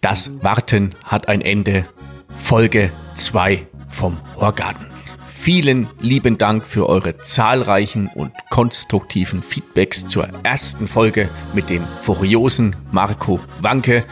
Das 0.00 0.30
Warten 0.42 0.94
hat 1.04 1.28
ein 1.28 1.40
Ende. 1.40 1.86
Folge 2.28 2.90
2 3.14 3.66
vom 3.88 4.18
Horgarten. 4.36 4.86
Vielen 5.26 5.88
lieben 6.00 6.36
Dank 6.38 6.66
für 6.66 6.88
eure 6.88 7.16
zahlreichen 7.18 8.08
und 8.14 8.32
konstruktiven 8.50 9.42
Feedbacks 9.42 10.06
zur 10.06 10.28
ersten 10.42 10.86
Folge 10.86 11.30
mit 11.54 11.70
dem 11.70 11.84
furiosen 12.02 12.76
Marco 12.90 13.40
Wanke. 13.60 14.04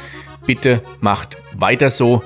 Bitte 0.46 0.82
macht 1.00 1.36
weiter 1.52 1.90
so 1.90 2.22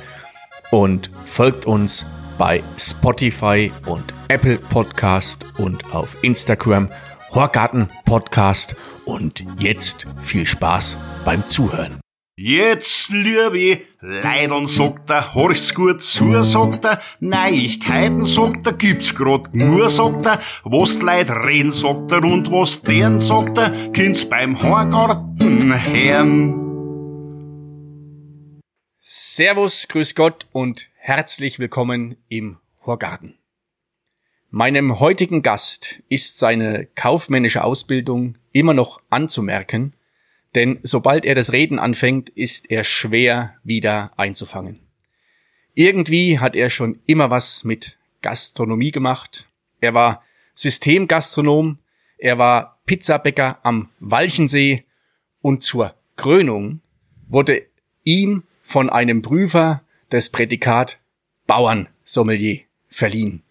und 0.71 1.11
folgt 1.25 1.67
uns 1.67 2.07
bei 2.39 2.63
Spotify 2.77 3.73
und 3.87 4.13
Apple 4.29 4.59
Podcast 4.59 5.45
und 5.59 5.95
auf 5.95 6.17
Instagram 6.23 6.89
Horgarten 7.33 7.89
Podcast 8.05 8.77
und 9.05 9.45
jetzt 9.59 10.07
viel 10.21 10.47
Spaß 10.47 10.97
beim 11.25 11.47
Zuhören. 11.49 12.01
Jetzt, 12.37 13.11
liebe 13.11 13.83
Leidern, 14.01 14.67
sagt 14.67 15.09
er, 15.09 15.35
horch's 15.35 15.73
gut 15.73 16.03
zu, 16.03 16.43
sagt 16.43 16.85
er, 16.85 16.99
Neuigkeiten, 17.21 18.25
sagt 18.25 18.67
er, 18.67 18.73
gibt's 18.73 19.15
grad 19.15 19.55
nur, 19.55 19.89
sagt 19.89 20.27
er, 20.27 20.41
was 20.65 20.99
die 20.99 21.07
Leute 21.07 21.33
reden, 21.45 21.71
sagt 21.71 22.11
er, 22.11 22.25
und 22.25 22.51
was 22.51 22.83
deren, 22.83 23.21
sagt 23.21 23.57
er, 23.57 23.71
kind's 23.93 24.29
beim 24.29 24.61
Horgarten 24.61 25.73
hören. 25.93 26.64
Servus, 29.07 29.89
grüß 29.89 30.15
Gott 30.15 30.47
und 30.53 30.89
herzlich 30.97 31.59
willkommen 31.59 32.17
im 32.31 32.57
Horgarten. 32.87 33.37
Meinem 34.49 34.99
heutigen 34.99 35.43
Gast 35.43 36.03
ist 36.09 36.39
seine 36.39 36.87
kaufmännische 36.95 37.65
Ausbildung 37.65 38.39
immer 38.53 38.73
noch 38.73 39.03
anzumerken, 39.11 39.93
denn 40.55 40.81
sobald 40.85 41.27
er 41.27 41.35
das 41.35 41.53
Reden 41.53 41.79
anfängt, 41.79 42.31
ist 42.31 42.71
er 42.71 42.83
schwer 42.83 43.59
wieder 43.63 44.11
einzufangen. 44.17 44.81
Irgendwie 45.75 46.39
hat 46.39 46.57
er 46.57 46.71
schon 46.71 46.99
immer 47.05 47.29
was 47.29 47.63
mit 47.63 47.99
Gastronomie 48.23 48.91
gemacht. 48.91 49.47
Er 49.83 49.93
war 49.93 50.25
Systemgastronom, 50.55 51.79
er 52.17 52.39
war 52.39 52.81
Pizzabäcker 52.87 53.59
am 53.65 53.91
Walchensee 54.01 54.87
und 55.43 55.63
zur 55.63 55.95
Krönung 56.17 56.81
wurde 57.29 57.67
ihm 58.03 58.45
von 58.65 58.91
einem 58.91 59.23
Prüfer 59.23 59.85
das 60.11 60.31
Prädikat 60.31 60.99
Bauernsommelier 61.47 62.63
verliehen. 62.89 63.45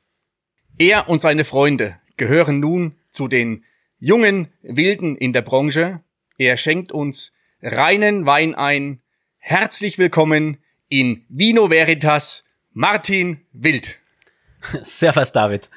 Er 0.78 1.08
und 1.08 1.22
seine 1.22 1.46
Freunde 1.46 1.98
gehören 2.18 2.60
nun 2.60 2.96
zu 3.12 3.30
den 3.30 3.64
jungen 4.00 4.50
Wilden 4.64 5.16
in 5.16 5.32
der 5.32 5.44
Branche 5.44 6.02
er 6.38 6.58
schenkt 6.58 6.92
uns 6.92 7.32
reinen 7.62 8.26
Wein 8.26 8.56
ein. 8.56 9.02
Herzlich 9.38 9.98
willkommen 9.98 10.58
in 10.90 11.26
Vino 11.30 11.70
Veritas, 11.70 12.44
Martin 12.72 13.46
Wild. 13.52 14.00
Servus, 14.82 15.32
David. 15.32 15.70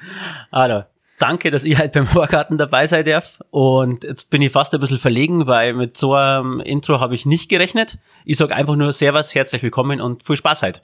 Hallo. 0.51 0.83
Danke, 1.19 1.49
dass 1.49 1.63
ich 1.63 1.77
halt 1.77 1.93
beim 1.93 2.05
Vorgarten 2.07 2.57
dabei 2.57 2.87
sein 2.87 3.05
darf. 3.05 3.39
Und 3.49 4.03
jetzt 4.03 4.29
bin 4.29 4.41
ich 4.41 4.51
fast 4.51 4.73
ein 4.73 4.79
bisschen 4.79 4.99
verlegen, 4.99 5.47
weil 5.47 5.73
mit 5.73 5.97
so 5.97 6.13
einem 6.13 6.59
Intro 6.59 6.99
habe 6.99 7.15
ich 7.15 7.25
nicht 7.25 7.49
gerechnet. 7.49 7.97
Ich 8.25 8.37
sage 8.37 8.55
einfach 8.55 8.75
nur 8.75 8.93
Servus, 8.93 9.33
herzlich 9.33 9.63
willkommen 9.63 9.99
und 9.99 10.23
viel 10.23 10.35
Spaß 10.35 10.61
halt. 10.61 10.81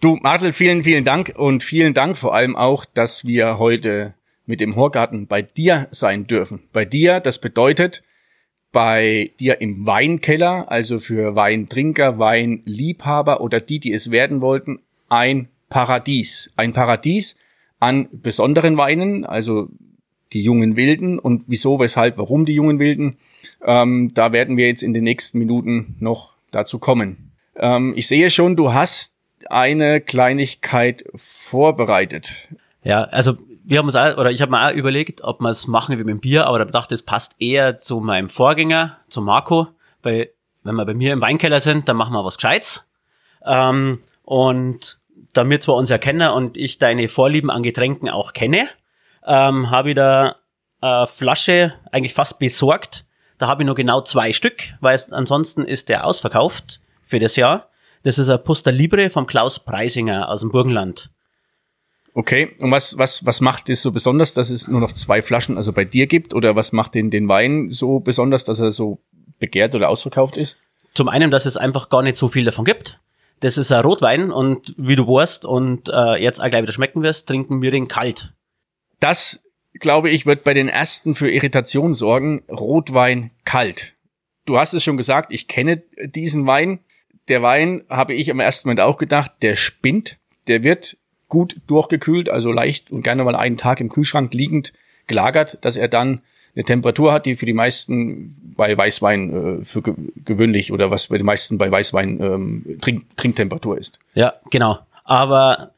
Du, 0.00 0.16
Martel, 0.16 0.52
vielen, 0.52 0.84
vielen 0.84 1.04
Dank 1.04 1.34
und 1.36 1.62
vielen 1.62 1.94
Dank 1.94 2.16
vor 2.16 2.34
allem 2.34 2.56
auch, 2.56 2.84
dass 2.84 3.24
wir 3.24 3.58
heute 3.58 4.14
mit 4.46 4.60
dem 4.60 4.76
Horgarten 4.76 5.26
bei 5.26 5.42
dir 5.42 5.88
sein 5.90 6.26
dürfen. 6.26 6.62
Bei 6.72 6.84
dir, 6.84 7.20
das 7.20 7.38
bedeutet, 7.38 8.02
bei 8.72 9.32
dir 9.40 9.60
im 9.60 9.86
Weinkeller, 9.86 10.70
also 10.70 10.98
für 10.98 11.34
Weintrinker, 11.34 12.18
Weinliebhaber 12.18 13.40
oder 13.40 13.60
die, 13.60 13.78
die 13.78 13.92
es 13.92 14.10
werden 14.10 14.40
wollten, 14.40 14.80
ein 15.08 15.48
Paradies. 15.68 16.50
Ein 16.56 16.72
Paradies 16.72 17.36
an 17.80 18.08
besonderen 18.12 18.76
Weinen, 18.76 19.24
also 19.24 19.68
die 20.32 20.42
jungen 20.42 20.76
Wilden 20.76 21.18
und 21.18 21.44
wieso, 21.48 21.80
weshalb, 21.80 22.18
warum 22.18 22.44
die 22.44 22.54
jungen 22.54 22.78
Wilden. 22.78 23.16
Ähm, 23.64 24.12
da 24.14 24.32
werden 24.32 24.56
wir 24.56 24.68
jetzt 24.68 24.82
in 24.82 24.94
den 24.94 25.04
nächsten 25.04 25.38
Minuten 25.38 25.96
noch 25.98 26.34
dazu 26.50 26.78
kommen. 26.78 27.32
Ähm, 27.56 27.94
ich 27.96 28.06
sehe 28.06 28.30
schon, 28.30 28.54
du 28.54 28.72
hast 28.72 29.14
eine 29.48 30.00
Kleinigkeit 30.00 31.04
vorbereitet. 31.16 32.48
Ja, 32.84 33.04
also 33.04 33.38
wir 33.64 33.78
haben 33.78 33.86
uns 33.86 33.96
auch, 33.96 34.16
oder 34.18 34.30
ich 34.30 34.40
habe 34.42 34.52
mir 34.52 34.66
auch 34.66 34.72
überlegt, 34.72 35.22
ob 35.22 35.40
wir 35.40 35.50
es 35.50 35.66
machen 35.66 35.92
wie 35.94 36.04
mit 36.04 36.08
dem 36.08 36.20
Bier, 36.20 36.46
aber 36.46 36.58
da 36.58 36.64
dachte, 36.66 36.94
es 36.94 37.02
passt 37.02 37.34
eher 37.38 37.78
zu 37.78 38.00
meinem 38.00 38.28
Vorgänger, 38.28 38.98
zu 39.08 39.22
Marco, 39.22 39.68
weil 40.02 40.30
wenn 40.62 40.76
wir 40.76 40.84
bei 40.84 40.94
mir 40.94 41.12
im 41.12 41.20
Weinkeller 41.20 41.60
sind, 41.60 41.88
dann 41.88 41.96
machen 41.96 42.12
wir 42.12 42.24
was 42.24 42.36
Gescheites. 42.36 42.84
Ähm, 43.44 44.00
und 44.24 44.99
damit 45.32 45.66
wir 45.68 45.74
uns 45.74 45.90
erkennen 45.90 46.30
und 46.30 46.56
ich 46.56 46.78
deine 46.78 47.08
Vorlieben 47.08 47.50
an 47.50 47.62
Getränken 47.62 48.08
auch 48.08 48.32
kenne, 48.32 48.68
ähm, 49.26 49.70
habe 49.70 49.90
ich 49.90 49.96
da 49.96 50.36
eine 50.80 51.06
Flasche 51.06 51.74
eigentlich 51.92 52.14
fast 52.14 52.38
besorgt. 52.38 53.04
Da 53.38 53.46
habe 53.46 53.62
ich 53.62 53.66
nur 53.66 53.74
genau 53.74 54.00
zwei 54.02 54.32
Stück, 54.32 54.74
weil 54.80 54.98
ansonsten 55.10 55.64
ist 55.64 55.88
der 55.88 56.04
ausverkauft 56.04 56.80
für 57.04 57.18
das 57.18 57.36
Jahr. 57.36 57.68
Das 58.02 58.18
ist 58.18 58.28
ein 58.28 58.42
Puster 58.42 58.72
Libre 58.72 59.10
vom 59.10 59.26
Klaus 59.26 59.58
Preisinger 59.60 60.28
aus 60.28 60.40
dem 60.40 60.50
Burgenland. 60.50 61.10
Okay, 62.12 62.56
und 62.60 62.70
was, 62.70 62.98
was, 62.98 63.24
was 63.24 63.40
macht 63.40 63.68
es 63.70 63.82
so 63.82 63.92
besonders, 63.92 64.34
dass 64.34 64.50
es 64.50 64.66
nur 64.66 64.80
noch 64.80 64.92
zwei 64.92 65.22
Flaschen 65.22 65.56
also 65.56 65.72
bei 65.72 65.84
dir 65.84 66.06
gibt? 66.06 66.34
Oder 66.34 66.56
was 66.56 66.72
macht 66.72 66.94
den, 66.94 67.10
den 67.10 67.28
Wein 67.28 67.70
so 67.70 68.00
besonders, 68.00 68.44
dass 68.44 68.58
er 68.58 68.70
so 68.70 69.00
begehrt 69.38 69.74
oder 69.74 69.88
ausverkauft 69.88 70.36
ist? 70.36 70.56
Zum 70.94 71.08
einen, 71.08 71.30
dass 71.30 71.46
es 71.46 71.56
einfach 71.56 71.88
gar 71.88 72.02
nicht 72.02 72.16
so 72.16 72.28
viel 72.28 72.44
davon 72.44 72.64
gibt. 72.64 72.98
Das 73.40 73.56
ist 73.56 73.72
ein 73.72 73.80
Rotwein 73.80 74.30
und 74.30 74.74
wie 74.76 74.96
du 74.96 75.06
weißt 75.06 75.46
und 75.46 75.88
äh, 75.88 76.22
jetzt 76.22 76.40
auch 76.40 76.50
gleich 76.50 76.62
wieder 76.62 76.72
schmecken 76.72 77.02
wirst, 77.02 77.26
trinken 77.26 77.62
wir 77.62 77.70
den 77.70 77.88
kalt. 77.88 78.34
Das, 79.00 79.42
glaube 79.74 80.10
ich, 80.10 80.26
wird 80.26 80.44
bei 80.44 80.52
den 80.52 80.68
ersten 80.68 81.14
für 81.14 81.30
Irritation 81.30 81.94
sorgen. 81.94 82.42
Rotwein 82.50 83.30
kalt. 83.44 83.94
Du 84.44 84.58
hast 84.58 84.74
es 84.74 84.84
schon 84.84 84.98
gesagt, 84.98 85.32
ich 85.32 85.48
kenne 85.48 85.82
diesen 86.04 86.46
Wein. 86.46 86.80
Der 87.28 87.42
Wein, 87.42 87.84
habe 87.88 88.14
ich 88.14 88.30
am 88.30 88.40
ersten 88.40 88.68
Moment 88.68 88.80
auch 88.80 88.98
gedacht, 88.98 89.32
der 89.40 89.56
spinnt. 89.56 90.18
Der 90.46 90.62
wird 90.62 90.98
gut 91.28 91.56
durchgekühlt, 91.66 92.28
also 92.28 92.52
leicht 92.52 92.90
und 92.90 93.02
gerne 93.02 93.24
mal 93.24 93.36
einen 93.36 93.56
Tag 93.56 93.80
im 93.80 93.88
Kühlschrank 93.88 94.34
liegend 94.34 94.72
gelagert, 95.06 95.58
dass 95.62 95.76
er 95.76 95.88
dann 95.88 96.22
eine 96.54 96.64
Temperatur 96.64 97.12
hat, 97.12 97.26
die 97.26 97.36
für 97.36 97.46
die 97.46 97.52
meisten 97.52 98.34
bei 98.56 98.76
Weißwein 98.76 99.60
äh, 99.60 99.64
für 99.64 99.82
ge 99.82 99.94
gewöhnlich 100.24 100.72
oder 100.72 100.90
was 100.90 101.08
bei 101.08 101.18
den 101.18 101.26
meisten 101.26 101.58
bei 101.58 101.70
Weißwein 101.70 102.20
ähm, 102.20 102.78
Trink 102.80 103.16
Trinktemperatur 103.16 103.78
ist. 103.78 103.98
Ja, 104.14 104.34
genau. 104.50 104.78
Aber 105.04 105.72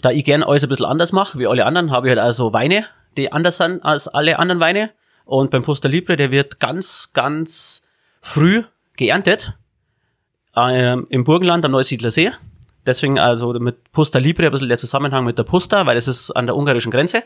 da 0.00 0.10
ich 0.10 0.24
gern 0.24 0.42
alles 0.42 0.62
ein 0.62 0.68
bisschen 0.68 0.86
anders 0.86 1.12
mache, 1.12 1.38
wie 1.38 1.46
alle 1.46 1.66
anderen, 1.66 1.90
habe 1.90 2.06
ich 2.06 2.10
halt 2.10 2.20
also 2.20 2.52
Weine, 2.52 2.86
die 3.16 3.32
anders 3.32 3.56
sind 3.56 3.84
als 3.84 4.08
alle 4.08 4.38
anderen 4.38 4.60
Weine. 4.60 4.90
Und 5.24 5.50
beim 5.50 5.62
Poster 5.62 5.88
Libre, 5.88 6.16
der 6.16 6.30
wird 6.30 6.60
ganz, 6.60 7.10
ganz 7.12 7.82
früh 8.20 8.64
geerntet. 8.96 9.54
Ähm, 10.56 11.06
Im 11.10 11.24
Burgenland 11.24 11.64
am 11.64 11.72
Neusiedler 11.72 12.10
See. 12.10 12.30
Deswegen 12.86 13.18
also 13.18 13.52
mit 13.52 13.92
Pusta 13.92 14.18
Libre 14.18 14.46
ein 14.46 14.52
bisschen 14.52 14.68
der 14.68 14.78
Zusammenhang 14.78 15.24
mit 15.24 15.36
der 15.36 15.42
Pusta, 15.42 15.84
weil 15.84 15.98
es 15.98 16.08
ist 16.08 16.30
an 16.30 16.46
der 16.46 16.56
ungarischen 16.56 16.90
Grenze. 16.90 17.22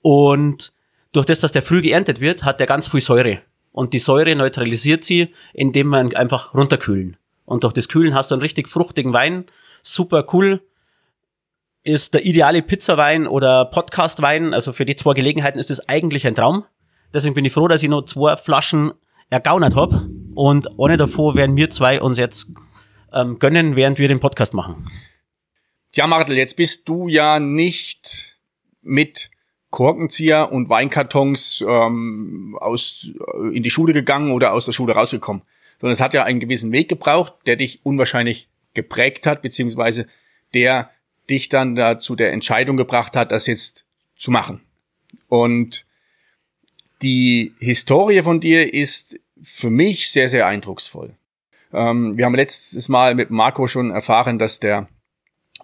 Und 0.00 0.72
durch 1.12 1.26
das, 1.26 1.40
dass 1.40 1.52
der 1.52 1.62
früh 1.62 1.82
geerntet 1.82 2.20
wird, 2.20 2.44
hat 2.44 2.60
der 2.60 2.66
ganz 2.66 2.88
viel 2.88 3.00
Säure. 3.00 3.42
Und 3.70 3.94
die 3.94 3.98
Säure 3.98 4.34
neutralisiert 4.34 5.04
sie, 5.04 5.34
indem 5.54 5.86
man 5.88 6.14
einfach 6.14 6.54
runterkühlen. 6.54 7.16
Und 7.44 7.64
durch 7.64 7.72
das 7.72 7.88
Kühlen 7.88 8.14
hast 8.14 8.30
du 8.30 8.34
einen 8.34 8.42
richtig 8.42 8.68
fruchtigen 8.68 9.12
Wein. 9.12 9.46
Super 9.82 10.26
cool. 10.32 10.62
Ist 11.82 12.14
der 12.14 12.24
ideale 12.24 12.62
Pizzawein 12.62 13.26
oder 13.26 13.64
Podcastwein. 13.66 14.54
Also 14.54 14.72
für 14.72 14.84
die 14.84 14.96
zwei 14.96 15.14
Gelegenheiten 15.14 15.58
ist 15.58 15.70
es 15.70 15.88
eigentlich 15.88 16.26
ein 16.26 16.34
Traum. 16.34 16.64
Deswegen 17.12 17.34
bin 17.34 17.44
ich 17.44 17.52
froh, 17.52 17.68
dass 17.68 17.82
ich 17.82 17.88
noch 17.88 18.04
zwei 18.04 18.36
Flaschen 18.36 18.92
ergaunert 19.30 19.74
hab 19.74 19.92
Und 20.34 20.68
ohne 20.76 20.96
davor 20.96 21.34
werden 21.34 21.56
wir 21.56 21.70
zwei 21.70 22.00
uns 22.00 22.18
jetzt 22.18 22.48
ähm, 23.12 23.38
gönnen, 23.38 23.76
während 23.76 23.98
wir 23.98 24.08
den 24.08 24.20
Podcast 24.20 24.54
machen. 24.54 24.86
Tja, 25.90 26.06
Martel, 26.06 26.36
jetzt 26.36 26.56
bist 26.56 26.88
du 26.88 27.08
ja 27.08 27.38
nicht 27.38 28.38
mit 28.80 29.30
Korkenzieher 29.72 30.52
und 30.52 30.68
Weinkartons 30.68 31.64
ähm, 31.66 32.56
aus, 32.60 33.08
äh, 33.34 33.56
in 33.56 33.64
die 33.64 33.70
Schule 33.70 33.92
gegangen 33.92 34.30
oder 34.30 34.52
aus 34.52 34.66
der 34.66 34.72
Schule 34.72 34.92
rausgekommen, 34.94 35.42
sondern 35.80 35.94
es 35.94 36.00
hat 36.00 36.14
ja 36.14 36.22
einen 36.22 36.38
gewissen 36.38 36.70
Weg 36.70 36.88
gebraucht, 36.88 37.34
der 37.46 37.56
dich 37.56 37.80
unwahrscheinlich 37.82 38.48
geprägt 38.74 39.26
hat, 39.26 39.42
beziehungsweise 39.42 40.06
der 40.54 40.90
dich 41.28 41.48
dann 41.48 41.74
da 41.74 41.98
zu 41.98 42.14
der 42.14 42.32
Entscheidung 42.32 42.76
gebracht 42.76 43.16
hat, 43.16 43.32
das 43.32 43.46
jetzt 43.46 43.84
zu 44.16 44.30
machen. 44.30 44.60
Und 45.28 45.84
die 47.02 47.52
Historie 47.58 48.22
von 48.22 48.38
dir 48.38 48.72
ist 48.72 49.18
für 49.40 49.70
mich 49.70 50.10
sehr, 50.10 50.28
sehr 50.28 50.46
eindrucksvoll. 50.46 51.16
Ähm, 51.72 52.16
wir 52.16 52.26
haben 52.26 52.34
letztes 52.34 52.88
Mal 52.88 53.16
mit 53.16 53.30
Marco 53.30 53.66
schon 53.66 53.90
erfahren, 53.90 54.38
dass 54.38 54.60
der 54.60 54.88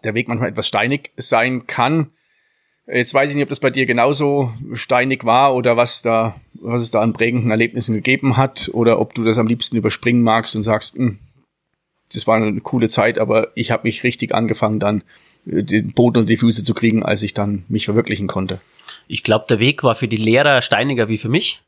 der 0.04 0.14
Weg 0.14 0.28
manchmal 0.28 0.50
etwas 0.50 0.68
steinig 0.68 1.12
sein 1.16 1.66
kann. 1.66 2.10
Jetzt 2.90 3.12
weiß 3.12 3.30
ich 3.30 3.36
nicht, 3.36 3.42
ob 3.42 3.50
das 3.50 3.60
bei 3.60 3.70
dir 3.70 3.84
genauso 3.84 4.52
steinig 4.72 5.24
war 5.24 5.54
oder 5.54 5.76
was 5.76 6.00
da, 6.00 6.40
was 6.54 6.80
es 6.80 6.90
da 6.90 7.02
an 7.02 7.12
prägenden 7.12 7.50
Erlebnissen 7.50 7.94
gegeben 7.94 8.38
hat 8.38 8.70
oder 8.72 8.98
ob 8.98 9.14
du 9.14 9.24
das 9.24 9.36
am 9.36 9.46
liebsten 9.46 9.76
überspringen 9.76 10.22
magst 10.22 10.56
und 10.56 10.62
sagst, 10.62 10.94
hm, 10.94 11.18
das 12.12 12.26
war 12.26 12.36
eine 12.36 12.60
coole 12.62 12.88
Zeit, 12.88 13.18
aber 13.18 13.48
ich 13.54 13.70
habe 13.70 13.86
mich 13.86 14.04
richtig 14.04 14.34
angefangen, 14.34 14.80
dann 14.80 15.02
äh, 15.46 15.62
den 15.62 15.92
Boden 15.92 16.18
und 16.18 16.30
die 16.30 16.38
Füße 16.38 16.64
zu 16.64 16.72
kriegen, 16.72 17.02
als 17.02 17.22
ich 17.22 17.34
dann 17.34 17.64
mich 17.68 17.84
verwirklichen 17.84 18.26
konnte. 18.26 18.58
Ich 19.06 19.22
glaube, 19.22 19.44
der 19.48 19.58
Weg 19.58 19.82
war 19.82 19.94
für 19.94 20.08
die 20.08 20.16
Lehrer 20.16 20.62
steiniger 20.62 21.08
wie 21.08 21.18
für 21.18 21.28
mich. 21.28 21.62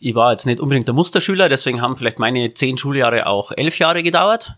Ich 0.00 0.16
war 0.16 0.32
jetzt 0.32 0.46
nicht 0.46 0.58
unbedingt 0.58 0.88
der 0.88 0.94
Musterschüler, 0.94 1.48
deswegen 1.48 1.80
haben 1.80 1.96
vielleicht 1.96 2.18
meine 2.18 2.54
zehn 2.54 2.76
Schuljahre 2.76 3.26
auch 3.26 3.52
elf 3.52 3.78
Jahre 3.78 4.02
gedauert. 4.02 4.56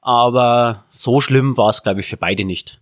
Aber 0.00 0.84
so 0.88 1.20
schlimm 1.20 1.56
war 1.56 1.70
es, 1.70 1.82
glaube 1.82 2.00
ich, 2.00 2.06
für 2.06 2.16
beide 2.16 2.44
nicht. 2.44 2.80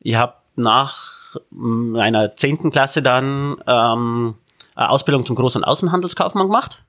Ich 0.00 0.14
habe 0.14 0.34
nach 0.56 1.36
meiner 1.50 2.36
zehnten 2.36 2.70
Klasse 2.70 3.02
dann 3.02 3.56
ähm, 3.66 4.34
eine 4.74 4.90
Ausbildung 4.90 5.24
zum 5.24 5.36
Groß- 5.36 5.56
und 5.56 5.64
Außenhandelskaufmann 5.64 6.46
gemacht 6.46 6.84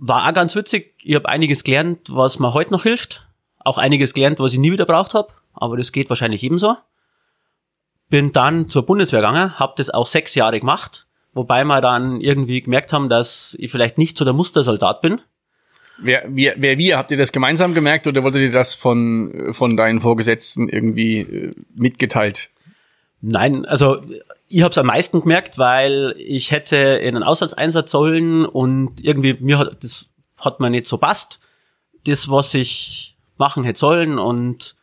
war 0.00 0.26
auch 0.26 0.32
ganz 0.34 0.56
witzig. 0.56 0.94
Ich 1.02 1.14
habe 1.14 1.28
einiges 1.28 1.62
gelernt, 1.62 2.08
was 2.10 2.38
mir 2.38 2.54
heute 2.54 2.72
noch 2.72 2.82
hilft. 2.82 3.26
Auch 3.58 3.76
einiges 3.78 4.14
gelernt, 4.14 4.40
was 4.40 4.54
ich 4.54 4.58
nie 4.58 4.72
wieder 4.72 4.86
braucht 4.86 5.14
habe. 5.14 5.28
Aber 5.52 5.76
das 5.76 5.92
geht 5.92 6.08
wahrscheinlich 6.08 6.42
ebenso. 6.42 6.76
Bin 8.08 8.32
dann 8.32 8.66
zur 8.66 8.86
Bundeswehr 8.86 9.20
gegangen, 9.20 9.58
habe 9.58 9.74
das 9.76 9.90
auch 9.90 10.06
sechs 10.06 10.34
Jahre 10.34 10.58
gemacht. 10.58 11.06
Wobei 11.32 11.64
wir 11.64 11.80
dann 11.80 12.20
irgendwie 12.20 12.62
gemerkt 12.62 12.92
haben, 12.92 13.08
dass 13.08 13.54
ich 13.60 13.70
vielleicht 13.70 13.98
nicht 13.98 14.16
so 14.16 14.24
der 14.24 14.34
Mustersoldat 14.34 15.02
bin. 15.02 15.20
Wer, 16.02 16.24
wer, 16.28 16.54
wer 16.56 16.78
wie? 16.78 16.94
Habt 16.94 17.10
ihr 17.10 17.18
das 17.18 17.32
gemeinsam 17.32 17.74
gemerkt 17.74 18.06
oder 18.06 18.22
wolltet 18.22 18.42
ihr 18.42 18.52
das 18.52 18.74
von, 18.74 19.52
von 19.52 19.76
deinen 19.76 20.00
Vorgesetzten 20.00 20.68
irgendwie 20.68 21.18
äh, 21.20 21.50
mitgeteilt? 21.74 22.50
Nein, 23.20 23.66
also 23.66 24.02
ich 24.48 24.62
habe 24.62 24.70
es 24.70 24.78
am 24.78 24.86
meisten 24.86 25.20
gemerkt, 25.20 25.58
weil 25.58 26.14
ich 26.16 26.50
hätte 26.50 26.76
in 26.76 27.16
einen 27.16 27.22
Auslandseinsatz 27.22 27.90
sollen 27.90 28.46
und 28.46 29.04
irgendwie 29.04 29.36
mir 29.40 29.58
hat 29.58 29.84
das 29.84 30.06
hat 30.38 30.58
mir 30.58 30.70
nicht 30.70 30.86
so 30.86 30.96
passt, 30.96 31.38
das 32.06 32.30
was 32.30 32.54
ich 32.54 33.18
machen 33.36 33.64
hätte 33.64 33.78
sollen 33.78 34.18
und 34.18 34.74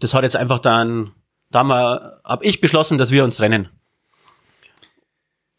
das 0.00 0.14
hat 0.14 0.24
jetzt 0.24 0.36
einfach 0.36 0.58
dann 0.58 1.12
da 1.50 1.62
mal 1.62 2.20
habe 2.24 2.44
ich 2.44 2.60
beschlossen, 2.60 2.98
dass 2.98 3.12
wir 3.12 3.22
uns 3.22 3.40
rennen. 3.40 3.68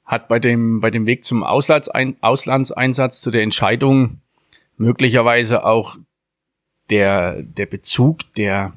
Hat 0.03 0.27
bei 0.27 0.39
dem 0.39 0.81
bei 0.81 0.91
dem 0.91 1.05
Weg 1.05 1.23
zum 1.23 1.43
Auslandsein, 1.43 2.17
Auslandseinsatz 2.19 3.21
zu 3.21 3.31
der 3.31 3.43
Entscheidung 3.43 4.21
möglicherweise 4.81 5.65
auch 5.65 5.97
der 6.89 7.41
der 7.43 7.65
Bezug 7.65 8.33
der 8.35 8.73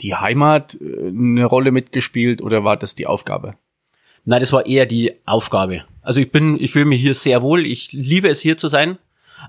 die 0.00 0.14
Heimat 0.14 0.78
äh, 0.80 1.08
eine 1.08 1.44
Rolle 1.44 1.72
mitgespielt 1.72 2.42
oder 2.42 2.64
war 2.64 2.76
das 2.76 2.94
die 2.94 3.06
Aufgabe? 3.06 3.54
Nein, 4.24 4.40
das 4.40 4.52
war 4.52 4.66
eher 4.66 4.86
die 4.86 5.14
Aufgabe. 5.24 5.84
Also 6.02 6.20
ich 6.20 6.32
bin, 6.32 6.60
ich 6.60 6.72
fühle 6.72 6.84
mich 6.84 7.00
hier 7.00 7.14
sehr 7.14 7.42
wohl. 7.42 7.64
Ich 7.64 7.92
liebe 7.92 8.28
es 8.28 8.40
hier 8.40 8.56
zu 8.56 8.68
sein. 8.68 8.98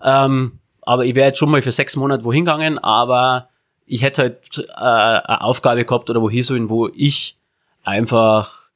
Ähm, 0.03 0.59
aber 0.81 1.05
ich 1.05 1.15
wäre 1.15 1.27
jetzt 1.27 1.39
schon 1.39 1.49
mal 1.49 1.61
für 1.61 1.71
sechs 1.71 1.95
Monate 1.95 2.23
wohin 2.23 2.45
gegangen, 2.45 2.77
aber 2.77 3.49
ich 3.85 4.03
hätte 4.03 4.21
halt 4.21 4.59
äh, 4.59 4.81
eine 4.81 5.41
Aufgabe 5.41 5.83
gehabt 5.83 6.09
oder 6.09 6.21
wohin 6.21 6.43
sollen, 6.43 6.69
wo 6.69 6.87
ich 6.87 7.37
einfach 7.83 8.69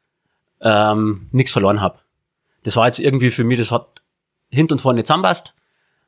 ähm, 0.59 1.27
nichts 1.31 1.51
verloren 1.51 1.81
habe. 1.81 1.99
Das 2.63 2.75
war 2.75 2.87
jetzt 2.87 2.99
irgendwie 2.99 3.31
für 3.31 3.43
mich, 3.43 3.59
das 3.59 3.71
hat 3.71 4.01
hint 4.49 4.71
und 4.71 4.81
vorne 4.81 5.03
zusammenpasst. 5.03 5.53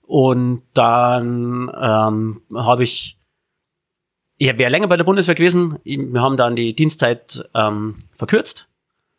Und 0.05 0.63
dann 0.73 1.71
ähm, 1.79 2.41
habe 2.55 2.83
ich, 2.83 3.17
ich 4.38 4.57
wäre 4.57 4.71
länger 4.71 4.88
bei 4.88 4.97
der 4.97 5.03
Bundeswehr 5.05 5.35
gewesen. 5.35 5.79
Wir 5.83 6.21
haben 6.21 6.38
dann 6.38 6.55
die 6.55 6.75
Dienstzeit 6.75 7.50
ähm, 7.55 7.95
verkürzt 8.13 8.69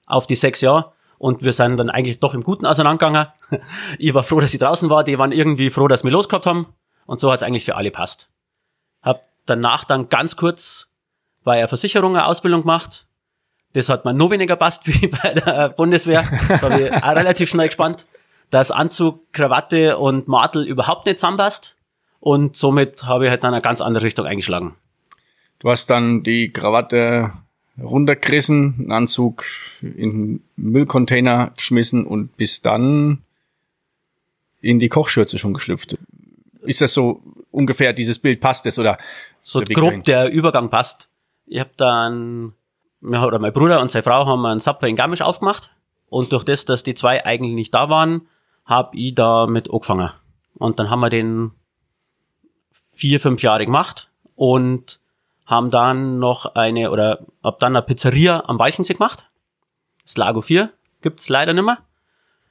auf 0.07 0.27
die 0.27 0.35
sechs 0.35 0.61
Jahre. 0.61 0.93
Und 1.19 1.43
wir 1.43 1.53
sind 1.53 1.79
dann 1.79 1.91
eigentlich 1.91 2.21
doch 2.21 2.35
im 2.35 2.43
Guten 2.43 2.67
auseinandergegangen. 2.67 3.29
Ich 3.99 4.13
war 4.13 4.23
froh, 4.23 4.41
dass 4.41 4.53
ich 4.53 4.61
draußen 4.61 4.91
war. 4.91 5.05
Die 5.05 5.19
waren 5.19 5.33
irgendwie 5.33 5.71
froh, 5.71 5.89
dass 5.89 6.05
wir 6.05 6.11
losgehabt 6.11 6.47
haben. 6.47 6.67
Und 7.07 7.21
so 7.21 7.31
hat 7.31 7.39
es 7.39 7.43
eigentlich 7.43 7.65
für 7.65 7.77
alle 7.77 7.91
passt. 7.91 8.31
Hab 9.03 9.23
danach 9.47 9.85
dann 9.85 10.09
ganz 10.09 10.37
kurz 10.37 10.91
bei 11.45 11.59
einer 11.59 11.69
Versicherung 11.69 12.17
eine 12.17 12.27
Ausbildung 12.27 12.63
gemacht. 12.63 13.07
Das 13.75 13.89
hat 13.89 14.05
mir 14.05 14.15
nur 14.15 14.31
weniger 14.31 14.57
passt 14.57 14.87
wie 15.03 15.09
bei 15.09 15.31
der 15.31 15.71
Bundeswehr. 15.71 16.25
Das 16.49 16.63
habe 16.63 16.81
ich 16.81 16.93
auch 16.93 17.17
relativ 17.17 17.51
schnell 17.51 17.69
gespannt, 17.69 18.07
dass 18.55 18.71
Anzug, 18.71 19.33
Krawatte 19.33 19.99
und 19.99 20.29
Martel 20.29 20.65
überhaupt 20.65 21.07
nicht 21.07 21.19
zusammenpasst. 21.19 21.75
Und 22.21 22.55
somit 22.55 23.05
habe 23.05 23.25
ich 23.25 23.31
halt 23.31 23.43
dann 23.43 23.53
eine 23.53 23.61
ganz 23.61 23.81
andere 23.81 24.05
Richtung 24.05 24.27
eingeschlagen. 24.27 24.77
Du 25.59 25.71
hast 25.71 25.91
dann 25.91 26.23
die 26.23 26.53
Krawatte 26.53 27.33
runtergerissen, 27.83 28.77
einen 28.79 28.93
Anzug 28.93 29.45
in 29.83 29.97
den 29.97 30.45
Müllcontainer 30.55 31.51
geschmissen 31.57 32.07
und 32.07 32.37
bis 32.37 32.63
dann 32.63 33.23
in 34.61 34.79
die 34.79 34.89
Kochschürze 34.89 35.37
schon 35.37 35.53
geschlüpft. 35.53 35.99
Ist 36.63 36.81
das 36.81 36.95
so 36.95 37.23
ungefähr 37.51 37.93
dieses 37.93 38.21
Bild 38.21 38.41
passt 38.41 38.67
es 38.67 38.79
oder 38.79 38.99
so 39.43 39.63
der 39.63 39.75
grob 39.75 39.89
dahin? 39.89 40.03
der 40.05 40.31
Übergang 40.31 40.71
passt. 40.71 41.09
Ich 41.47 41.59
habe 41.59 41.71
dann 41.77 42.53
oder 43.03 43.41
mein 43.41 43.53
Bruder 43.53 43.81
und 43.81 43.91
seine 43.91 44.05
Frau 44.05 44.27
haben 44.27 44.47
einen 44.47 44.61
Subway 44.61 44.91
in 44.91 44.95
Garmisch 44.97 45.23
aufgemacht 45.23 45.75
und 46.09 46.31
durch 46.31 46.45
das, 46.45 46.65
dass 46.65 46.85
die 46.85 46.95
zwei 46.95 47.27
eigentlich 47.27 47.55
nicht 47.55 47.75
da 47.75 47.89
waren, 47.89 48.29
habe 48.65 48.97
ich 48.97 49.15
da 49.15 49.47
mit 49.47 49.71
angefangen. 49.71 50.11
Und 50.59 50.79
dann 50.79 50.91
haben 50.91 51.01
wir 51.01 51.11
den 51.11 51.53
vier, 52.93 53.21
fünf 53.21 53.43
Jahre 53.43 53.65
gemacht 53.65 54.09
und 54.37 55.01
haben 55.47 55.71
dann 55.71 56.19
noch 56.19 56.55
eine, 56.55 56.91
oder 56.91 57.21
hab 57.43 57.59
dann 57.61 57.77
eine 57.77 57.85
Pizzeria 57.85 58.45
am 58.47 58.59
Weichensee 58.59 58.95
gemacht. 58.95 59.29
Das 60.05 60.17
Lago 60.17 60.41
4 60.41 60.71
gibt's 61.03 61.29
leider 61.29 61.53
nicht 61.53 61.65
mehr. 61.65 61.79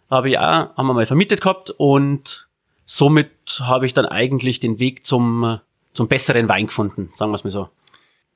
Habe 0.09 0.29
ich 0.29 0.37
auch, 0.37 0.75
haben 0.75 0.87
wir 0.87 0.93
mal 0.93 1.05
vermietet 1.05 1.41
gehabt 1.41 1.71
und 1.71 2.47
somit 2.85 3.61
habe 3.61 3.85
ich 3.85 3.93
dann 3.93 4.05
eigentlich 4.05 4.59
den 4.59 4.79
Weg 4.79 5.05
zum, 5.05 5.59
zum 5.93 6.07
besseren 6.07 6.47
Wein 6.49 6.67
gefunden, 6.67 7.09
sagen 7.13 7.31
wir 7.31 7.35
es 7.35 7.43
mal 7.43 7.49
so. 7.49 7.69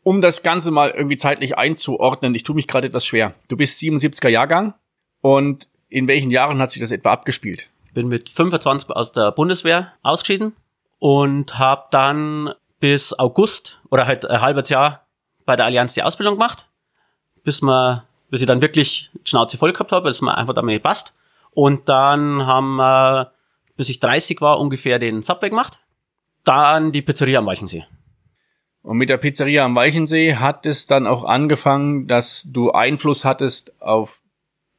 Um 0.03 0.21
das 0.21 0.41
Ganze 0.41 0.71
mal 0.71 0.89
irgendwie 0.91 1.17
zeitlich 1.17 1.57
einzuordnen, 1.57 2.33
ich 2.33 2.43
tue 2.43 2.55
mich 2.55 2.67
gerade 2.67 2.87
etwas 2.87 3.05
schwer. 3.05 3.33
Du 3.49 3.57
bist 3.57 3.79
77er 3.79 4.29
Jahrgang 4.29 4.73
und 5.21 5.67
in 5.89 6.07
welchen 6.07 6.31
Jahren 6.31 6.59
hat 6.59 6.71
sich 6.71 6.81
das 6.81 6.91
etwa 6.91 7.11
abgespielt? 7.11 7.69
Bin 7.93 8.07
mit 8.07 8.29
25 8.29 8.89
aus 8.89 9.11
der 9.11 9.31
Bundeswehr 9.31 9.93
ausgeschieden 10.03 10.53
und 10.99 11.57
habe 11.57 11.85
dann 11.91 12.53
bis 12.79 13.17
August 13.17 13.79
oder 13.89 14.05
halt 14.05 14.29
ein 14.29 14.41
halbes 14.41 14.69
Jahr 14.69 15.07
bei 15.45 15.55
der 15.55 15.65
Allianz 15.65 15.93
die 15.93 16.03
Ausbildung 16.03 16.35
gemacht, 16.35 16.67
bis 17.43 17.61
man, 17.61 18.03
bis 18.29 18.41
ich 18.41 18.47
dann 18.47 18.61
wirklich 18.61 19.09
Schnauze 19.23 19.57
voll 19.57 19.73
gehabt 19.73 19.91
habe, 19.91 20.09
dass 20.09 20.21
man 20.21 20.35
einfach 20.35 20.53
damit 20.53 20.83
passt. 20.83 21.15
Und 21.51 21.89
dann 21.89 22.45
haben 22.45 22.75
wir, 22.75 23.31
bis 23.75 23.89
ich 23.89 23.99
30 23.99 24.41
war, 24.41 24.59
ungefähr 24.59 24.99
den 24.99 25.21
Subway 25.21 25.49
gemacht. 25.49 25.79
Dann 26.43 26.91
die 26.91 27.01
Pizzeria 27.01 27.39
am 27.39 27.47
Weichensee. 27.47 27.85
Und 28.83 28.97
mit 28.97 29.09
der 29.09 29.17
Pizzeria 29.17 29.65
am 29.65 29.75
Weichensee 29.75 30.35
hat 30.35 30.65
es 30.65 30.87
dann 30.87 31.07
auch 31.07 31.23
angefangen, 31.23 32.07
dass 32.07 32.43
du 32.49 32.71
Einfluss 32.71 33.25
hattest 33.25 33.81
auf 33.81 34.21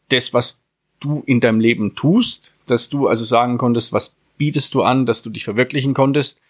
das, 0.09 0.32
was 0.32 0.62
du 1.00 1.23
in 1.26 1.40
deinem 1.40 1.61
Leben 1.61 1.95
tust, 1.95 2.52
dass 2.67 2.88
du 2.88 3.09
also 3.09 3.25
sagen 3.25 3.59
konntest, 3.59 3.93
was 3.93 4.17
bietest 4.37 4.75
du 4.75 4.83
an, 4.83 5.07
dass 5.07 5.23
du 5.23 5.31
dich 5.31 5.45
verwirklichen 5.45 5.95
konntest. 5.95 6.40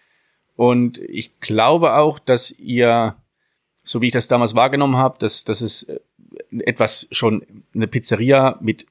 Und 0.55 0.97
ich 0.97 1.39
glaube 1.39 1.95
auch, 1.95 2.19
dass 2.19 2.51
ihr, 2.51 3.15
so 3.83 4.01
wie 4.01 4.07
ich 4.07 4.13
das 4.13 4.27
damals 4.27 4.55
wahrgenommen 4.55 4.97
habe, 4.97 5.17
dass, 5.19 5.43
dass 5.43 5.61
es 5.61 5.83
äh, 5.83 5.99
etwas 6.59 7.07
schon 7.11 7.45
eine 7.73 7.87
Pizzeria 7.87 8.57
mit 8.61 8.85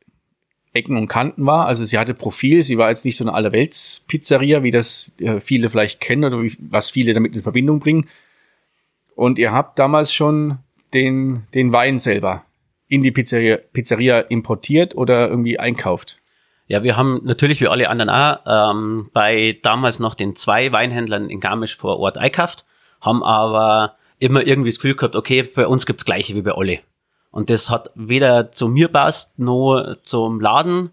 Ecken 0.72 0.96
und 0.96 1.08
Kanten 1.08 1.44
war. 1.46 1.66
Also 1.66 1.84
sie 1.84 1.98
hatte 1.98 2.14
Profil, 2.14 2.62
sie 2.62 2.78
war 2.78 2.88
jetzt 2.88 3.04
nicht 3.04 3.16
so 3.16 3.24
eine 3.24 3.34
Allerwelts-Pizzeria, 3.34 4.62
wie 4.62 4.70
das 4.70 5.12
äh, 5.18 5.40
viele 5.40 5.70
vielleicht 5.70 6.00
kennen 6.00 6.24
oder 6.24 6.42
wie, 6.42 6.56
was 6.58 6.90
viele 6.90 7.14
damit 7.14 7.34
in 7.34 7.42
Verbindung 7.42 7.80
bringen. 7.80 8.08
Und 9.14 9.38
ihr 9.38 9.52
habt 9.52 9.78
damals 9.78 10.12
schon 10.12 10.58
den, 10.94 11.42
den 11.54 11.72
Wein 11.72 11.98
selber 11.98 12.44
in 12.88 13.02
die 13.02 13.12
Pizzeria, 13.12 13.58
Pizzeria 13.72 14.20
importiert 14.20 14.96
oder 14.96 15.28
irgendwie 15.28 15.58
einkauft. 15.58 16.18
Ja, 16.66 16.82
wir 16.82 16.96
haben 16.96 17.20
natürlich 17.24 17.60
wie 17.60 17.68
alle 17.68 17.88
anderen 17.88 18.10
auch 18.10 18.38
ähm, 18.46 19.10
bei 19.12 19.58
damals 19.62 19.98
noch 19.98 20.14
den 20.14 20.34
zwei 20.34 20.72
Weinhändlern 20.72 21.30
in 21.30 21.40
Garmisch 21.40 21.76
vor 21.76 21.98
Ort 21.98 22.18
einkauft, 22.18 22.64
haben 23.00 23.22
aber 23.22 23.96
immer 24.18 24.46
irgendwie 24.46 24.70
das 24.70 24.76
Gefühl 24.76 24.96
gehabt, 24.96 25.16
okay, 25.16 25.42
bei 25.42 25.66
uns 25.66 25.86
gibt's 25.86 26.04
gleiche 26.04 26.34
wie 26.34 26.42
bei 26.42 26.52
alle. 26.52 26.80
Und 27.30 27.50
das 27.50 27.70
hat 27.70 27.90
weder 27.94 28.52
zu 28.52 28.68
mir 28.68 28.88
passt, 28.88 29.38
noch 29.38 29.96
zum 30.02 30.40
Laden, 30.40 30.90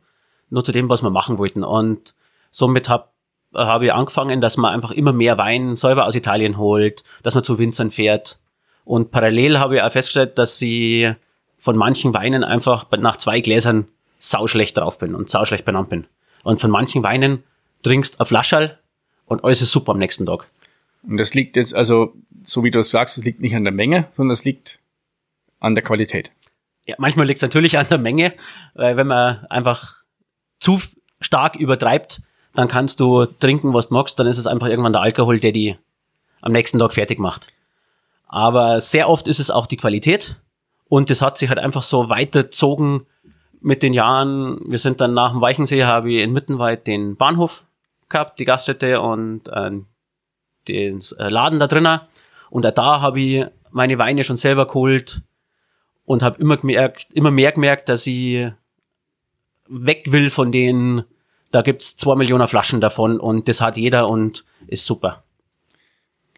noch 0.49 0.63
zu 0.63 0.71
dem, 0.71 0.89
was 0.89 1.01
wir 1.01 1.09
machen 1.09 1.37
wollten. 1.37 1.63
Und 1.63 2.13
somit 2.51 2.87
habe 2.87 3.09
hab 3.53 3.81
ich 3.81 3.93
angefangen, 3.93 4.41
dass 4.41 4.57
man 4.57 4.73
einfach 4.73 4.91
immer 4.91 5.13
mehr 5.13 5.37
Wein 5.37 5.75
selber 5.75 6.05
aus 6.05 6.15
Italien 6.15 6.57
holt, 6.57 7.03
dass 7.23 7.35
man 7.35 7.43
zu 7.43 7.57
Winzern 7.57 7.91
fährt. 7.91 8.37
Und 8.83 9.11
parallel 9.11 9.59
habe 9.59 9.75
ich 9.75 9.81
auch 9.81 9.91
festgestellt, 9.91 10.37
dass 10.37 10.57
sie 10.57 11.15
von 11.65 11.75
manchen 11.75 12.13
Weinen 12.13 12.43
einfach 12.43 12.85
nach 12.91 13.17
zwei 13.17 13.39
Gläsern 13.41 13.87
sauschlecht 14.19 14.77
drauf 14.77 14.99
bin 14.99 15.15
und 15.15 15.31
sauschlecht 15.31 15.65
benannt 15.65 15.89
bin. 15.89 16.05
Und 16.43 16.61
von 16.61 16.69
manchen 16.69 17.01
Weinen 17.01 17.43
trinkst 17.81 18.19
auf 18.19 18.27
Flascherl 18.27 18.77
und 19.25 19.43
alles 19.43 19.63
ist 19.63 19.71
super 19.71 19.93
am 19.93 19.97
nächsten 19.97 20.27
Tag. 20.27 20.47
Und 21.01 21.17
das 21.17 21.33
liegt 21.33 21.55
jetzt 21.57 21.73
also, 21.73 22.13
so 22.43 22.63
wie 22.63 22.69
du 22.69 22.79
es 22.79 22.91
sagst, 22.91 23.17
es 23.17 23.25
liegt 23.25 23.41
nicht 23.41 23.55
an 23.55 23.63
der 23.63 23.73
Menge, 23.73 24.07
sondern 24.15 24.33
es 24.33 24.45
liegt 24.45 24.79
an 25.59 25.73
der 25.73 25.83
Qualität. 25.83 26.31
Ja, 26.85 26.95
manchmal 26.99 27.25
liegt 27.25 27.39
es 27.39 27.41
natürlich 27.41 27.79
an 27.79 27.87
der 27.89 27.97
Menge, 27.97 28.35
weil 28.75 28.95
wenn 28.95 29.07
man 29.07 29.47
einfach 29.47 30.03
zu 30.59 30.79
stark 31.19 31.55
übertreibt, 31.55 32.21
dann 32.53 32.67
kannst 32.67 32.99
du 32.99 33.25
trinken, 33.25 33.73
was 33.73 33.87
du 33.89 33.95
magst, 33.95 34.19
dann 34.19 34.27
ist 34.27 34.37
es 34.37 34.45
einfach 34.45 34.67
irgendwann 34.67 34.93
der 34.93 35.01
Alkohol, 35.01 35.39
der 35.39 35.51
die 35.51 35.77
am 36.41 36.51
nächsten 36.51 36.77
Tag 36.77 36.93
fertig 36.93 37.17
macht. 37.17 37.47
Aber 38.27 38.81
sehr 38.81 39.09
oft 39.09 39.27
ist 39.27 39.39
es 39.39 39.49
auch 39.49 39.65
die 39.65 39.77
Qualität 39.77 40.35
und 40.95 41.09
das 41.09 41.21
hat 41.21 41.37
sich 41.37 41.49
halt 41.49 41.59
einfach 41.59 41.83
so 41.83 42.07
weitergezogen 42.07 43.05
mit 43.59 43.83
den 43.83 43.91
Jahren. 43.91 44.61
Wir 44.65 44.77
sind 44.77 45.01
dann 45.01 45.13
nach 45.13 45.33
dem 45.33 45.41
Weichensee, 45.41 45.83
habe 45.83 46.09
ich 46.09 46.23
in 46.23 46.31
Mittenwald 46.31 46.87
den 46.87 47.17
Bahnhof 47.17 47.65
gehabt, 48.07 48.39
die 48.39 48.45
Gaststätte 48.45 49.01
und 49.01 49.49
äh, 49.49 49.71
den 50.69 51.03
Laden 51.17 51.59
da 51.59 51.67
drinnen. 51.67 51.99
Und 52.49 52.63
da 52.63 53.01
habe 53.01 53.19
ich 53.19 53.45
meine 53.71 53.97
Weine 53.97 54.23
schon 54.23 54.37
selber 54.37 54.67
geholt 54.67 55.21
und 56.05 56.23
habe 56.23 56.39
immer 56.41 56.55
gemerkt, 56.55 57.07
immer 57.11 57.29
mehr 57.29 57.51
gemerkt, 57.51 57.89
dass 57.89 58.07
ich 58.07 58.47
weg 59.67 60.13
will 60.13 60.29
von 60.29 60.53
denen, 60.53 61.03
da 61.51 61.61
gibt's 61.61 61.97
zwei 61.97 62.15
Millionen 62.15 62.47
Flaschen 62.47 62.79
davon 62.79 63.19
und 63.19 63.49
das 63.49 63.59
hat 63.59 63.75
jeder 63.75 64.07
und 64.07 64.45
ist 64.67 64.85
super. 64.85 65.25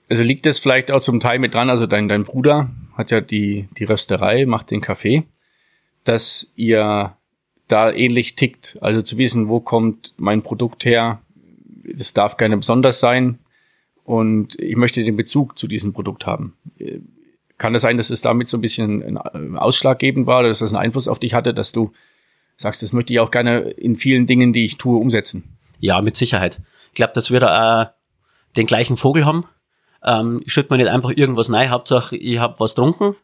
Also 0.10 0.24
liegt 0.24 0.48
das 0.48 0.58
vielleicht 0.58 0.90
auch 0.90 1.02
zum 1.02 1.20
Teil 1.20 1.38
mit 1.38 1.54
dran, 1.54 1.70
also 1.70 1.86
dein, 1.86 2.08
dein 2.08 2.24
Bruder 2.24 2.72
hat 2.98 3.12
ja 3.12 3.22
die, 3.22 3.68
die 3.77 3.84
Rösterei, 3.84 4.46
macht 4.46 4.72
den 4.72 4.82
Kaffee, 4.82 5.24
dass 6.04 6.51
ihr 6.56 7.16
da 7.68 7.92
ähnlich 7.92 8.36
tickt. 8.36 8.77
Also 8.82 9.01
zu 9.01 9.18
wissen, 9.18 9.48
wo 9.48 9.60
kommt 9.60 10.13
mein 10.18 10.42
Produkt 10.42 10.86
her, 10.86 11.22
das 11.84 12.13
darf 12.13 12.38
gerne 12.38 12.58
besonders 12.58 13.00
sein 13.00 13.39
und 14.04 14.60
ich 14.60 14.75
möchte 14.75 15.04
den 15.04 15.16
Bezug 15.16 15.58
zu 15.58 15.68
diesem 15.68 15.94
Produkt 15.94 16.25
haben. 16.25 16.56
Kann 17.58 17.75
es 17.75 17.82
das 17.82 17.88
sein, 17.88 17.98
dass 17.98 18.10
es 18.10 18.22
damit 18.22 18.48
so 18.48 18.58
ein 18.58 18.62
bisschen 18.62 19.18
ein 19.18 19.58
ausschlaggebend 19.58 20.27
war 20.27 20.39
oder 20.39 20.50
dass 20.50 20.60
das 20.60 20.74
einen 20.74 20.84
Einfluss 20.84 21.08
auf 21.08 21.20
dich 21.20 21.34
hatte, 21.34 21.54
dass 21.54 21.72
du 21.72 21.92
sagst, 22.58 22.82
das 22.82 22.94
möchte 22.94 23.13
ich 23.13 23.20
auch 23.20 23.32
gerne 23.32 23.60
in 23.60 23.96
vielen 23.96 24.27
Dingen, 24.27 24.54
die 24.54 24.66
ich 24.66 24.77
tue, 24.77 25.00
umsetzen? 25.00 25.44
Ja, 25.80 26.01
mit 26.01 26.16
Sicherheit. 26.16 26.62
Ich 26.88 26.96
glaube, 26.96 27.13
dass 27.13 27.32
wir 27.32 27.39
da 27.39 27.84
äh, 27.84 27.86
den 28.58 28.66
gleichen 28.66 28.98
Vogel 28.98 29.25
haben. 29.25 29.46
Ähm, 30.04 30.42
ich 30.46 30.54
schütte 30.54 30.74
mir 30.74 30.77
nicht 30.77 30.92
einfach 30.92 31.12
irgendwas 31.16 31.51
rein, 31.51 31.70
Hauptsache 31.70 32.16
ich 32.16 32.39
habe 32.39 32.60
was 32.60 32.75
getrunken, 32.75 33.16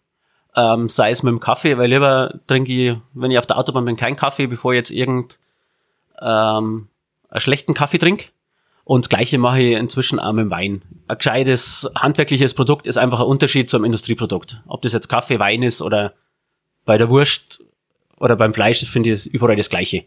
ähm, 0.56 0.89
sei 0.89 1.12
es 1.12 1.24
mit 1.24 1.32
dem 1.32 1.39
Kaffee, 1.39 1.77
weil 1.77 1.89
lieber 1.89 2.39
trinke 2.48 2.72
ich, 2.72 2.98
wenn 3.13 3.32
ich 3.32 3.38
auf 3.38 3.46
der 3.46 3.58
Autobahn 3.58 3.86
bin, 3.86 3.96
keinen 3.96 4.15
Kaffee, 4.15 4.48
bevor 4.48 4.74
ich 4.74 4.77
jetzt 4.77 4.92
irgend 4.92 5.39
ähm, 6.22 6.88
einen 7.30 7.39
schlechten 7.39 7.74
Kaffee 7.74 7.98
trinke. 7.98 8.27
Und 8.86 9.06
das 9.06 9.10
Gleiche 9.10 9.38
mache 9.38 9.62
ich 9.62 9.77
inzwischen 9.77 10.20
auch 10.20 10.34
mit 10.34 10.46
dem 10.46 10.51
Wein. 10.51 10.82
Ein 11.08 11.18
gescheites 11.18 11.89
handwerkliches 11.98 12.53
Produkt 12.53 12.86
ist 12.86 12.98
einfach 12.98 13.22
ein 13.22 13.25
Unterschied 13.25 13.70
zum 13.70 13.86
Industrieprodukt. 13.86 14.62
Ob 14.68 14.82
das 14.82 14.94
jetzt 14.94 15.08
Kaffee, 15.08 15.39
Wein 15.39 15.63
ist 15.63 15.82
oder 15.82 16.13
bei 16.84 16.98
der 16.98 17.10
Wurst 17.10 17.63
oder 18.20 18.36
beim 18.36 18.53
Fleisch, 18.53 18.84
finde 18.84 19.12
ich 19.12 19.25
überall 19.27 19.56
das 19.56 19.70
Gleiche. 19.70 20.03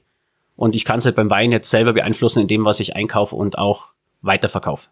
Und 0.57 0.75
ich 0.75 0.85
kann 0.85 0.99
es 0.99 1.07
halt 1.07 1.17
beim 1.17 1.31
Wein 1.31 1.53
jetzt 1.53 1.71
selber 1.71 1.95
beeinflussen 1.95 2.41
in 2.41 2.49
dem, 2.49 2.65
was 2.65 2.81
ich 2.81 2.97
einkaufe 2.97 3.35
und 3.35 3.59
auch 3.59 3.89
weiterverkaufe. 4.21 4.89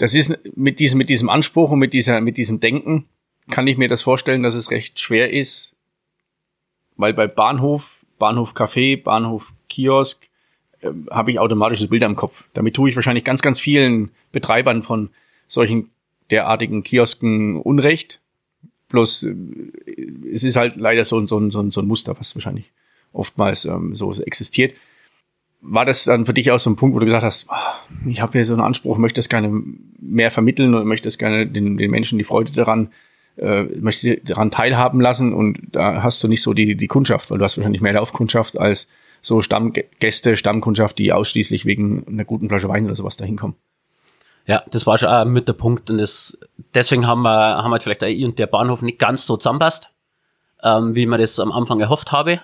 Das 0.00 0.14
ist 0.14 0.34
mit 0.56 0.78
diesem, 0.78 0.96
mit 0.96 1.10
diesem 1.10 1.28
Anspruch 1.28 1.72
und 1.72 1.78
mit 1.78 1.92
dieser, 1.92 2.22
mit 2.22 2.38
diesem 2.38 2.58
Denken 2.58 3.04
kann 3.50 3.66
ich 3.66 3.76
mir 3.76 3.86
das 3.86 4.00
vorstellen, 4.00 4.42
dass 4.42 4.54
es 4.54 4.70
recht 4.70 4.98
schwer 4.98 5.30
ist, 5.30 5.74
weil 6.96 7.12
bei 7.12 7.26
Bahnhof, 7.26 8.02
Bahnhof 8.18 8.54
Café, 8.54 8.96
Bahnhof 9.02 9.52
Kiosk, 9.68 10.26
äh, 10.80 10.88
habe 11.10 11.32
ich 11.32 11.38
automatische 11.38 11.86
Bilder 11.86 12.06
im 12.06 12.16
Kopf. 12.16 12.44
Damit 12.54 12.74
tue 12.76 12.88
ich 12.88 12.96
wahrscheinlich 12.96 13.24
ganz, 13.24 13.42
ganz 13.42 13.60
vielen 13.60 14.10
Betreibern 14.32 14.82
von 14.82 15.10
solchen 15.48 15.90
derartigen 16.30 16.82
Kiosken 16.82 17.60
Unrecht. 17.60 18.22
Bloß 18.88 19.24
äh, 19.24 19.34
es 20.32 20.44
ist 20.44 20.56
halt 20.56 20.76
leider 20.76 21.04
so, 21.04 21.26
so, 21.26 21.50
so, 21.50 21.68
so 21.68 21.80
ein 21.82 21.86
Muster, 21.86 22.18
was 22.18 22.34
wahrscheinlich 22.34 22.72
oftmals 23.12 23.66
ähm, 23.66 23.94
so 23.94 24.14
existiert. 24.14 24.72
War 25.62 25.84
das 25.84 26.04
dann 26.04 26.26
für 26.26 26.34
dich 26.34 26.50
auch 26.50 26.58
so 26.58 26.70
ein 26.70 26.76
Punkt, 26.76 26.94
wo 26.94 27.00
du 27.00 27.04
gesagt 27.04 27.24
hast, 27.24 27.46
oh, 27.50 28.08
ich 28.08 28.22
habe 28.22 28.32
hier 28.32 28.44
so 28.44 28.54
einen 28.54 28.62
Anspruch, 28.62 28.96
möchte 28.96 29.18
das 29.18 29.28
gerne 29.28 29.62
mehr 29.98 30.30
vermitteln 30.30 30.74
und 30.74 30.86
möchte 30.86 31.06
das 31.06 31.18
gerne 31.18 31.46
den, 31.46 31.76
den 31.76 31.90
Menschen 31.90 32.18
die 32.18 32.24
Freude 32.24 32.52
daran 32.52 32.90
äh, 33.40 33.62
möchte 33.62 34.00
sie 34.00 34.20
daran 34.22 34.50
teilhaben 34.50 35.00
lassen 35.00 35.32
und 35.32 35.58
da 35.72 36.02
hast 36.02 36.22
du 36.22 36.28
nicht 36.28 36.42
so 36.42 36.52
die, 36.52 36.76
die 36.76 36.86
Kundschaft, 36.88 37.30
weil 37.30 37.38
du 37.38 37.44
hast 37.44 37.56
wahrscheinlich 37.56 37.80
mehr 37.80 37.94
Laufkundschaft 37.94 38.58
als 38.58 38.86
so 39.22 39.42
Stammgäste, 39.42 40.36
Stammkundschaft, 40.36 40.98
die 40.98 41.12
ausschließlich 41.12 41.64
wegen 41.64 42.06
einer 42.06 42.24
guten 42.24 42.48
Flasche 42.48 42.68
Wein 42.68 42.86
oder 42.86 42.96
sowas 42.96 43.16
dahin 43.16 43.36
kommen. 43.36 43.56
Ja, 44.46 44.62
das 44.70 44.86
war 44.86 44.98
schon 44.98 45.08
auch 45.08 45.24
mit 45.24 45.48
der 45.48 45.52
Punkt 45.52 45.90
und 45.90 45.98
das, 45.98 46.38
deswegen 46.74 47.06
haben 47.06 47.22
wir, 47.22 47.62
haben 47.62 47.70
wir 47.70 47.80
vielleicht 47.80 48.02
auch 48.02 48.08
ich 48.08 48.24
und 48.24 48.38
der 48.38 48.46
Bahnhof 48.46 48.82
nicht 48.82 48.98
ganz 48.98 49.26
so 49.26 49.36
zusammenpasst, 49.36 49.90
ähm, 50.62 50.94
wie 50.94 51.06
man 51.06 51.20
das 51.20 51.38
am 51.38 51.52
Anfang 51.52 51.80
erhofft 51.80 52.12
habe 52.12 52.40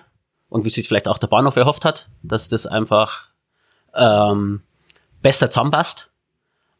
und 0.49 0.65
wie 0.65 0.69
sich 0.69 0.87
vielleicht 0.87 1.07
auch 1.07 1.17
der 1.17 1.27
Bahnhof 1.27 1.55
erhofft 1.55 1.85
hat, 1.85 2.09
dass 2.23 2.47
das 2.47 2.67
einfach 2.67 3.29
ähm, 3.93 4.61
besser 5.21 5.49
zusammenpasst. 5.49 6.09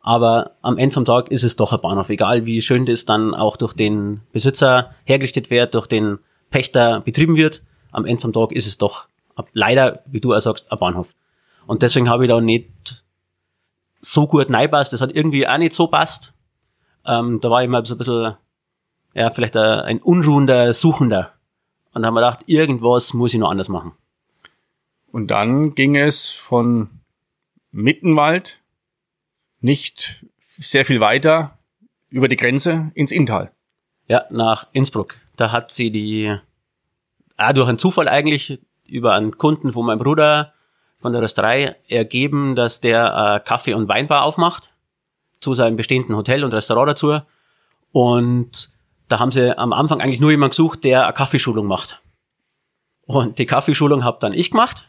Aber 0.02 0.52
am 0.62 0.78
Ende 0.78 0.94
vom 0.94 1.06
Tag 1.06 1.30
ist 1.32 1.44
es 1.44 1.58
doch 1.58 1.74
ein 1.74 1.82
Bahnhof, 1.82 2.10
egal 2.10 2.46
wie 2.46 2.62
schön 2.62 2.86
das 2.86 3.06
dann 3.06 3.36
auch 3.36 3.58
durch 3.58 3.74
den 3.74 4.22
Besitzer 4.32 4.96
hergerichtet 5.04 5.50
wird, 5.50 5.74
durch 5.74 5.88
den 5.88 6.20
Pächter 6.50 7.02
betrieben 7.02 7.36
wird. 7.36 7.62
Am 7.92 8.06
Ende 8.06 8.22
vom 8.22 8.32
Tag 8.32 8.54
ist 8.54 8.68
es 8.68 8.78
doch 8.78 9.08
leider, 9.54 10.04
wie 10.06 10.22
du 10.22 10.34
auch 10.34 10.40
sagst, 10.40 10.72
ein 10.72 10.78
Bahnhof. 10.78 11.14
Und 11.66 11.82
deswegen 11.82 12.10
habe 12.10 12.26
ich 12.26 12.30
da 12.30 12.40
nicht 12.40 13.04
so 14.00 14.28
gut 14.28 14.50
neipasst. 14.50 14.94
Das 14.94 15.02
hat 15.02 15.12
irgendwie 15.14 15.48
auch 15.48 15.58
nicht 15.58 15.74
so 15.74 15.88
passt. 15.88 16.34
Ähm, 17.06 17.40
da 17.42 17.50
war 17.50 17.64
ich 17.64 17.70
mal 17.70 17.86
so 17.86 17.96
ein 17.96 17.98
bisschen, 17.98 18.38
ja, 19.14 19.30
vielleicht 19.30 19.58
ein, 19.58 19.80
ein 19.82 20.02
unruhender 20.02 20.74
Suchender. 20.74 21.34
Und 21.98 22.04
da 22.04 22.10
haben 22.10 22.14
wir 22.14 22.22
gedacht, 22.22 22.44
irgendwas 22.46 23.16
muss 23.16 23.34
ich 23.34 23.40
noch 23.40 23.50
anders 23.50 23.70
machen. 23.70 23.92
Und 25.12 25.30
dann 25.30 25.74
ging 25.74 25.96
es 25.96 26.30
von 26.30 26.92
Mittenwald 27.72 28.60
nicht 29.62 30.24
sehr 30.60 30.86
viel 30.86 31.00
weiter 31.00 31.58
über 32.10 32.28
die 32.28 32.36
Grenze 32.36 32.92
ins 32.94 33.12
Inntal. 33.12 33.52
Ja, 34.08 34.26
nach 34.30 34.68
Innsbruck. 34.74 35.16
Da 35.38 35.52
hat 35.52 35.72
sie 35.72 35.90
die, 35.90 36.38
ah, 37.36 37.52
durch 37.52 37.68
einen 37.68 37.80
Zufall 37.80 38.08
eigentlich, 38.08 38.60
über 38.86 39.16
einen 39.16 39.40
Kunden 39.40 39.72
von 39.72 39.84
meinem 39.84 39.98
Bruder 39.98 40.54
von 41.00 41.14
der 41.14 41.24
Rösterei 41.24 41.78
ergeben, 41.88 42.56
dass 42.56 42.80
der 42.80 43.42
äh, 43.42 43.48
Kaffee- 43.48 43.74
und 43.74 43.88
Weinbar 43.88 44.22
aufmacht 44.22 44.72
zu 45.40 45.56
seinem 45.56 45.78
bestehenden 45.78 46.16
Hotel 46.16 46.44
und 46.44 46.54
Restaurant 46.54 46.90
dazu. 46.90 47.22
Und 47.92 48.70
da 49.08 49.20
haben 49.20 49.32
sie 49.32 49.58
am 49.58 49.74
Anfang 49.74 50.02
eigentlich 50.02 50.20
nur 50.20 50.32
jemanden 50.32 50.52
gesucht, 50.52 50.84
der 50.84 51.06
eine 51.06 51.14
Kaffeeschulung 51.14 51.66
macht. 51.66 52.02
Und 53.06 53.40
die 53.40 53.46
Kaffeeschulung 53.46 54.04
habe 54.04 54.18
dann 54.20 54.34
ich 54.34 54.52
gemacht. 54.52 54.88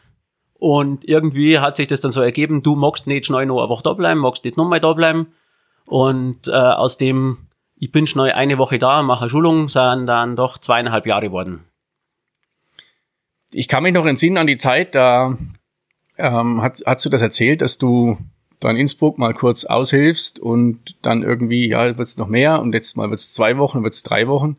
Und 0.53 1.07
irgendwie 1.07 1.59
hat 1.59 1.77
sich 1.77 1.87
das 1.87 2.01
dann 2.01 2.11
so 2.11 2.21
ergeben, 2.21 2.63
du 2.63 2.75
magst 2.75 3.07
nicht 3.07 3.25
schnell 3.25 3.45
noch 3.45 3.59
eine 3.59 3.69
Woche 3.69 3.83
da 3.83 3.93
bleiben, 3.93 4.19
magst 4.19 4.43
nicht 4.43 4.57
nochmal 4.57 4.81
da 4.81 4.91
bleiben. 4.91 5.27
Und 5.85 6.49
äh, 6.49 6.51
aus 6.51 6.97
dem, 6.97 7.47
ich 7.75 7.91
bin 7.93 8.07
schnell 8.07 8.33
eine 8.33 8.57
Woche 8.57 8.77
da, 8.77 9.01
mache 9.01 9.21
eine 9.21 9.29
Schulung, 9.29 9.69
sind 9.69 10.05
dann 10.05 10.35
doch 10.35 10.57
zweieinhalb 10.57 11.07
Jahre 11.07 11.27
geworden. 11.27 11.63
Ich 13.51 13.69
kann 13.69 13.83
mich 13.83 13.93
noch 13.93 14.05
entsinnen 14.05 14.37
an 14.37 14.47
die 14.47 14.57
Zeit, 14.57 14.95
da 14.95 15.37
ähm, 16.17 16.61
hat, 16.61 16.81
hast 16.85 17.05
du 17.05 17.09
das 17.09 17.21
erzählt, 17.21 17.61
dass 17.61 17.77
du 17.77 18.17
da 18.59 18.69
in 18.69 18.77
Innsbruck 18.77 19.17
mal 19.17 19.33
kurz 19.33 19.65
aushilfst 19.65 20.39
und 20.39 20.95
dann 21.01 21.23
irgendwie, 21.23 21.69
ja, 21.69 21.97
wird's 21.97 22.17
noch 22.17 22.27
mehr 22.27 22.61
und 22.61 22.73
jetzt 22.73 22.97
mal 22.97 23.09
wird's 23.09 23.31
zwei 23.31 23.57
Wochen, 23.57 23.83
wird's 23.83 24.03
drei 24.03 24.27
Wochen. 24.27 24.57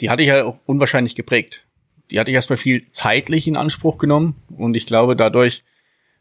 Die 0.00 0.10
hatte 0.10 0.22
ich 0.22 0.28
ja 0.28 0.44
auch 0.44 0.58
unwahrscheinlich 0.66 1.14
geprägt 1.14 1.64
die 2.10 2.20
hatte 2.20 2.30
ich 2.30 2.34
erstmal 2.34 2.56
viel 2.56 2.90
zeitlich 2.90 3.46
in 3.46 3.56
Anspruch 3.56 3.98
genommen 3.98 4.36
und 4.56 4.76
ich 4.76 4.86
glaube, 4.86 5.16
dadurch 5.16 5.64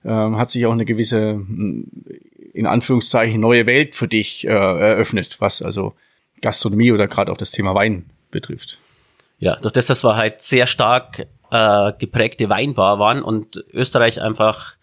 ähm, 0.06 0.38
hat 0.38 0.50
sich 0.50 0.66
auch 0.66 0.72
eine 0.72 0.86
gewisse, 0.86 1.34
hm, 1.34 1.88
in 2.54 2.68
Anführungszeichen, 2.68 3.40
neue 3.40 3.66
Welt 3.66 3.96
für 3.96 4.08
dich 4.08 4.46
äh, 4.46 4.50
eröffnet, 4.50 5.38
was 5.40 5.62
also 5.62 5.94
Gastronomie 6.42 6.92
oder 6.92 7.08
gerade 7.08 7.32
auch 7.32 7.38
das 7.38 7.52
Thema 7.52 7.74
Wein 7.74 8.06
betrifft. 8.32 8.80
Ja, 9.40 9.56
durch 9.58 9.74
das, 9.74 9.88
dass 9.88 10.04
wir 10.04 10.16
halt 10.16 10.42
sehr 10.42 10.68
stark 10.68 11.28
äh, 11.52 11.94
geprägte 11.98 12.50
Weinbar 12.50 13.00
waren 13.00 13.22
und 13.22 13.64
Österreich 13.74 14.22
einfach, 14.22 14.76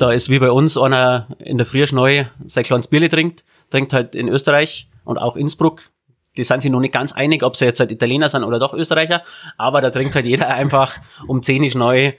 da 0.00 0.12
ist 0.12 0.28
wie 0.28 0.38
bei 0.38 0.50
uns 0.50 0.78
einer 0.78 1.28
in 1.38 1.58
der 1.58 1.66
Früh 1.66 1.84
neu 1.92 2.24
sein 2.46 2.64
kleines 2.64 2.88
Bierle 2.88 3.08
trinkt, 3.08 3.44
trinkt 3.70 3.92
halt 3.92 4.14
in 4.14 4.28
Österreich 4.28 4.88
und 5.04 5.18
auch 5.18 5.36
Innsbruck 5.36 5.90
die 6.36 6.44
sind 6.44 6.62
sich 6.62 6.70
noch 6.70 6.80
nicht 6.80 6.94
ganz 6.94 7.12
einig, 7.12 7.42
ob 7.42 7.56
sie 7.56 7.64
jetzt 7.64 7.80
halt 7.80 7.90
Italiener 7.90 8.28
sind 8.28 8.44
oder 8.44 8.58
doch 8.58 8.72
Österreicher, 8.72 9.22
aber 9.58 9.80
da 9.80 9.90
trinkt 9.90 10.14
halt 10.14 10.26
jeder 10.26 10.48
einfach 10.54 10.96
um 11.26 11.42
10 11.42 11.64
ist 11.64 11.74
neu 11.74 12.12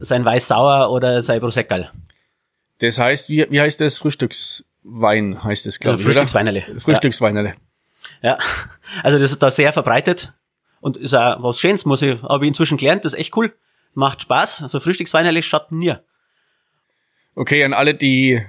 sein 0.00 0.24
Weiß-Sauer 0.24 0.90
oder 0.90 1.22
sein 1.22 1.40
Prosecco. 1.40 1.86
Das 2.80 2.98
heißt, 2.98 3.28
wie, 3.28 3.46
wie 3.50 3.60
heißt 3.60 3.80
das? 3.80 3.98
Frühstückswein 3.98 5.42
heißt 5.42 5.66
das, 5.66 5.78
glaube 5.78 5.98
ich, 5.98 6.04
Frühstücksweinerle. 6.04 6.64
Frühstücksweinerle. 6.78 7.54
Ja. 8.22 8.38
also 9.02 9.18
das 9.18 9.30
ist 9.30 9.42
da 9.42 9.50
sehr 9.50 9.72
verbreitet 9.72 10.34
und 10.80 10.96
ist 10.96 11.14
auch 11.14 11.42
was 11.42 11.60
Schönes, 11.60 11.84
muss 11.84 12.02
ich, 12.02 12.20
habe 12.22 12.44
ich 12.44 12.48
inzwischen 12.48 12.78
gelernt, 12.78 13.04
das 13.04 13.12
ist 13.12 13.18
echt 13.18 13.36
cool, 13.36 13.54
macht 13.94 14.22
Spaß, 14.22 14.62
also 14.62 14.80
Frühstücksweinerle 14.80 15.42
schaut 15.42 15.72
nie. 15.72 15.94
Okay, 17.34 17.64
an 17.64 17.72
alle, 17.72 17.94
die 17.94 18.40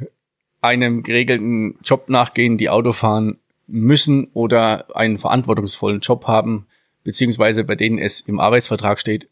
einem 0.61 1.03
geregelten 1.03 1.77
Job 1.83 2.09
nachgehen, 2.09 2.57
die 2.57 2.69
Auto 2.69 2.93
fahren, 2.93 3.39
müssen 3.67 4.27
oder 4.33 4.95
einen 4.95 5.17
verantwortungsvollen 5.17 6.01
Job 6.01 6.27
haben, 6.27 6.67
beziehungsweise 7.03 7.63
bei 7.63 7.75
denen 7.75 7.97
es 7.97 8.21
im 8.21 8.39
Arbeitsvertrag 8.39 8.99
steht, 8.99 9.29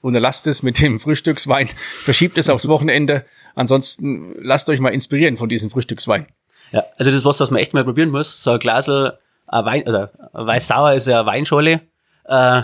unterlasst 0.00 0.46
es 0.46 0.62
mit 0.62 0.80
dem 0.80 0.98
Frühstückswein, 1.00 1.68
verschiebt 2.02 2.38
es 2.38 2.48
aufs 2.48 2.68
Wochenende. 2.68 3.24
Ansonsten 3.54 4.34
lasst 4.40 4.68
euch 4.68 4.80
mal 4.80 4.94
inspirieren 4.94 5.36
von 5.36 5.48
diesem 5.48 5.70
Frühstückswein. 5.70 6.26
Ja, 6.70 6.84
also 6.98 7.10
das 7.10 7.20
ist 7.20 7.24
was, 7.24 7.40
was 7.40 7.50
man 7.50 7.60
echt 7.60 7.74
mal 7.74 7.84
probieren 7.84 8.10
muss. 8.10 8.42
So 8.42 8.52
ein 8.52 8.58
Glasel, 8.58 9.18
ein 9.46 9.64
Wein, 9.64 9.82
oder 9.88 10.12
Weiß-Sauer 10.32 10.94
ist 10.94 11.06
ja 11.06 11.20
eine 11.20 11.26
Weinschorle. 11.26 11.80
Äh, 12.24 12.62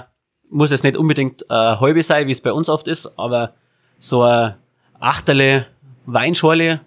muss 0.51 0.71
jetzt 0.71 0.85
nicht 0.85 0.97
unbedingt 0.97 1.43
äh, 1.51 1.55
halbe 1.55 2.03
sein, 2.03 2.27
wie 2.27 2.33
es 2.33 2.41
bei 2.41 2.53
uns 2.53 2.69
oft 2.69 2.87
ist, 2.87 3.19
aber 3.19 3.55
so 3.99 4.23
ein 4.23 4.55
Achterle 5.01 5.67
Weinschorle 6.07 6.81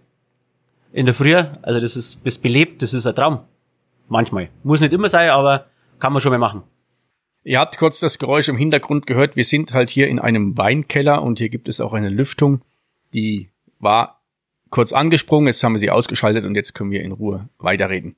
in 0.94 1.06
der 1.06 1.16
Früh, 1.16 1.36
also 1.36 1.80
das 1.80 1.96
ist 1.96 2.24
bis 2.24 2.38
belebt, 2.38 2.82
das 2.82 2.94
ist 2.94 3.06
ein 3.06 3.16
Traum. 3.16 3.40
Manchmal. 4.10 4.50
Muss 4.64 4.80
nicht 4.80 4.94
immer 4.94 5.10
sein, 5.10 5.30
aber 5.30 5.66
kann 6.00 6.14
man 6.14 6.22
schon 6.22 6.32
mal 6.32 6.38
machen. 6.38 6.64
Ihr 7.44 7.60
habt 7.60 7.78
kurz 7.78 8.00
das 8.00 8.20
Geräusch 8.20 8.50
im 8.50 8.58
Hintergrund 8.58 9.08
gehört. 9.08 9.36
Wir 9.36 9.46
sind 9.46 9.74
halt 9.74 9.90
hier 9.90 10.08
in 10.08 10.20
einem 10.20 10.58
Weinkeller 10.58 11.22
und 11.24 11.40
hier 11.40 11.50
gibt 11.50 11.68
es 11.68 11.80
auch 11.82 11.94
eine 11.94 12.10
Lüftung. 12.10 12.62
Die 13.14 13.50
war 13.80 14.22
kurz 14.70 14.94
angesprungen, 14.94 15.48
jetzt 15.48 15.64
haben 15.64 15.74
wir 15.74 15.80
sie 15.80 15.92
ausgeschaltet 15.92 16.46
und 16.46 16.56
jetzt 16.56 16.74
können 16.74 16.92
wir 16.92 17.02
in 17.02 17.14
Ruhe 17.14 17.48
weiterreden. 17.58 18.16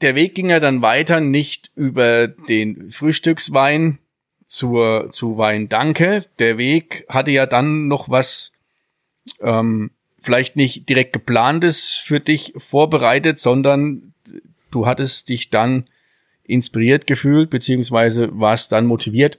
Der 0.00 0.14
Weg 0.14 0.34
ging 0.34 0.50
ja 0.50 0.60
dann 0.60 0.82
weiter 0.82 1.20
nicht 1.20 1.70
über 1.74 2.28
den 2.28 2.90
Frühstückswein 2.90 3.98
zur, 4.46 5.10
zu 5.10 5.38
Wein 5.38 5.68
Danke. 5.68 6.24
Der 6.38 6.58
Weg 6.58 7.06
hatte 7.08 7.30
ja 7.30 7.46
dann 7.46 7.88
noch 7.88 8.08
was 8.08 8.52
ähm, 9.40 9.90
vielleicht 10.26 10.56
nicht 10.56 10.88
direkt 10.88 11.14
geplantes 11.14 11.92
für 11.92 12.20
dich 12.20 12.52
vorbereitet, 12.56 13.40
sondern 13.40 14.12
du 14.70 14.86
hattest 14.86 15.30
dich 15.30 15.48
dann 15.50 15.86
inspiriert 16.44 17.06
gefühlt, 17.06 17.48
beziehungsweise 17.48 18.28
warst 18.38 18.72
dann 18.72 18.86
motiviert, 18.86 19.38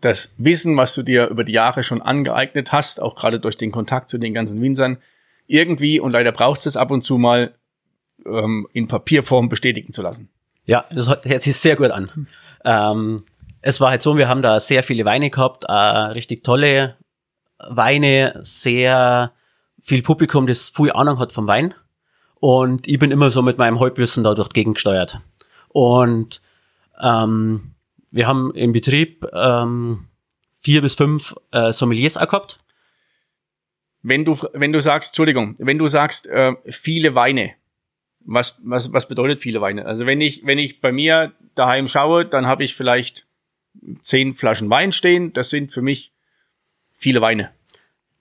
das 0.00 0.32
Wissen, 0.38 0.76
was 0.76 0.94
du 0.94 1.02
dir 1.02 1.28
über 1.28 1.44
die 1.44 1.52
Jahre 1.52 1.82
schon 1.82 2.00
angeeignet 2.00 2.72
hast, 2.72 3.02
auch 3.02 3.14
gerade 3.14 3.40
durch 3.40 3.56
den 3.56 3.72
Kontakt 3.72 4.08
zu 4.08 4.18
den 4.18 4.32
ganzen 4.32 4.62
Winzern, 4.62 4.98
irgendwie, 5.46 6.00
und 6.00 6.12
leider 6.12 6.32
brauchst 6.32 6.64
du 6.64 6.68
es 6.68 6.76
ab 6.76 6.90
und 6.90 7.02
zu 7.02 7.18
mal, 7.18 7.54
ähm, 8.24 8.68
in 8.72 8.88
Papierform 8.88 9.48
bestätigen 9.48 9.92
zu 9.92 10.00
lassen. 10.00 10.30
Ja, 10.64 10.84
das 10.90 11.08
hört 11.08 11.42
sich 11.42 11.56
sehr 11.56 11.76
gut 11.76 11.90
an. 11.90 12.28
Ähm, 12.64 13.24
es 13.60 13.80
war 13.80 13.90
halt 13.90 14.02
so, 14.02 14.16
wir 14.16 14.28
haben 14.28 14.42
da 14.42 14.60
sehr 14.60 14.82
viele 14.82 15.04
Weine 15.04 15.30
gehabt, 15.30 15.64
äh, 15.64 15.72
richtig 15.72 16.44
tolle 16.44 16.96
Weine, 17.58 18.38
sehr 18.42 19.32
viel 19.82 20.02
Publikum, 20.02 20.46
das 20.46 20.70
viel 20.70 20.92
Ahnung 20.92 21.18
hat 21.18 21.32
vom 21.32 21.46
Wein. 21.46 21.74
Und 22.36 22.88
ich 22.88 22.98
bin 22.98 23.10
immer 23.10 23.30
so 23.30 23.42
mit 23.42 23.58
meinem 23.58 23.78
Halbwissen 23.78 24.24
da 24.24 24.34
durch 24.34 24.48
die 24.48 24.54
Gegend 24.54 24.76
gesteuert. 24.76 25.20
Und 25.68 26.40
ähm, 27.02 27.74
wir 28.10 28.26
haben 28.26 28.54
im 28.54 28.72
Betrieb 28.72 29.26
ähm, 29.32 30.08
vier 30.60 30.80
bis 30.82 30.94
fünf 30.94 31.34
äh, 31.50 31.72
Sommeliers 31.72 32.16
auch 32.16 32.26
gehabt. 32.26 32.58
Wenn 34.02 34.24
du, 34.24 34.36
wenn 34.52 34.72
du 34.72 34.80
sagst, 34.80 35.10
Entschuldigung, 35.10 35.54
wenn 35.58 35.78
du 35.78 35.86
sagst, 35.88 36.26
äh, 36.26 36.54
viele 36.66 37.14
Weine, 37.14 37.52
was, 38.20 38.58
was, 38.62 38.92
was 38.92 39.08
bedeutet 39.08 39.40
viele 39.40 39.60
Weine? 39.60 39.86
Also 39.86 40.06
wenn 40.06 40.20
ich, 40.20 40.44
wenn 40.44 40.58
ich 40.58 40.80
bei 40.80 40.92
mir 40.92 41.32
daheim 41.54 41.88
schaue, 41.88 42.24
dann 42.24 42.46
habe 42.46 42.64
ich 42.64 42.74
vielleicht 42.74 43.26
zehn 44.00 44.34
Flaschen 44.34 44.70
Wein 44.70 44.92
stehen. 44.92 45.32
Das 45.32 45.50
sind 45.50 45.72
für 45.72 45.82
mich 45.82 46.12
viele 46.92 47.20
Weine. 47.20 47.50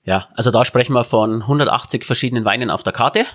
Ja, 0.03 0.29
also 0.35 0.51
da 0.51 0.65
sprechen 0.65 0.93
wir 0.93 1.03
von 1.03 1.43
180 1.43 2.05
verschiedenen 2.05 2.45
Weinen 2.45 2.69
auf 2.69 2.83
der 2.83 2.93
Karte. 2.93 3.25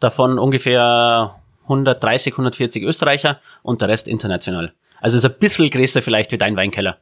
Davon 0.00 0.38
ungefähr 0.38 1.36
130, 1.64 2.32
140 2.34 2.82
Österreicher 2.82 3.40
und 3.62 3.80
der 3.82 3.88
Rest 3.88 4.08
international. 4.08 4.72
Also 5.00 5.16
ist 5.16 5.24
ein 5.24 5.34
bisschen 5.38 5.68
größer 5.68 6.02
vielleicht 6.02 6.32
wie 6.32 6.38
dein 6.38 6.56
Weinkeller. 6.56 6.98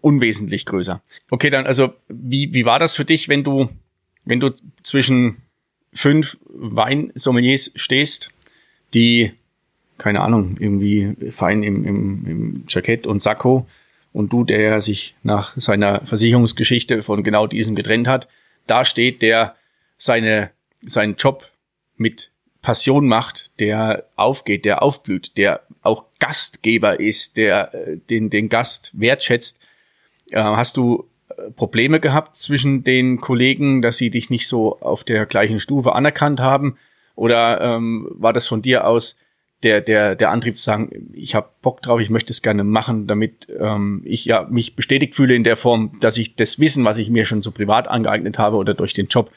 Unwesentlich 0.00 0.66
größer. 0.66 1.02
Okay, 1.30 1.50
dann, 1.50 1.66
also, 1.66 1.94
wie, 2.08 2.54
wie 2.54 2.64
war 2.64 2.78
das 2.78 2.94
für 2.94 3.04
dich, 3.04 3.28
wenn 3.28 3.44
du, 3.44 3.68
wenn 4.24 4.40
du 4.40 4.50
zwischen 4.82 5.42
fünf 5.92 6.38
Weinsommeliers 6.48 7.72
stehst, 7.74 8.30
die, 8.94 9.32
keine 9.98 10.20
Ahnung, 10.20 10.56
irgendwie 10.58 11.16
fein 11.32 11.62
im, 11.62 11.84
im, 11.84 12.26
im 12.26 12.64
Jackett 12.68 13.06
und 13.06 13.20
Sakko 13.20 13.66
und 14.12 14.32
du, 14.32 14.44
der 14.44 14.80
sich 14.80 15.14
nach 15.22 15.56
seiner 15.56 16.04
Versicherungsgeschichte 16.04 17.02
von 17.02 17.22
genau 17.22 17.46
diesem 17.46 17.74
getrennt 17.74 18.08
hat, 18.08 18.28
da 18.66 18.84
steht, 18.84 19.22
der 19.22 19.54
seine, 19.96 20.50
seinen 20.82 21.16
Job 21.16 21.50
mit 21.96 22.30
Passion 22.62 23.06
macht, 23.06 23.50
der 23.58 24.04
aufgeht, 24.16 24.64
der 24.64 24.82
aufblüht, 24.82 25.36
der 25.36 25.62
auch 25.82 26.04
Gastgeber 26.18 27.00
ist, 27.00 27.36
der 27.36 27.74
äh, 27.74 27.96
den, 27.96 28.30
den 28.30 28.48
Gast 28.48 28.90
wertschätzt. 28.92 29.58
Äh, 30.30 30.42
hast 30.42 30.76
du 30.76 31.08
äh, 31.28 31.50
Probleme 31.52 32.00
gehabt 32.00 32.36
zwischen 32.36 32.84
den 32.84 33.20
Kollegen, 33.20 33.80
dass 33.80 33.96
sie 33.96 34.10
dich 34.10 34.28
nicht 34.28 34.46
so 34.46 34.78
auf 34.80 35.04
der 35.04 35.24
gleichen 35.26 35.58
Stufe 35.58 35.94
anerkannt 35.94 36.40
haben? 36.40 36.76
Oder 37.14 37.60
ähm, 37.60 38.08
war 38.12 38.32
das 38.32 38.46
von 38.46 38.62
dir 38.62 38.86
aus 38.86 39.16
der, 39.62 39.80
der, 39.80 40.16
der 40.16 40.30
Antrieb 40.30 40.56
zu 40.56 40.62
sagen, 40.62 41.10
ich 41.12 41.34
habe 41.34 41.50
Bock 41.60 41.82
drauf, 41.82 42.00
ich 42.00 42.10
möchte 42.10 42.32
es 42.32 42.42
gerne 42.42 42.64
machen, 42.64 43.06
damit 43.06 43.48
ähm, 43.58 44.02
ich 44.04 44.24
ja 44.24 44.46
mich 44.48 44.74
bestätigt 44.74 45.14
fühle 45.14 45.34
in 45.34 45.44
der 45.44 45.56
Form, 45.56 45.98
dass 46.00 46.16
ich 46.16 46.36
das 46.36 46.58
Wissen, 46.58 46.84
was 46.84 46.98
ich 46.98 47.10
mir 47.10 47.24
schon 47.26 47.42
so 47.42 47.50
privat 47.50 47.88
angeeignet 47.88 48.38
habe 48.38 48.56
oder 48.56 48.74
durch 48.74 48.94
den 48.94 49.08
Job, 49.08 49.30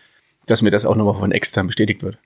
dass 0.45 0.61
mir 0.61 0.71
das 0.71 0.85
auch 0.85 0.95
nochmal 0.95 1.15
von 1.15 1.31
extern 1.31 1.67
bestätigt 1.67 2.03
wird? 2.03 2.17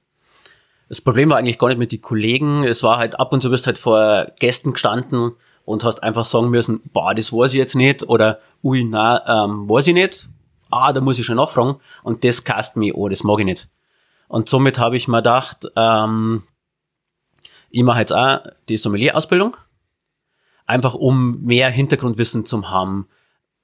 Das 0.90 1.02
Problem 1.02 1.30
war 1.30 1.38
eigentlich 1.38 1.58
gar 1.58 1.68
nicht 1.68 1.80
mit 1.80 1.92
den 1.92 2.02
Kollegen. 2.02 2.64
Es 2.64 2.84
war 2.84 2.98
halt 2.98 3.20
ab 3.20 3.34
und 3.34 3.42
zu 3.42 3.50
bist 3.50 3.68
halt 3.68 3.78
vor 3.78 4.28
Gästen 4.40 4.74
gestanden 4.74 5.32
und 5.66 5.84
hast 5.84 6.02
einfach 6.04 6.24
sagen 6.24 6.50
müssen, 6.50 6.82
boah, 6.94 7.14
das 7.14 7.34
weiß 7.34 7.52
ich 7.52 7.58
jetzt 7.58 7.76
nicht 7.76 8.04
oder 8.04 8.40
ui, 8.64 8.84
na, 8.84 9.46
ähm, 9.46 9.68
weiß 9.68 9.88
ich 9.88 9.94
nicht. 9.94 10.30
Ah, 10.70 10.94
da 10.94 11.02
muss 11.02 11.20
ich 11.20 11.26
schon 11.26 11.38
nachfragen. 11.38 11.78
Und 12.04 12.24
das 12.24 12.44
cast 12.44 12.78
mich 12.78 12.94
oh, 12.94 13.10
das 13.10 13.24
mag 13.24 13.40
ich 13.40 13.46
nicht. 13.46 13.68
Und 14.28 14.50
somit 14.50 14.78
habe 14.78 14.98
ich 14.98 15.08
mir 15.08 15.18
gedacht, 15.18 15.68
ähm, 15.76 16.44
ich 17.70 17.84
mache 17.84 18.00
jetzt 18.00 18.14
auch 18.14 18.40
die 18.70 18.78
Sommelier-Ausbildung. 18.78 19.58
Einfach 20.66 20.94
um 20.94 21.44
mehr 21.44 21.70
Hintergrundwissen 21.70 22.46
zu 22.46 22.70
haben, 22.70 23.08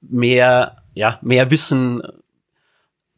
mehr, 0.00 0.76
ja, 0.94 1.18
mehr 1.22 1.50
Wissen 1.50 2.02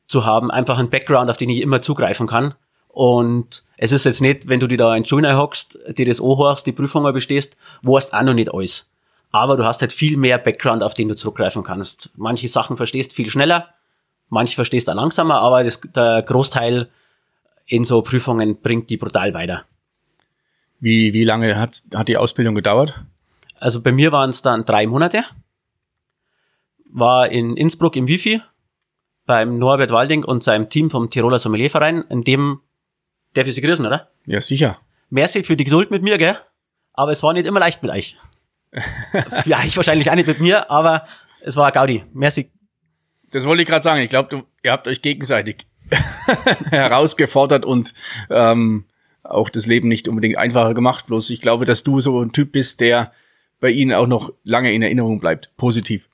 zu 0.06 0.24
haben, 0.24 0.50
einfach 0.50 0.78
ein 0.78 0.90
Background, 0.90 1.30
auf 1.30 1.36
den 1.36 1.50
ich 1.50 1.60
immer 1.60 1.80
zugreifen 1.80 2.26
kann. 2.26 2.54
Und 2.88 3.64
es 3.76 3.92
ist 3.92 4.04
jetzt 4.04 4.20
nicht, 4.20 4.48
wenn 4.48 4.60
du 4.60 4.66
dir 4.66 4.78
da 4.78 4.96
in 4.96 5.04
Schule 5.04 5.36
hockst, 5.36 5.78
dir 5.96 6.06
das 6.06 6.20
anhörst, 6.20 6.66
die 6.66 6.72
Prüfungen 6.72 7.12
bestehst, 7.12 7.56
weißt 7.82 8.14
auch 8.14 8.22
noch 8.22 8.34
nicht 8.34 8.52
alles. 8.52 8.88
Aber 9.30 9.56
du 9.56 9.64
hast 9.64 9.82
halt 9.82 9.92
viel 9.92 10.16
mehr 10.16 10.38
Background, 10.38 10.82
auf 10.82 10.94
den 10.94 11.08
du 11.08 11.16
zurückgreifen 11.16 11.62
kannst. 11.62 12.10
Manche 12.16 12.48
Sachen 12.48 12.76
verstehst 12.76 13.12
viel 13.12 13.28
schneller, 13.28 13.68
manche 14.28 14.54
verstehst 14.54 14.88
auch 14.88 14.94
langsamer, 14.94 15.40
aber 15.40 15.62
das, 15.62 15.80
der 15.94 16.22
Großteil 16.22 16.88
in 17.66 17.84
so 17.84 18.00
Prüfungen 18.02 18.60
bringt 18.60 18.88
die 18.88 18.96
brutal 18.96 19.34
weiter. 19.34 19.64
Wie, 20.80 21.12
wie 21.12 21.24
lange 21.24 21.58
hat, 21.58 21.82
hat 21.94 22.08
die 22.08 22.16
Ausbildung 22.16 22.54
gedauert? 22.54 22.94
Also 23.58 23.80
bei 23.80 23.92
mir 23.92 24.12
waren 24.12 24.30
es 24.30 24.42
dann 24.42 24.64
drei 24.64 24.86
Monate. 24.86 25.24
War 26.90 27.30
in 27.30 27.56
Innsbruck 27.56 27.96
im 27.96 28.06
Wifi 28.08 28.40
beim 29.24 29.58
Norbert 29.58 29.90
Walding 29.90 30.24
und 30.24 30.44
seinem 30.44 30.68
Team 30.68 30.90
vom 30.90 31.10
Tiroler 31.10 31.38
Sommelierverein, 31.38 32.04
in 32.08 32.22
dem 32.22 32.60
Darf 33.36 33.46
ich 33.46 33.54
Sie 33.54 33.60
grüßen, 33.60 33.84
oder? 33.84 34.08
Ja, 34.24 34.40
sicher. 34.40 34.78
Merci 35.10 35.42
für 35.42 35.58
die 35.58 35.64
Geduld 35.64 35.90
mit 35.90 36.02
mir, 36.02 36.16
gell? 36.16 36.38
Aber 36.94 37.12
es 37.12 37.22
war 37.22 37.34
nicht 37.34 37.44
immer 37.44 37.60
leicht 37.60 37.82
mit 37.82 37.92
euch. 37.92 38.16
ja, 39.44 39.62
ich 39.62 39.76
wahrscheinlich 39.76 40.10
auch 40.10 40.14
nicht 40.14 40.26
mit 40.26 40.40
mir, 40.40 40.70
aber 40.70 41.06
es 41.42 41.54
war 41.54 41.70
Gaudi. 41.70 42.02
Merci. 42.14 42.50
Das 43.30 43.44
wollte 43.44 43.62
ich 43.62 43.68
gerade 43.68 43.82
sagen. 43.82 44.00
Ich 44.00 44.08
glaube, 44.08 44.44
ihr 44.62 44.72
habt 44.72 44.88
euch 44.88 45.02
gegenseitig 45.02 45.66
herausgefordert 46.70 47.66
und 47.66 47.92
ähm, 48.30 48.86
auch 49.30 49.48
das 49.50 49.66
Leben 49.66 49.88
nicht 49.88 50.08
unbedingt 50.08 50.38
einfacher 50.38 50.74
gemacht. 50.74 51.06
Bloß 51.06 51.30
ich 51.30 51.40
glaube, 51.40 51.66
dass 51.66 51.84
du 51.84 52.00
so 52.00 52.20
ein 52.20 52.32
Typ 52.32 52.52
bist, 52.52 52.80
der 52.80 53.12
bei 53.60 53.70
Ihnen 53.70 53.92
auch 53.92 54.06
noch 54.06 54.32
lange 54.44 54.72
in 54.72 54.82
Erinnerung 54.82 55.20
bleibt. 55.20 55.50
Positiv. 55.56 56.08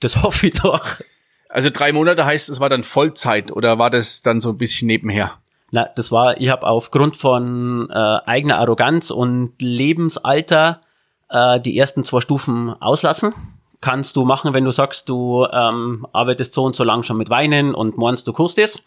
Das 0.00 0.22
hoffe 0.22 0.48
ich 0.48 0.54
doch. 0.54 1.00
Also 1.48 1.70
drei 1.70 1.92
Monate 1.92 2.24
heißt, 2.24 2.48
es 2.48 2.60
war 2.60 2.68
dann 2.68 2.82
Vollzeit 2.82 3.50
oder 3.50 3.78
war 3.78 3.90
das 3.90 4.22
dann 4.22 4.40
so 4.40 4.50
ein 4.50 4.58
bisschen 4.58 4.86
nebenher? 4.86 5.38
Na, 5.72 5.88
das 5.94 6.10
war, 6.10 6.40
ich 6.40 6.48
habe 6.48 6.66
aufgrund 6.66 7.16
von 7.16 7.88
äh, 7.90 7.94
eigener 7.94 8.58
Arroganz 8.58 9.10
und 9.10 9.54
Lebensalter 9.60 10.80
äh, 11.28 11.60
die 11.60 11.78
ersten 11.78 12.04
zwei 12.04 12.20
Stufen 12.20 12.70
auslassen. 12.80 13.34
Kannst 13.80 14.16
du 14.16 14.24
machen, 14.24 14.52
wenn 14.52 14.64
du 14.64 14.70
sagst, 14.70 15.08
du 15.08 15.46
ähm, 15.50 16.06
arbeitest 16.12 16.54
so 16.54 16.64
und 16.64 16.76
so 16.76 16.84
lang 16.84 17.02
schon 17.02 17.16
mit 17.16 17.30
Weinen 17.30 17.74
und 17.74 17.96
meinst, 17.96 18.26
du 18.26 18.32
kostest. 18.32 18.82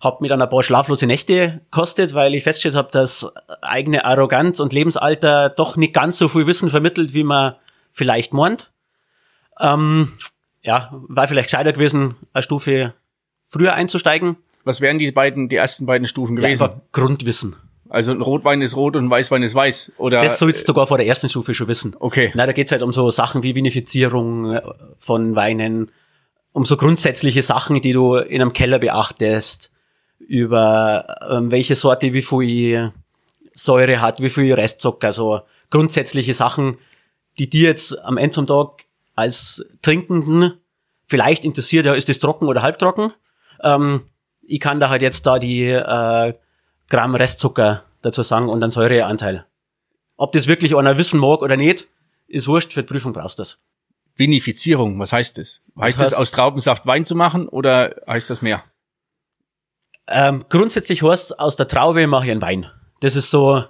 Hab 0.00 0.20
mir 0.20 0.28
dann 0.28 0.40
ein 0.40 0.48
paar 0.48 0.62
schlaflose 0.62 1.06
Nächte 1.06 1.60
kostet, 1.70 2.14
weil 2.14 2.34
ich 2.34 2.44
festgestellt 2.44 2.76
habe, 2.76 2.90
dass 2.92 3.26
eigene 3.62 4.04
Arroganz 4.04 4.60
und 4.60 4.72
Lebensalter 4.72 5.48
doch 5.48 5.76
nicht 5.76 5.92
ganz 5.92 6.18
so 6.18 6.28
viel 6.28 6.46
Wissen 6.46 6.70
vermittelt, 6.70 7.14
wie 7.14 7.24
man 7.24 7.56
vielleicht 7.90 8.32
meint. 8.32 8.70
Ähm, 9.58 10.12
ja, 10.62 10.90
war 10.92 11.26
vielleicht 11.26 11.50
gescheiter 11.50 11.72
gewesen, 11.72 12.16
eine 12.32 12.42
Stufe 12.42 12.94
früher 13.44 13.74
einzusteigen. 13.74 14.36
Was 14.64 14.80
wären 14.80 14.98
die 14.98 15.10
beiden, 15.10 15.48
die 15.48 15.56
ersten 15.56 15.86
beiden 15.86 16.06
Stufen 16.06 16.36
gewesen? 16.36 16.62
Ja, 16.62 16.80
Grundwissen. 16.92 17.56
Also 17.88 18.12
ein 18.12 18.20
Rotwein 18.20 18.60
ist 18.60 18.76
rot 18.76 18.96
und 18.96 19.06
ein 19.06 19.10
Weißwein 19.10 19.42
ist 19.42 19.54
weiß. 19.54 19.92
Oder 19.96 20.20
Das 20.20 20.38
sollst 20.38 20.62
du 20.62 20.66
sogar 20.66 20.86
vor 20.86 20.98
der 20.98 21.06
ersten 21.06 21.28
Stufe 21.28 21.54
schon 21.54 21.68
wissen. 21.68 21.96
Okay. 21.98 22.30
Na, 22.34 22.44
da 22.44 22.52
geht's 22.52 22.70
halt 22.70 22.82
um 22.82 22.92
so 22.92 23.08
Sachen 23.10 23.42
wie 23.42 23.54
Vinifizierung 23.54 24.54
äh, 24.56 24.62
von 24.96 25.34
Weinen, 25.36 25.90
um 26.52 26.64
so 26.64 26.76
grundsätzliche 26.76 27.42
Sachen, 27.42 27.80
die 27.80 27.92
du 27.92 28.16
in 28.16 28.42
einem 28.42 28.52
Keller 28.52 28.78
beachtest, 28.78 29.70
über 30.28 31.16
ähm, 31.28 31.50
welche 31.50 31.74
Sorte 31.74 32.12
wie 32.12 32.22
viel 32.22 32.92
Säure 33.54 34.00
hat, 34.00 34.20
wie 34.20 34.28
viel 34.28 34.52
Restzucker, 34.52 35.12
so 35.12 35.40
grundsätzliche 35.70 36.34
Sachen, 36.34 36.76
die 37.38 37.48
dir 37.48 37.68
jetzt 37.68 37.98
am 38.04 38.18
Ende 38.18 38.34
vom 38.34 38.46
Tag 38.46 38.84
als 39.14 39.64
Trinkenden 39.82 40.52
vielleicht 41.06 41.44
interessiert, 41.44 41.86
ja, 41.86 41.94
ist 41.94 42.10
das 42.10 42.18
trocken 42.18 42.46
oder 42.46 42.60
halbtrocken? 42.62 43.12
Ähm, 43.62 44.02
ich 44.42 44.60
kann 44.60 44.80
da 44.80 44.90
halt 44.90 45.00
jetzt 45.02 45.26
da 45.26 45.38
die 45.38 45.64
äh, 45.64 46.34
Gramm 46.90 47.14
Restzucker 47.14 47.84
dazu 48.02 48.22
sagen 48.22 48.50
und 48.50 48.62
einen 48.62 48.70
Säureanteil. 48.70 49.46
Ob 50.18 50.32
das 50.32 50.46
wirklich 50.46 50.76
einer 50.76 50.98
wissen 50.98 51.18
mag 51.18 51.40
oder 51.40 51.56
nicht, 51.56 51.88
ist 52.26 52.48
wurscht, 52.48 52.74
für 52.74 52.82
die 52.82 52.88
Prüfung 52.88 53.14
brauchst 53.14 53.38
du 53.38 53.42
das. 53.42 53.58
Vinifizierung, 54.14 54.98
was 54.98 55.12
heißt 55.12 55.38
das? 55.38 55.62
Heißt 55.80 55.98
das 56.00 56.12
heißt- 56.12 56.16
aus 56.16 56.30
Traubensaft 56.32 56.84
Wein 56.86 57.06
zu 57.06 57.14
machen 57.14 57.48
oder 57.48 57.96
heißt 58.06 58.28
das 58.28 58.42
mehr? 58.42 58.62
Ähm, 60.10 60.44
grundsätzlich 60.48 61.02
heißt 61.02 61.38
aus 61.38 61.56
der 61.56 61.68
Traube 61.68 62.06
mache 62.06 62.26
ich 62.26 62.30
einen 62.30 62.42
Wein. 62.42 62.66
Das 63.00 63.16
ist 63.16 63.30
so 63.30 63.64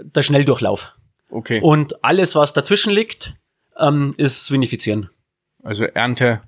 der 0.00 0.22
Schnelldurchlauf. 0.22 0.94
Okay. 1.30 1.60
Und 1.62 2.02
alles, 2.04 2.34
was 2.34 2.52
dazwischen 2.52 2.92
liegt, 2.92 3.34
ähm, 3.78 4.14
ist 4.16 4.50
Vinifizieren. 4.50 5.10
Also 5.62 5.84
Ernte 5.84 6.42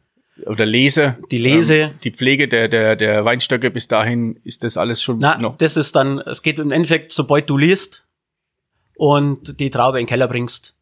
oder 0.46 0.64
Lese. 0.64 1.18
Die 1.30 1.38
Lese. 1.38 1.74
Ähm, 1.74 1.90
die 2.02 2.12
Pflege 2.12 2.48
der, 2.48 2.68
der, 2.68 2.96
der 2.96 3.24
Weinstöcke 3.24 3.70
bis 3.70 3.88
dahin 3.88 4.40
ist 4.44 4.64
das 4.64 4.76
alles 4.76 5.02
schon 5.02 5.18
Na, 5.18 5.38
noch. 5.38 5.56
das 5.58 5.76
ist 5.76 5.96
dann, 5.96 6.18
es 6.20 6.42
geht 6.42 6.58
im 6.58 6.70
Endeffekt, 6.70 7.12
sobald 7.12 7.50
du 7.50 7.58
liest 7.58 8.04
und 8.96 9.60
die 9.60 9.70
Traube 9.70 9.98
in 9.98 10.04
den 10.04 10.08
Keller 10.08 10.28
bringst, 10.28 10.74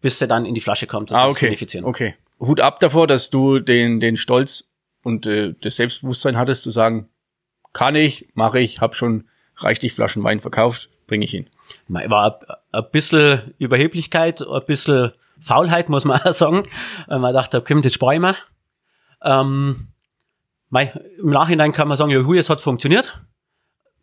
bis 0.00 0.18
sie 0.18 0.28
dann 0.28 0.46
in 0.46 0.54
die 0.54 0.60
Flasche 0.60 0.86
kommt. 0.86 1.10
Das 1.10 1.18
ah, 1.18 1.24
ist 1.26 1.30
okay. 1.32 1.46
Vinifizieren. 1.46 1.84
Okay. 1.84 2.14
Hut 2.38 2.60
ab 2.60 2.80
davor, 2.80 3.06
dass 3.06 3.30
du 3.30 3.58
den, 3.58 4.00
den 4.00 4.16
Stolz 4.16 4.70
und 5.02 5.26
äh, 5.26 5.54
das 5.60 5.76
Selbstbewusstsein 5.76 6.36
hattest, 6.36 6.62
zu 6.62 6.70
sagen, 6.70 7.08
kann 7.72 7.94
ich, 7.94 8.28
mache 8.34 8.60
ich, 8.60 8.80
hab 8.80 8.96
schon 8.96 9.28
reichlich 9.56 9.92
Flaschen 9.94 10.22
Wein 10.24 10.40
verkauft, 10.40 10.88
bringe 11.06 11.24
ich 11.24 11.30
hin. 11.30 11.46
War 11.88 12.40
ein- 12.72 12.84
bisschen 12.92 13.54
Überheblichkeit, 13.58 14.42
ein 14.46 14.64
bisschen 14.66 15.12
Faulheit, 15.40 15.88
muss 15.88 16.04
man 16.04 16.20
auch 16.24 16.32
sagen. 16.32 16.68
Weil 17.06 17.18
man 17.18 17.34
dachte, 17.34 17.62
komm, 17.66 17.82
das 17.82 17.94
spare 17.94 18.14
ich 18.14 18.20
mir. 18.20 18.36
Ähm, 19.22 19.88
mei, 20.70 20.92
Im 21.18 21.30
Nachhinein 21.30 21.72
kann 21.72 21.88
man 21.88 21.96
sagen, 21.96 22.10
ja, 22.10 22.20
hui, 22.20 22.38
es 22.38 22.50
hat 22.50 22.60
funktioniert. 22.60 23.20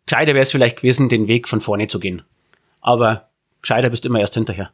Gescheiter 0.06 0.32
wäre 0.34 0.42
es 0.42 0.50
vielleicht 0.52 0.76
gewesen, 0.76 1.08
den 1.08 1.28
Weg 1.28 1.48
von 1.48 1.60
vorne 1.60 1.86
zu 1.86 1.98
gehen. 2.00 2.22
Aber 2.80 3.28
gescheiter 3.60 3.90
bist 3.90 4.04
du 4.04 4.08
immer 4.08 4.20
erst 4.20 4.34
hinterher. 4.34 4.70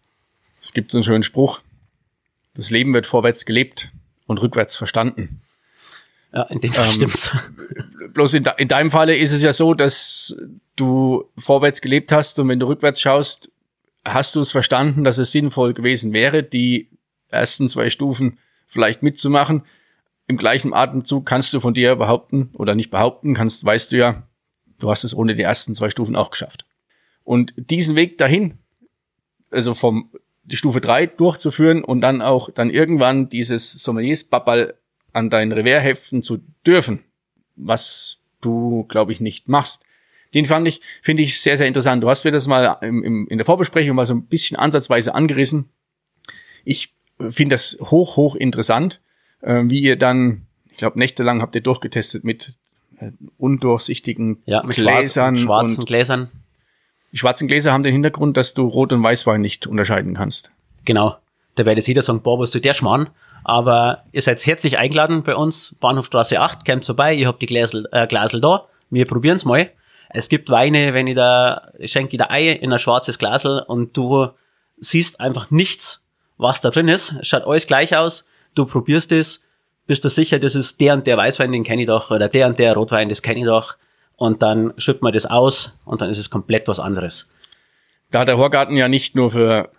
Es 0.60 0.72
gibt 0.72 0.90
so 0.90 0.98
einen 0.98 1.04
schönen 1.04 1.22
Spruch. 1.22 1.60
Das 2.54 2.70
Leben 2.70 2.94
wird 2.94 3.06
vorwärts 3.06 3.44
gelebt 3.44 3.90
und 4.26 4.38
rückwärts 4.40 4.76
verstanden. 4.76 5.40
Ja, 6.34 6.42
in 6.44 6.60
dem 6.60 6.72
Fall 6.72 6.86
Ähm, 6.86 6.92
stimmt's. 6.92 7.30
Bloß 8.12 8.34
in, 8.34 8.42
de 8.42 8.52
in 8.58 8.68
deinem 8.68 8.90
Falle 8.90 9.16
ist 9.16 9.32
es 9.32 9.42
ja 9.42 9.52
so, 9.52 9.74
dass 9.74 10.36
du 10.76 11.30
vorwärts 11.38 11.80
gelebt 11.80 12.10
hast 12.10 12.38
und 12.38 12.48
wenn 12.48 12.58
du 12.58 12.66
rückwärts 12.66 13.00
schaust, 13.00 13.52
hast 14.04 14.34
du 14.34 14.40
es 14.40 14.50
verstanden, 14.50 15.04
dass 15.04 15.18
es 15.18 15.30
sinnvoll 15.30 15.74
gewesen 15.74 16.12
wäre, 16.12 16.42
die 16.42 16.88
ersten 17.28 17.68
zwei 17.68 17.88
Stufen 17.88 18.38
vielleicht 18.66 19.02
mitzumachen. 19.02 19.62
Im 20.26 20.36
gleichen 20.36 20.74
Atemzug 20.74 21.24
kannst 21.26 21.54
du 21.54 21.60
von 21.60 21.74
dir 21.74 21.96
behaupten 21.96 22.50
oder 22.54 22.74
nicht 22.74 22.90
behaupten, 22.90 23.34
kannst, 23.34 23.64
weißt 23.64 23.92
du 23.92 23.96
ja, 23.96 24.22
du 24.78 24.90
hast 24.90 25.04
es 25.04 25.14
ohne 25.14 25.34
die 25.34 25.42
ersten 25.42 25.74
zwei 25.74 25.90
Stufen 25.90 26.16
auch 26.16 26.30
geschafft. 26.30 26.66
Und 27.22 27.54
diesen 27.56 27.94
Weg 27.94 28.18
dahin, 28.18 28.58
also 29.50 29.74
vom 29.74 30.10
die 30.42 30.56
Stufe 30.56 30.80
drei 30.80 31.06
durchzuführen 31.06 31.84
und 31.84 32.00
dann 32.00 32.20
auch 32.20 32.50
dann 32.50 32.70
irgendwann 32.70 33.28
dieses 33.28 33.72
Sommeliers-Babbal 33.72 34.74
an 35.14 35.30
dein 35.30 35.52
Revers 35.52 35.82
heften 35.82 36.22
zu 36.22 36.38
dürfen, 36.66 37.00
was 37.56 38.20
du, 38.40 38.84
glaube 38.88 39.12
ich, 39.12 39.20
nicht 39.20 39.48
machst. 39.48 39.84
Den 40.34 40.44
fand 40.46 40.66
ich, 40.66 40.80
finde 41.02 41.22
ich 41.22 41.40
sehr, 41.40 41.56
sehr 41.56 41.66
interessant. 41.68 42.02
Du 42.02 42.08
hast 42.08 42.24
mir 42.24 42.32
das 42.32 42.46
mal 42.48 42.78
im, 42.82 43.02
im, 43.04 43.28
in 43.28 43.38
der 43.38 43.44
Vorbesprechung 43.44 43.94
mal 43.96 44.04
so 44.04 44.14
ein 44.14 44.24
bisschen 44.26 44.56
ansatzweise 44.58 45.14
angerissen. 45.14 45.68
Ich 46.64 46.92
finde 47.30 47.54
das 47.54 47.78
hoch, 47.80 48.16
hoch 48.16 48.34
interessant, 48.34 49.00
äh, 49.42 49.62
wie 49.66 49.80
ihr 49.80 49.96
dann, 49.96 50.42
ich 50.70 50.78
glaube, 50.78 50.98
nächtelang 50.98 51.40
habt 51.40 51.54
ihr 51.54 51.60
durchgetestet 51.60 52.24
mit 52.24 52.54
äh, 52.98 53.10
undurchsichtigen 53.38 54.42
Ja, 54.46 54.62
mit 54.64 54.76
Gläsern. 54.76 55.36
schwarzen, 55.36 55.46
schwarzen 55.46 55.80
und 55.80 55.86
Gläsern. 55.86 56.28
die 57.12 57.18
schwarzen 57.18 57.46
Gläser 57.46 57.72
haben 57.72 57.84
den 57.84 57.92
Hintergrund, 57.92 58.36
dass 58.36 58.54
du 58.54 58.66
Rot- 58.66 58.92
und 58.92 59.02
Weißwein 59.02 59.40
nicht 59.40 59.68
unterscheiden 59.68 60.14
kannst. 60.14 60.50
Genau. 60.84 61.16
Da 61.54 61.64
werde 61.64 61.80
jeder 61.80 62.02
sagen, 62.02 62.22
boah, 62.22 62.40
was 62.40 62.50
du 62.50 62.60
der 62.60 62.72
Schmarrn. 62.72 63.10
Aber 63.44 64.04
ihr 64.12 64.22
seid 64.22 64.44
herzlich 64.44 64.78
eingeladen 64.78 65.22
bei 65.22 65.36
uns, 65.36 65.76
Bahnhofstraße 65.78 66.40
8, 66.40 66.64
kommt 66.64 66.86
vorbei, 66.86 67.14
ihr 67.14 67.28
habt 67.28 67.42
die 67.42 67.46
Gläsel, 67.46 67.86
äh, 67.92 68.06
Glasel 68.06 68.40
da, 68.40 68.66
wir 68.90 69.06
probieren's 69.06 69.44
mal. 69.44 69.70
Es 70.08 70.28
gibt 70.28 70.48
Weine, 70.48 70.94
wenn 70.94 71.06
ich 71.06 71.14
da, 71.14 71.68
ich 71.78 71.92
schenke 71.92 72.16
dir 72.16 72.30
Ei 72.30 72.52
in 72.52 72.72
ein 72.72 72.78
schwarzes 72.78 73.18
Glasel 73.18 73.62
und 73.66 73.96
du 73.96 74.28
siehst 74.78 75.20
einfach 75.20 75.50
nichts, 75.50 76.02
was 76.38 76.62
da 76.62 76.70
drin 76.70 76.88
ist. 76.88 77.14
Es 77.20 77.26
schaut 77.28 77.46
alles 77.46 77.66
gleich 77.66 77.96
aus, 77.96 78.24
du 78.54 78.64
probierst 78.64 79.12
es, 79.12 79.42
bist 79.86 80.04
du 80.04 80.08
sicher, 80.08 80.38
das 80.38 80.54
ist 80.54 80.80
der 80.80 80.94
und 80.94 81.06
der 81.06 81.18
Weißwein, 81.18 81.52
den 81.52 81.64
kenne 81.64 81.82
ich 81.82 81.88
doch, 81.88 82.10
oder 82.10 82.28
der 82.28 82.46
und 82.46 82.58
der 82.58 82.74
Rotwein, 82.74 83.10
das 83.10 83.20
kenne 83.20 83.40
ich 83.40 83.46
doch. 83.46 83.76
Und 84.16 84.42
dann 84.42 84.72
schüttet 84.78 85.02
man 85.02 85.12
das 85.12 85.26
aus 85.26 85.76
und 85.84 86.00
dann 86.00 86.08
ist 86.08 86.18
es 86.18 86.30
komplett 86.30 86.68
was 86.68 86.80
anderes. 86.80 87.28
Da 88.10 88.24
der 88.24 88.38
Horgarten 88.38 88.76
ja 88.76 88.88
nicht 88.88 89.16
nur 89.16 89.32
für 89.32 89.70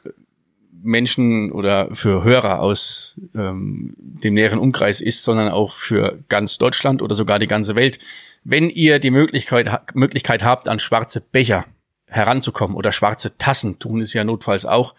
Menschen 0.86 1.52
oder 1.52 1.94
für 1.94 2.24
Hörer 2.24 2.60
aus 2.60 3.20
ähm, 3.36 3.96
dem 3.98 4.34
näheren 4.34 4.60
Umkreis 4.60 5.02
ist, 5.02 5.24
sondern 5.24 5.50
auch 5.50 5.74
für 5.74 6.20
ganz 6.30 6.58
Deutschland 6.58 7.02
oder 7.02 7.16
sogar 7.16 7.40
die 7.40 7.48
ganze 7.48 7.76
Welt. 7.76 8.00
Wenn 8.44 8.70
ihr 8.70 9.00
die 9.00 9.12
Möglichkeit, 9.12 9.70
ha 9.70 9.82
Möglichkeit 9.94 10.44
habt, 10.44 10.70
an 10.70 10.80
schwarze 10.80 11.22
Becher 11.22 11.66
heranzukommen 12.08 12.78
oder 12.78 12.92
schwarze 12.92 13.38
Tassen, 13.38 13.80
tun 13.80 14.02
es 14.02 14.14
ja 14.14 14.24
notfalls 14.24 14.66
auch, 14.66 14.96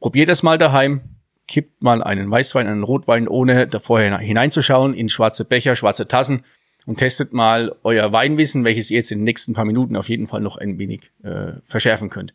probiert 0.00 0.28
es 0.28 0.42
mal 0.42 0.58
daheim, 0.58 1.02
kippt 1.46 1.82
mal 1.82 2.02
einen 2.02 2.30
Weißwein, 2.30 2.66
einen 2.66 2.82
Rotwein, 2.82 3.28
ohne 3.28 3.66
da 3.66 3.80
vorher 3.80 4.18
hineinzuschauen, 4.18 4.94
in 4.94 5.08
schwarze 5.08 5.44
Becher, 5.44 5.76
schwarze 5.76 6.08
Tassen 6.08 6.44
und 6.86 6.96
testet 6.96 7.32
mal 7.32 7.74
euer 7.82 8.12
Weinwissen, 8.12 8.64
welches 8.64 8.90
ihr 8.90 8.96
jetzt 8.96 9.10
in 9.10 9.18
den 9.18 9.24
nächsten 9.24 9.52
paar 9.52 9.64
Minuten 9.64 9.96
auf 9.96 10.08
jeden 10.08 10.26
Fall 10.26 10.40
noch 10.40 10.56
ein 10.56 10.78
wenig 10.78 11.10
äh, 11.22 11.52
verschärfen 11.64 12.08
könnt. 12.08 12.32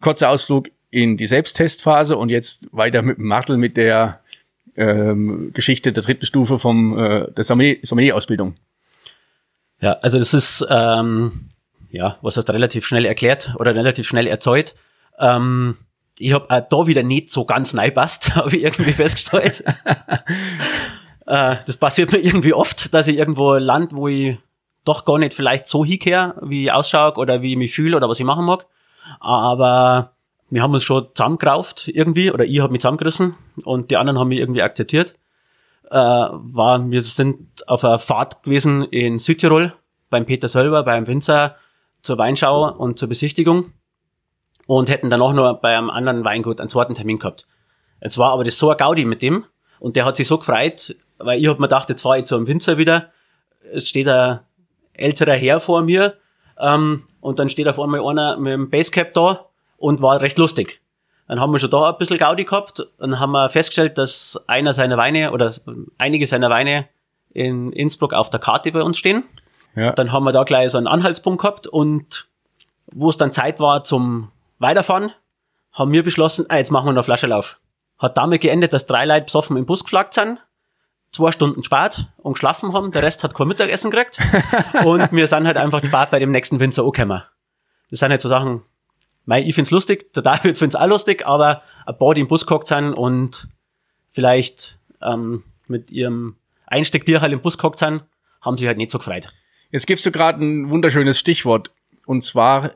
Kurzer 0.00 0.30
Ausflug 0.30 0.70
in 0.90 1.16
die 1.16 1.26
Selbsttestphase 1.26 2.16
und 2.16 2.30
jetzt 2.30 2.68
weiter 2.72 3.02
mit 3.02 3.18
dem 3.18 3.26
Martel 3.26 3.56
mit 3.56 3.76
der 3.76 4.20
ähm, 4.76 5.50
Geschichte 5.52 5.92
der 5.92 6.02
dritten 6.02 6.26
Stufe 6.26 6.58
vom 6.58 6.98
äh, 6.98 7.30
der 7.32 7.44
Sommelier- 7.44 7.78
Sommelier-Ausbildung. 7.82 8.56
Ja, 9.80 9.92
also 10.02 10.18
das 10.18 10.34
ist, 10.34 10.66
ähm, 10.70 11.48
ja, 11.90 12.18
was 12.22 12.36
hast 12.36 12.48
du 12.48 12.52
relativ 12.52 12.86
schnell 12.86 13.04
erklärt 13.04 13.54
oder 13.58 13.74
relativ 13.74 14.06
schnell 14.06 14.26
erzeugt. 14.26 14.74
Ähm, 15.18 15.76
ich 16.18 16.32
habe 16.32 16.50
auch 16.50 16.68
da 16.68 16.86
wieder 16.86 17.02
nicht 17.02 17.30
so 17.30 17.44
ganz 17.44 17.74
neipasst, 17.74 18.34
habe 18.36 18.56
ich 18.56 18.62
irgendwie 18.62 18.92
festgestellt. 18.92 19.64
äh, 21.26 21.56
das 21.66 21.76
passiert 21.76 22.12
mir 22.12 22.18
irgendwie 22.18 22.54
oft, 22.54 22.92
dass 22.94 23.08
ich 23.08 23.16
irgendwo 23.16 23.54
land, 23.54 23.94
wo 23.94 24.08
ich 24.08 24.38
doch 24.84 25.04
gar 25.04 25.18
nicht 25.18 25.34
vielleicht 25.34 25.66
so 25.66 25.84
hinkehr, 25.84 26.36
wie 26.42 26.64
ich 26.64 26.72
ausschaue 26.72 27.14
oder 27.14 27.42
wie 27.42 27.52
ich 27.52 27.58
mich 27.58 27.74
fühle 27.74 27.96
oder 27.96 28.08
was 28.08 28.20
ich 28.20 28.26
machen 28.26 28.44
mag. 28.44 28.66
Aber 29.20 30.15
wir 30.48 30.62
haben 30.62 30.74
uns 30.74 30.84
schon 30.84 31.08
zusammengerauft 31.14 31.88
irgendwie, 31.88 32.30
oder 32.30 32.44
ich 32.44 32.60
habe 32.60 32.72
mich 32.72 32.82
zusammengerissen 32.82 33.34
und 33.64 33.90
die 33.90 33.96
anderen 33.96 34.18
haben 34.18 34.28
mich 34.28 34.38
irgendwie 34.38 34.62
akzeptiert. 34.62 35.14
Äh, 35.90 35.96
war, 35.96 36.90
wir 36.90 37.02
sind 37.02 37.48
auf 37.66 37.84
einer 37.84 37.98
Fahrt 37.98 38.42
gewesen 38.42 38.82
in 38.84 39.18
Südtirol 39.18 39.72
beim 40.10 40.26
Peter 40.26 40.48
selber, 40.48 40.82
beim 40.82 41.06
Winzer 41.06 41.56
zur 42.02 42.18
Weinschau 42.18 42.72
und 42.72 42.98
zur 42.98 43.08
Besichtigung 43.08 43.72
und 44.66 44.88
hätten 44.88 45.10
dann 45.10 45.22
auch 45.22 45.32
noch 45.32 45.60
bei 45.60 45.76
einem 45.76 45.90
anderen 45.90 46.24
Weingut 46.24 46.60
einen 46.60 46.68
zweiten 46.68 46.94
Termin 46.94 47.18
gehabt. 47.18 47.46
Jetzt 48.00 48.18
war 48.18 48.32
aber 48.32 48.44
das 48.44 48.58
so 48.58 48.70
ein 48.70 48.76
Gaudi 48.76 49.04
mit 49.04 49.22
dem 49.22 49.44
und 49.78 49.96
der 49.96 50.04
hat 50.04 50.16
sich 50.16 50.26
so 50.26 50.38
gefreut, 50.38 50.96
weil 51.18 51.40
ich 51.40 51.48
hab 51.48 51.58
mir 51.58 51.68
gedacht, 51.68 51.88
jetzt 51.88 52.02
fahre 52.02 52.20
ich 52.20 52.26
zu 52.26 52.36
einem 52.36 52.46
Winzer 52.46 52.78
wieder, 52.78 53.10
es 53.72 53.88
steht 53.88 54.08
ein 54.08 54.40
älterer 54.92 55.34
Herr 55.34 55.60
vor 55.60 55.82
mir 55.82 56.14
ähm, 56.58 57.04
und 57.20 57.38
dann 57.38 57.48
steht 57.48 57.68
auf 57.68 57.80
einmal 57.80 58.04
einer 58.06 58.36
mit 58.36 58.52
dem 58.52 58.70
Basecap 58.70 59.12
da 59.14 59.40
und 59.76 60.02
war 60.02 60.20
recht 60.20 60.38
lustig. 60.38 60.80
Dann 61.28 61.40
haben 61.40 61.52
wir 61.52 61.58
schon 61.58 61.70
da 61.70 61.90
ein 61.90 61.98
bisschen 61.98 62.18
Gaudi 62.18 62.44
gehabt. 62.44 62.86
Dann 62.98 63.18
haben 63.18 63.32
wir 63.32 63.48
festgestellt, 63.48 63.98
dass 63.98 64.40
einer 64.46 64.72
seiner 64.72 64.96
Weine 64.96 65.32
oder 65.32 65.52
einige 65.98 66.26
seiner 66.26 66.50
Weine 66.50 66.88
in 67.30 67.72
Innsbruck 67.72 68.14
auf 68.14 68.30
der 68.30 68.40
Karte 68.40 68.70
bei 68.72 68.82
uns 68.82 68.98
stehen. 68.98 69.24
Ja. 69.74 69.92
Dann 69.92 70.12
haben 70.12 70.24
wir 70.24 70.32
da 70.32 70.44
gleich 70.44 70.70
so 70.70 70.78
einen 70.78 70.86
Anhaltspunkt 70.86 71.42
gehabt 71.42 71.66
und 71.66 72.28
wo 72.86 73.10
es 73.10 73.18
dann 73.18 73.32
Zeit 73.32 73.60
war 73.60 73.84
zum 73.84 74.30
Weiterfahren, 74.58 75.12
haben 75.72 75.92
wir 75.92 76.02
beschlossen, 76.02 76.46
ah, 76.48 76.56
jetzt 76.56 76.70
machen 76.70 76.86
wir 76.86 76.92
noch 76.92 77.04
Flaschelauf. 77.04 77.58
Hat 77.98 78.16
damit 78.16 78.40
geendet, 78.40 78.72
dass 78.72 78.86
drei 78.86 79.04
Leute 79.04 79.24
besoffen 79.24 79.56
im 79.56 79.66
Bus 79.66 79.84
geflaggt 79.84 80.14
sind, 80.14 80.38
zwei 81.12 81.32
Stunden 81.32 81.62
spart 81.62 82.08
und 82.18 82.34
geschlafen 82.34 82.72
haben, 82.72 82.92
der 82.92 83.02
Rest 83.02 83.22
hat 83.24 83.34
kein 83.34 83.48
Mittagessen 83.48 83.90
gekriegt 83.90 84.18
und 84.84 85.12
wir 85.12 85.26
sind 85.26 85.46
halt 85.46 85.56
einfach 85.56 85.84
spart 85.84 86.10
bei 86.10 86.18
dem 86.18 86.30
nächsten 86.30 86.60
Winzer 86.60 86.84
angekommen. 86.84 87.22
Das 87.90 88.00
sind 88.00 88.10
halt 88.10 88.22
so 88.22 88.28
Sachen, 88.28 88.62
Mei, 89.26 89.42
ich 89.42 89.54
find's 89.54 89.70
lustig, 89.70 90.12
der 90.14 90.22
David 90.22 90.56
find's 90.58 90.76
auch 90.76 90.86
lustig, 90.86 91.26
aber 91.26 91.62
ein 91.84 91.98
paar, 91.98 92.14
die 92.14 92.22
im 92.22 92.28
Bus 92.28 92.46
gehockt 92.46 92.68
sind 92.68 92.94
und 92.94 93.48
vielleicht 94.10 94.78
ähm, 95.02 95.42
mit 95.66 95.90
ihrem 95.90 96.36
Einstecktier 96.66 97.20
halt 97.20 97.32
im 97.32 97.42
Bus 97.42 97.58
gehockt 97.58 97.78
sind, 97.78 98.02
haben 98.40 98.56
sich 98.56 98.66
halt 98.66 98.78
nicht 98.78 98.90
so 98.90 98.98
gefreut. 98.98 99.28
Jetzt 99.70 99.86
gibst 99.86 100.06
du 100.06 100.12
gerade 100.12 100.42
ein 100.44 100.70
wunderschönes 100.70 101.18
Stichwort. 101.18 101.72
Und 102.06 102.22
zwar 102.22 102.72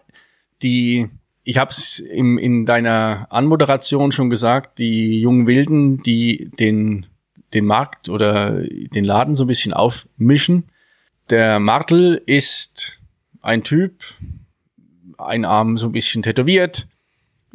die, 0.62 1.08
ich 1.44 1.58
habe 1.58 1.70
es 1.70 2.00
in 2.00 2.66
deiner 2.66 3.28
Anmoderation 3.30 4.12
schon 4.12 4.28
gesagt, 4.28 4.78
die 4.78 5.20
jungen 5.20 5.46
Wilden, 5.46 6.02
die 6.02 6.50
den, 6.58 7.06
den 7.54 7.64
Markt 7.64 8.08
oder 8.08 8.62
den 8.62 9.04
Laden 9.04 9.36
so 9.36 9.44
ein 9.44 9.48
bisschen 9.48 9.72
aufmischen. 9.72 10.64
Der 11.30 11.60
Martel 11.60 12.20
ist 12.26 12.98
ein 13.40 13.62
Typ, 13.62 14.02
ein 15.26 15.44
Arm 15.44 15.78
so 15.78 15.86
ein 15.86 15.92
bisschen 15.92 16.22
tätowiert, 16.22 16.86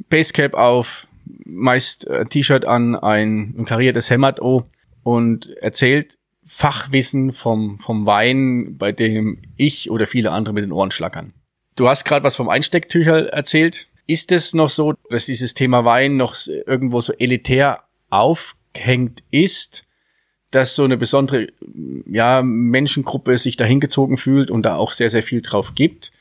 Basecap 0.09 0.53
auf, 0.53 1.07
meist 1.45 2.07
äh, 2.07 2.25
T-Shirt 2.25 2.65
an, 2.65 2.95
ein, 2.95 3.55
ein 3.57 3.65
kariertes 3.65 4.09
Hemd 4.09 4.41
oh, 4.41 4.65
und 5.03 5.49
erzählt 5.57 6.17
Fachwissen 6.45 7.31
vom, 7.31 7.79
vom 7.79 8.05
Wein, 8.05 8.77
bei 8.77 8.91
dem 8.91 9.41
ich 9.57 9.89
oder 9.89 10.05
viele 10.05 10.31
andere 10.31 10.53
mit 10.53 10.63
den 10.63 10.71
Ohren 10.71 10.91
schlackern. 10.91 11.33
Du 11.75 11.89
hast 11.89 12.05
gerade 12.05 12.23
was 12.23 12.35
vom 12.35 12.49
Einstecktücher 12.49 13.29
erzählt. 13.29 13.87
Ist 14.07 14.31
es 14.31 14.53
noch 14.53 14.69
so, 14.69 14.93
dass 15.09 15.25
dieses 15.25 15.55
Thema 15.55 15.83
Wein 15.83 16.17
noch 16.17 16.35
irgendwo 16.45 17.01
so 17.01 17.13
elitär 17.13 17.83
aufgehängt 18.09 19.23
ist, 19.31 19.85
dass 20.51 20.75
so 20.75 20.83
eine 20.83 20.97
besondere 20.97 21.47
ja, 22.09 22.43
Menschengruppe 22.43 23.37
sich 23.37 23.57
da 23.57 23.65
hingezogen 23.65 24.17
fühlt 24.17 24.51
und 24.51 24.63
da 24.63 24.75
auch 24.75 24.91
sehr, 24.91 25.09
sehr 25.09 25.23
viel 25.23 25.41
drauf 25.41 25.73
gibt? 25.73 26.11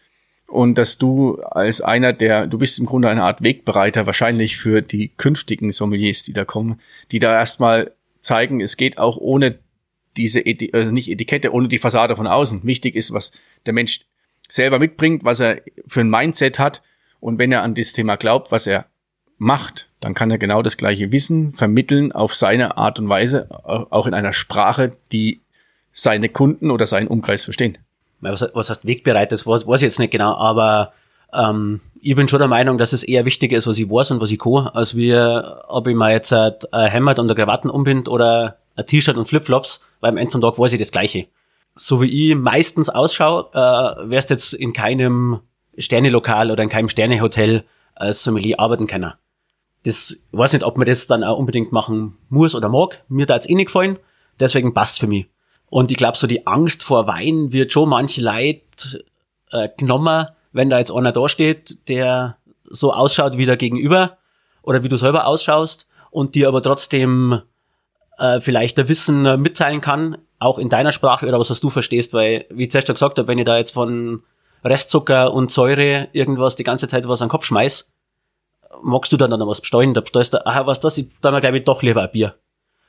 Und 0.46 0.76
dass 0.78 0.98
du 0.98 1.40
als 1.42 1.80
einer 1.80 2.12
der, 2.12 2.46
du 2.46 2.58
bist 2.58 2.78
im 2.78 2.86
Grunde 2.86 3.08
eine 3.08 3.24
Art 3.24 3.42
Wegbereiter 3.42 4.06
wahrscheinlich 4.06 4.56
für 4.56 4.82
die 4.82 5.08
künftigen 5.08 5.72
Sommeliers, 5.72 6.22
die 6.22 6.32
da 6.32 6.44
kommen, 6.44 6.80
die 7.10 7.18
da 7.18 7.32
erstmal 7.32 7.92
zeigen, 8.20 8.60
es 8.60 8.76
geht 8.76 8.98
auch 8.98 9.16
ohne 9.16 9.58
diese, 10.16 10.40
Eti 10.40 10.70
also 10.72 10.90
nicht 10.90 11.10
Etikette, 11.10 11.52
ohne 11.52 11.68
die 11.68 11.78
Fassade 11.78 12.16
von 12.16 12.26
außen. 12.26 12.64
Wichtig 12.64 12.94
ist, 12.94 13.12
was 13.12 13.32
der 13.66 13.72
Mensch 13.72 14.06
selber 14.48 14.78
mitbringt, 14.78 15.24
was 15.24 15.40
er 15.40 15.62
für 15.86 16.02
ein 16.02 16.10
Mindset 16.10 16.58
hat 16.58 16.82
und 17.20 17.38
wenn 17.38 17.50
er 17.50 17.62
an 17.62 17.74
das 17.74 17.92
Thema 17.92 18.16
glaubt, 18.16 18.52
was 18.52 18.66
er 18.66 18.86
macht, 19.38 19.90
dann 19.98 20.14
kann 20.14 20.30
er 20.30 20.38
genau 20.38 20.62
das 20.62 20.76
gleiche 20.76 21.10
Wissen 21.10 21.52
vermitteln 21.52 22.12
auf 22.12 22.34
seine 22.34 22.76
Art 22.76 22.98
und 22.98 23.08
Weise, 23.08 23.48
auch 23.50 24.06
in 24.06 24.14
einer 24.14 24.32
Sprache, 24.32 24.96
die 25.10 25.40
seine 25.90 26.28
Kunden 26.28 26.70
oder 26.70 26.86
seinen 26.86 27.08
Umkreis 27.08 27.44
verstehen 27.44 27.78
was, 28.32 28.48
was 28.54 28.70
heißt 28.70 28.86
wegbereit, 28.86 29.32
das 29.32 29.46
weiß, 29.46 29.64
ich 29.64 29.82
jetzt 29.82 29.98
nicht 29.98 30.10
genau, 30.10 30.34
aber 30.34 30.92
ähm, 31.32 31.80
ich 32.00 32.14
bin 32.14 32.28
schon 32.28 32.38
der 32.38 32.48
Meinung, 32.48 32.78
dass 32.78 32.92
es 32.92 33.02
eher 33.02 33.24
wichtiger 33.24 33.56
ist, 33.56 33.66
was 33.66 33.78
ich 33.78 33.88
weiß 33.88 34.12
und 34.12 34.20
was 34.20 34.30
ich 34.30 34.38
kann, 34.38 34.68
als 34.68 34.94
wie, 34.94 35.14
ob 35.14 35.88
ich 35.88 35.94
mir 35.94 36.12
jetzt 36.12 36.32
ein 36.32 36.54
Hemd 36.72 37.18
und 37.18 37.30
eine 37.30 37.34
Krawatten 37.34 37.70
umbind 37.70 38.08
oder 38.08 38.58
ein 38.76 38.86
T-Shirt 38.86 39.16
und 39.16 39.26
Flipflops, 39.26 39.80
weil 40.00 40.10
am 40.10 40.16
Ende 40.16 40.32
vom 40.32 40.40
Tag 40.40 40.58
weiß 40.58 40.72
ich 40.72 40.78
das 40.78 40.92
Gleiche. 40.92 41.26
So 41.74 42.00
wie 42.00 42.30
ich 42.30 42.36
meistens 42.36 42.88
ausschaue, 42.88 43.48
äh, 43.52 44.08
wärst 44.10 44.30
jetzt 44.30 44.52
in 44.52 44.72
keinem 44.72 45.40
Sternelokal 45.76 46.50
oder 46.50 46.62
in 46.62 46.68
keinem 46.68 46.88
Sternehotel 46.88 47.64
als 47.94 48.22
Sommelier 48.22 48.60
arbeiten 48.60 48.86
können. 48.86 49.12
Das 49.84 50.16
weiß 50.32 50.52
nicht, 50.52 50.64
ob 50.64 50.78
man 50.78 50.86
das 50.86 51.06
dann 51.06 51.24
auch 51.24 51.38
unbedingt 51.38 51.72
machen 51.72 52.16
muss 52.28 52.54
oder 52.54 52.68
mag. 52.68 53.04
Mir 53.08 53.26
da 53.26 53.34
jetzt 53.34 53.50
eh 53.50 53.54
nicht 53.54 53.66
gefallen, 53.66 53.98
deswegen 54.40 54.72
passt 54.72 55.00
für 55.00 55.06
mich. 55.06 55.26
Und 55.70 55.90
ich 55.90 55.96
glaube, 55.96 56.16
so 56.16 56.26
die 56.26 56.46
Angst 56.46 56.82
vor 56.82 57.06
Wein 57.06 57.52
wird 57.52 57.72
schon 57.72 57.88
manche 57.88 58.20
Leid 58.20 59.04
äh, 59.50 59.68
genommen, 59.76 60.28
wenn 60.52 60.70
da 60.70 60.78
jetzt 60.78 60.92
einer 60.92 61.12
da 61.12 61.28
steht, 61.28 61.88
der 61.88 62.36
so 62.64 62.92
ausschaut 62.92 63.36
wie 63.36 63.46
der 63.46 63.56
Gegenüber 63.56 64.18
oder 64.62 64.82
wie 64.82 64.88
du 64.88 64.96
selber 64.96 65.26
ausschaust 65.26 65.86
und 66.10 66.34
dir 66.34 66.48
aber 66.48 66.62
trotzdem 66.62 67.42
äh, 68.18 68.40
vielleicht 68.40 68.78
der 68.78 68.88
Wissen 68.88 69.26
äh, 69.26 69.36
mitteilen 69.36 69.80
kann, 69.80 70.18
auch 70.38 70.58
in 70.58 70.68
deiner 70.68 70.92
Sprache 70.92 71.26
oder 71.26 71.40
was 71.40 71.48
das 71.48 71.60
du 71.60 71.70
verstehst, 71.70 72.12
weil, 72.12 72.46
wie 72.50 72.64
ich 72.64 72.70
zuerst 72.70 72.86
schon 72.86 72.94
gesagt 72.94 73.18
habe, 73.18 73.28
wenn 73.28 73.38
ich 73.38 73.44
da 73.44 73.56
jetzt 73.56 73.72
von 73.72 74.22
Restzucker 74.64 75.32
und 75.32 75.50
Säure 75.50 76.08
irgendwas 76.12 76.56
die 76.56 76.64
ganze 76.64 76.88
Zeit 76.88 77.08
was 77.08 77.20
an 77.20 77.26
den 77.26 77.32
Kopf 77.32 77.46
schmeiß, 77.46 77.88
magst 78.82 79.12
du 79.12 79.16
dann 79.16 79.30
noch 79.30 79.46
was 79.46 79.60
besteuern, 79.60 79.94
da 79.94 80.00
bestellst 80.00 80.34
du, 80.34 80.46
aha, 80.46 80.66
was 80.66 80.80
das, 80.80 80.98
ich, 80.98 81.08
dann 81.20 81.40
glaube 81.40 81.58
ich 81.58 81.64
doch 81.64 81.82
lieber 81.82 82.02
ein 82.02 82.10
Bier. 82.10 82.34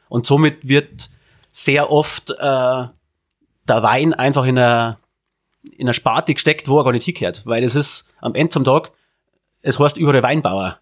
Und 0.08 0.26
somit 0.26 0.68
wird 0.68 1.10
sehr 1.56 1.90
oft 1.90 2.32
äh, 2.32 2.34
der 2.38 2.92
Wein 3.68 4.14
einfach 4.14 4.46
in 4.46 4.60
einer 4.60 5.00
in 5.64 5.88
einer 5.88 5.94
Sparte 5.94 6.34
gesteckt, 6.34 6.68
wo 6.68 6.80
er 6.80 6.84
gar 6.84 6.92
nicht 6.92 7.06
hingehört. 7.06 7.44
Weil 7.46 7.64
es 7.64 7.76
ist 7.76 8.14
am 8.20 8.36
Ende 8.36 8.52
vom 8.52 8.66
Tag, 8.66 8.92
es 9.62 9.80
heißt 9.80 9.98
überall 9.98 10.22
Weinbauer. 10.22 10.80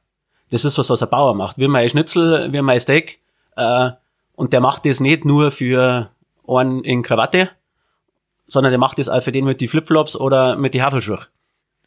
Das 0.49 0.65
ist 0.65 0.77
was, 0.77 0.89
was 0.89 1.03
ein 1.03 1.09
Bauer 1.09 1.35
macht. 1.35 1.57
Wir 1.59 1.69
mein 1.69 1.87
Schnitzel, 1.87 2.51
wir 2.51 2.63
mein 2.63 2.79
Steak. 2.79 3.19
Äh, 3.55 3.91
und 4.33 4.51
der 4.51 4.61
macht 4.61 4.85
das 4.85 4.99
nicht 4.99 5.25
nur 5.25 5.51
für 5.51 6.09
einen 6.47 6.83
in 6.83 7.03
Krawatte, 7.03 7.51
sondern 8.47 8.71
der 8.71 8.79
macht 8.79 8.97
das 8.97 9.09
auch 9.09 9.21
für 9.21 9.31
den 9.31 9.45
mit 9.45 9.61
die 9.61 9.67
Flipflops 9.67 10.15
oder 10.15 10.55
mit 10.55 10.73
die 10.73 10.81
Havelschuhe. 10.81 11.19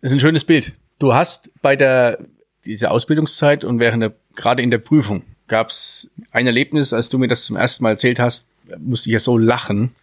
Das 0.01 0.13
ist 0.13 0.13
ein 0.13 0.21
schönes 0.21 0.45
Bild. 0.45 0.75
Du 1.01 1.13
hast 1.13 1.51
bei 1.61 1.75
der 1.75 2.21
dieser 2.65 2.93
Ausbildungszeit 2.93 3.65
und 3.65 3.81
während 3.81 4.03
der 4.03 4.15
gerade 4.37 4.63
in 4.63 4.71
der 4.71 4.79
Prüfung 4.79 5.23
gab 5.49 5.71
es 5.71 6.11
ein 6.31 6.47
Erlebnis, 6.47 6.93
als 6.93 7.09
du 7.09 7.19
mir 7.19 7.29
das 7.29 7.45
zum 7.45 7.57
ersten 7.57 7.83
Mal 7.83 7.91
erzählt 7.91 8.19
hast, 8.19 8.49
musste 8.79 9.11
ich 9.11 9.15
ja 9.15 9.19
so 9.19 9.39
lachen, 9.39 9.95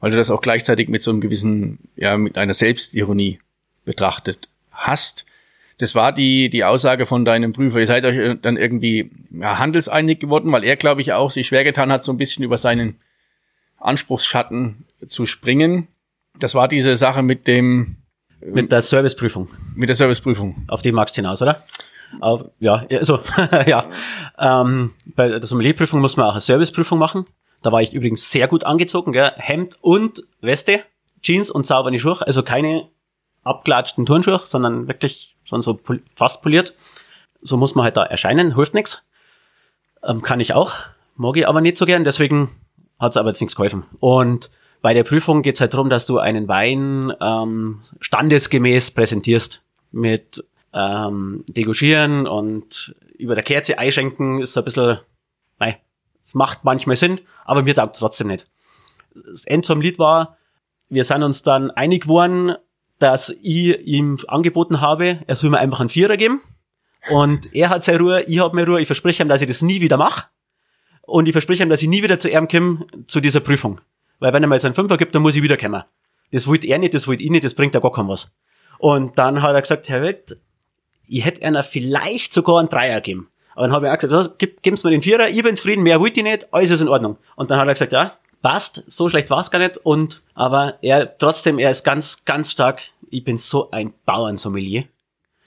weil 0.00 0.10
du 0.10 0.16
das 0.16 0.30
auch 0.30 0.40
gleichzeitig 0.40 0.88
mit 0.88 1.02
so 1.02 1.10
einem 1.10 1.20
gewissen, 1.20 1.78
ja, 1.96 2.16
mit 2.16 2.36
einer 2.38 2.54
Selbstironie 2.54 3.38
betrachtet 3.84 4.48
hast. 4.70 5.24
Das 5.78 5.94
war 5.94 6.12
die, 6.12 6.48
die 6.48 6.64
Aussage 6.64 7.06
von 7.06 7.24
deinem 7.24 7.52
Prüfer. 7.52 7.80
Ihr 7.80 7.86
seid 7.86 8.04
euch 8.04 8.38
dann 8.40 8.56
irgendwie 8.56 9.10
ja, 9.30 9.58
handelseinig 9.58 10.20
geworden, 10.20 10.52
weil 10.52 10.64
er, 10.64 10.76
glaube 10.76 11.00
ich, 11.00 11.12
auch 11.12 11.30
sich 11.30 11.46
schwer 11.46 11.64
getan 11.64 11.90
hat, 11.90 12.04
so 12.04 12.12
ein 12.12 12.18
bisschen 12.18 12.44
über 12.44 12.56
seinen 12.56 12.96
Anspruchsschatten 13.78 14.84
zu 15.06 15.26
springen. 15.26 15.88
Das 16.38 16.54
war 16.54 16.68
diese 16.68 16.96
Sache 16.96 17.22
mit 17.22 17.46
dem 17.46 17.96
mit 18.44 18.72
der 18.72 18.82
Serviceprüfung. 18.82 19.48
Mit 19.76 19.88
der 19.88 19.96
Serviceprüfung. 19.96 20.64
Auf 20.68 20.82
die 20.82 20.92
magst 20.92 21.16
du 21.16 21.20
hinaus, 21.20 21.42
oder? 21.42 21.64
Auf, 22.20 22.44
ja, 22.58 22.84
also, 22.90 23.20
ja. 23.66 23.84
Ähm, 24.38 24.92
bei 25.04 25.28
der 25.28 25.42
Sommelierprüfung 25.42 26.00
muss 26.00 26.16
man 26.16 26.26
auch 26.26 26.32
eine 26.32 26.40
Serviceprüfung 26.40 26.98
machen. 26.98 27.26
Da 27.62 27.72
war 27.72 27.82
ich 27.82 27.92
übrigens 27.92 28.30
sehr 28.30 28.48
gut 28.48 28.64
angezogen, 28.64 29.12
gell? 29.12 29.32
Hemd 29.36 29.78
und 29.80 30.24
Weste, 30.40 30.80
Jeans 31.22 31.50
und 31.50 31.64
saubere 31.64 31.96
Schuhe, 31.98 32.26
also 32.26 32.42
keine 32.42 32.88
abklatschten 33.44 34.06
Turnschuhe, 34.06 34.40
sondern 34.44 34.88
wirklich 34.88 35.36
schon 35.44 35.62
so 35.62 35.74
pol 35.74 36.02
fast 36.14 36.42
poliert. 36.42 36.74
So 37.40 37.56
muss 37.56 37.74
man 37.74 37.84
halt 37.84 37.96
da 37.96 38.04
erscheinen, 38.04 38.54
hilft 38.56 38.74
nichts. 38.74 39.02
Ähm, 40.04 40.22
kann 40.22 40.40
ich 40.40 40.54
auch, 40.54 40.74
mag 41.16 41.36
ich 41.36 41.46
aber 41.46 41.60
nicht 41.60 41.76
so 41.76 41.86
gern, 41.86 42.04
deswegen 42.04 42.50
hat's 42.98 43.16
aber 43.16 43.30
jetzt 43.30 43.40
nichts 43.40 43.56
geholfen. 43.56 43.84
Und 44.00 44.50
bei 44.80 44.94
der 44.94 45.04
Prüfung 45.04 45.42
geht's 45.42 45.60
halt 45.60 45.74
darum, 45.74 45.90
dass 45.90 46.06
du 46.06 46.18
einen 46.18 46.48
Wein 46.48 47.12
ähm, 47.20 47.80
standesgemäß 48.00 48.90
präsentierst 48.90 49.62
mit 49.92 50.44
ähm, 50.72 51.44
Degouchieren 51.48 52.26
und 52.26 52.94
über 53.16 53.34
der 53.34 53.44
Kerze 53.44 53.78
einschenken 53.78 54.40
ist 54.40 54.54
so 54.54 54.60
ein 54.60 54.64
bisschen, 54.64 54.98
nein, 55.58 55.76
es 56.22 56.34
macht 56.34 56.64
manchmal 56.64 56.96
Sinn, 56.96 57.20
aber 57.44 57.62
mir 57.62 57.74
taugt 57.74 57.96
trotzdem 57.96 58.28
nicht. 58.28 58.48
Das 59.14 59.44
End 59.44 59.66
vom 59.66 59.80
Lied 59.80 59.98
war, 59.98 60.36
wir 60.88 61.04
sind 61.04 61.22
uns 61.22 61.42
dann 61.42 61.70
einig 61.70 62.04
geworden, 62.04 62.54
dass 62.98 63.30
ich 63.42 63.78
ihm 63.80 64.18
angeboten 64.28 64.80
habe, 64.80 65.20
er 65.26 65.36
soll 65.36 65.50
mir 65.50 65.58
einfach 65.58 65.80
einen 65.80 65.88
Vierer 65.88 66.16
geben. 66.16 66.40
Und 67.10 67.52
er 67.52 67.68
hat 67.68 67.82
seine 67.82 67.98
Ruhe, 67.98 68.22
ich 68.22 68.38
habe 68.38 68.54
meine 68.54 68.68
Ruhe, 68.68 68.80
ich 68.80 68.86
verspreche 68.86 69.22
ihm, 69.22 69.28
dass 69.28 69.42
ich 69.42 69.48
das 69.48 69.62
nie 69.62 69.80
wieder 69.80 69.96
mache. 69.96 70.28
Und 71.02 71.26
ich 71.26 71.32
verspreche 71.32 71.64
ihm, 71.64 71.68
dass 71.68 71.82
ich 71.82 71.88
nie 71.88 72.02
wieder 72.02 72.18
zu 72.18 72.30
ihm 72.30 72.46
komme, 72.46 72.86
zu 73.08 73.20
dieser 73.20 73.40
Prüfung. 73.40 73.80
Weil 74.20 74.32
wenn 74.32 74.44
er 74.44 74.48
mir 74.48 74.54
jetzt 74.54 74.64
einen 74.64 74.74
Fünfer 74.74 74.96
gibt, 74.96 75.14
dann 75.14 75.22
muss 75.22 75.34
ich 75.34 75.42
wieder 75.42 75.56
kommen. 75.56 75.82
Das 76.30 76.46
wollte 76.46 76.68
er 76.68 76.78
nicht, 76.78 76.94
das 76.94 77.08
wollte 77.08 77.24
ich 77.24 77.30
nicht, 77.30 77.42
das 77.42 77.56
bringt 77.56 77.74
ja 77.74 77.80
gar 77.80 77.90
kein 77.90 78.06
was. 78.06 78.30
Und 78.78 79.18
dann 79.18 79.42
hat 79.42 79.54
er 79.54 79.60
gesagt, 79.60 79.88
Herr 79.88 80.02
Witt, 80.02 80.36
ich 81.08 81.24
hätte 81.24 81.44
einer 81.44 81.62
vielleicht 81.62 82.32
sogar 82.32 82.60
einen 82.60 82.68
Dreier 82.68 83.00
gegeben. 83.00 83.28
Aber 83.54 83.66
dann 83.66 83.72
habe 83.72 83.86
ich 83.86 83.92
auch 83.92 83.98
gesagt, 83.98 84.38
gib, 84.38 84.62
gib's 84.62 84.84
mir 84.84 84.90
den 84.90 85.02
Vierer, 85.02 85.28
ich 85.28 85.42
bin 85.42 85.56
zufrieden, 85.56 85.82
mehr 85.82 86.00
wollte 86.00 86.20
ich 86.20 86.24
nicht, 86.24 86.52
alles 86.52 86.70
ist 86.70 86.80
in 86.80 86.88
Ordnung. 86.88 87.16
Und 87.36 87.50
dann 87.50 87.58
hat 87.58 87.68
er 87.68 87.74
gesagt, 87.74 87.92
ja, 87.92 88.16
passt, 88.42 88.84
so 88.86 89.08
schlecht 89.08 89.30
war's 89.30 89.50
gar 89.50 89.58
nicht. 89.58 89.78
Und 89.78 90.22
aber 90.34 90.78
er 90.82 91.16
trotzdem, 91.16 91.58
er 91.58 91.70
ist 91.70 91.84
ganz, 91.84 92.24
ganz 92.24 92.50
stark. 92.50 92.82
Ich 93.10 93.24
bin 93.24 93.36
so 93.36 93.70
ein 93.70 93.94
Bauernsommelier. 94.04 94.84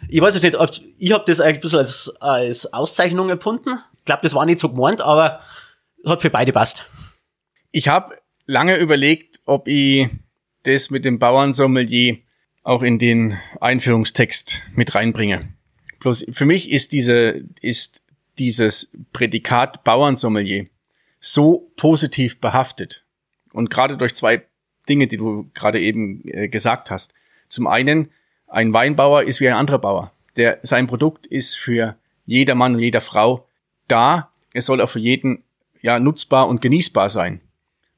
Ich 0.08 0.22
weiß 0.22 0.36
jetzt 0.36 0.44
nicht, 0.44 0.56
ob, 0.56 0.70
ich 0.98 1.12
habe 1.12 1.24
das 1.28 1.40
eigentlich 1.40 1.58
ein 1.58 1.62
bisschen 1.62 1.80
als, 1.80 2.14
als 2.20 2.74
Auszeichnung 2.74 3.30
empfunden. 3.30 3.80
Ich 4.00 4.06
glaube, 4.06 4.22
das 4.24 4.34
war 4.34 4.46
nicht 4.46 4.60
so 4.60 4.70
gemeint, 4.70 5.02
aber 5.02 5.40
hat 6.06 6.22
für 6.22 6.30
beide 6.30 6.52
passt. 6.52 6.86
Ich 7.72 7.88
habe 7.88 8.16
lange 8.46 8.78
überlegt, 8.78 9.42
ob 9.46 9.68
ich 9.68 10.10
das 10.64 10.90
mit 10.90 11.06
dem 11.06 11.20
Bauernsommelier 11.20 12.18
auch 12.64 12.82
in 12.82 13.00
den 13.00 13.38
Einführungstext 13.62 14.64
mit 14.74 14.96
reinbringe. 14.96 15.55
Bloß 16.06 16.28
für 16.30 16.46
mich 16.46 16.70
ist 16.70 16.94
diese, 16.94 17.46
ist 17.62 18.04
dieses 18.38 18.92
Prädikat 19.12 19.84
Bauernsommelier 19.84 20.68
so 21.20 21.72
positiv 21.78 22.40
behaftet. 22.40 23.04
Und 23.54 23.72
gerade 23.72 23.98
durch 23.98 24.14
zwei 24.14 24.44
Dinge, 24.88 25.08
die 25.08 25.18
du 25.18 25.50
gerade 25.56 25.82
eben 25.82 26.22
äh, 26.28 26.48
gesagt 26.48 26.92
hast. 26.92 27.16
Zum 27.48 27.66
einen, 27.66 28.12
ein 28.46 28.72
Weinbauer 28.72 29.24
ist 29.24 29.42
wie 29.42 29.48
ein 29.48 29.56
anderer 29.56 29.80
Bauer. 29.80 30.12
der, 30.36 30.60
sein 30.62 30.86
Produkt 30.86 31.26
ist 31.26 31.56
für 31.56 31.98
jeder 32.28 32.54
Mann 32.54 32.76
und 32.76 32.82
jeder 32.82 33.02
Frau 33.02 33.48
da. 33.88 34.32
Es 34.54 34.68
soll 34.68 34.82
auch 34.82 34.90
für 34.92 35.00
jeden 35.00 35.44
ja 35.82 35.98
nutzbar 35.98 36.48
und 36.48 36.62
genießbar 36.62 37.10
sein. 37.10 37.42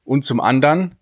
Und 0.05 0.23
zum 0.23 0.39
anderen, 0.39 0.95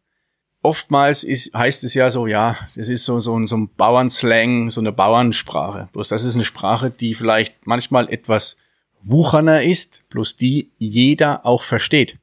oftmals 0.65 1.23
ist, 1.23 1.53
heißt 1.53 1.83
es 1.83 1.93
ja 1.93 2.09
so, 2.09 2.27
ja, 2.27 2.57
das 2.75 2.89
ist 2.89 3.05
so, 3.05 3.19
so, 3.19 3.45
so 3.45 3.55
ein 3.55 3.69
Bauernslang, 3.69 4.69
so 4.69 4.81
eine 4.81 4.91
Bauernsprache. 4.91 5.89
Bloß 5.93 6.09
das 6.09 6.23
ist 6.23 6.35
eine 6.35 6.43
Sprache, 6.43 6.89
die 6.89 7.13
vielleicht 7.13 7.65
manchmal 7.65 8.11
etwas 8.11 8.57
wucherner 9.03 9.63
ist, 9.63 10.03
bloß 10.09 10.35
die 10.35 10.71
jeder 10.77 11.45
auch 11.45 11.63
versteht. 11.63 12.17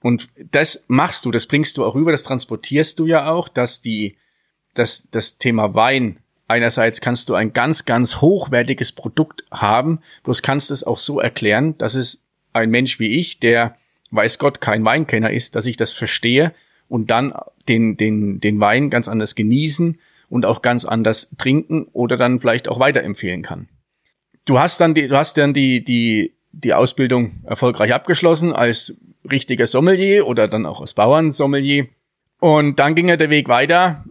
Und 0.00 0.28
das 0.52 0.84
machst 0.86 1.24
du, 1.24 1.32
das 1.32 1.46
bringst 1.46 1.76
du 1.76 1.84
auch 1.84 1.96
rüber, 1.96 2.12
das 2.12 2.22
transportierst 2.22 2.98
du 2.98 3.06
ja 3.06 3.30
auch, 3.30 3.48
dass 3.48 3.80
die, 3.80 4.16
dass 4.74 5.08
das 5.10 5.38
Thema 5.38 5.74
Wein 5.74 6.20
einerseits 6.48 7.00
kannst 7.00 7.28
du 7.28 7.34
ein 7.34 7.52
ganz, 7.52 7.84
ganz 7.84 8.20
hochwertiges 8.20 8.92
Produkt 8.92 9.44
haben, 9.50 10.00
bloß 10.22 10.42
kannst 10.42 10.70
es 10.70 10.84
auch 10.84 10.98
so 10.98 11.18
erklären, 11.18 11.76
dass 11.78 11.96
es 11.96 12.22
ein 12.52 12.70
Mensch 12.70 13.00
wie 13.00 13.18
ich, 13.18 13.40
der 13.40 13.76
weiß 14.12 14.38
Gott 14.38 14.60
kein 14.60 14.84
Weinkenner 14.84 15.32
ist, 15.32 15.56
dass 15.56 15.66
ich 15.66 15.76
das 15.76 15.92
verstehe 15.92 16.54
und 16.88 17.10
dann 17.10 17.34
den, 17.68 17.96
den, 17.96 18.40
den 18.40 18.60
Wein 18.60 18.90
ganz 18.90 19.08
anders 19.08 19.34
genießen 19.34 19.98
und 20.28 20.44
auch 20.44 20.62
ganz 20.62 20.84
anders 20.84 21.30
trinken 21.38 21.86
oder 21.92 22.16
dann 22.16 22.40
vielleicht 22.40 22.68
auch 22.68 22.80
weiterempfehlen 22.80 23.42
kann. 23.42 23.68
Du 24.44 24.58
hast 24.58 24.80
dann 24.80 24.94
die, 24.94 25.08
du 25.08 25.16
hast 25.16 25.36
dann 25.36 25.54
die, 25.54 25.82
die, 25.82 26.34
die 26.52 26.74
Ausbildung 26.74 27.42
erfolgreich 27.44 27.92
abgeschlossen 27.92 28.52
als 28.52 28.94
richtiger 29.30 29.66
Sommelier 29.66 30.26
oder 30.26 30.48
dann 30.48 30.66
auch 30.66 30.80
als 30.80 30.94
Bauernsommelier. 30.94 31.86
Und 32.40 32.78
dann 32.78 32.94
ging 32.94 33.08
ja 33.08 33.16
der 33.16 33.30
Weg 33.30 33.48
weiter 33.48 34.04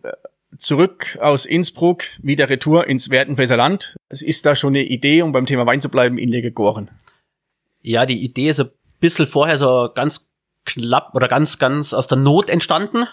zurück 0.58 1.18
aus 1.22 1.46
Innsbruck, 1.46 2.04
wieder 2.22 2.50
retour 2.50 2.88
ins 2.88 3.10
Werdenfelser 3.10 3.58
Land. 3.58 3.96
Es 4.10 4.22
ist 4.22 4.46
da 4.46 4.56
schon 4.56 4.74
eine 4.76 4.84
Idee, 4.84 5.22
um 5.22 5.32
beim 5.32 5.46
Thema 5.46 5.65
Wein 5.65 5.82
zu 5.82 5.89
bleiben, 5.89 6.18
in 6.18 6.32
dir 6.32 6.41
gegoren. 6.41 6.91
Ja, 7.82 8.06
die 8.06 8.24
Idee 8.24 8.50
ist 8.50 8.60
ein 8.60 8.72
bisschen 9.00 9.28
vorher 9.28 9.58
so 9.58 9.89
ganz 9.94 10.26
knapp 10.65 11.13
oder 11.13 11.28
ganz, 11.28 11.60
ganz 11.60 11.94
aus 11.94 12.08
der 12.08 12.18
Not 12.18 12.50
entstanden. 12.50 13.06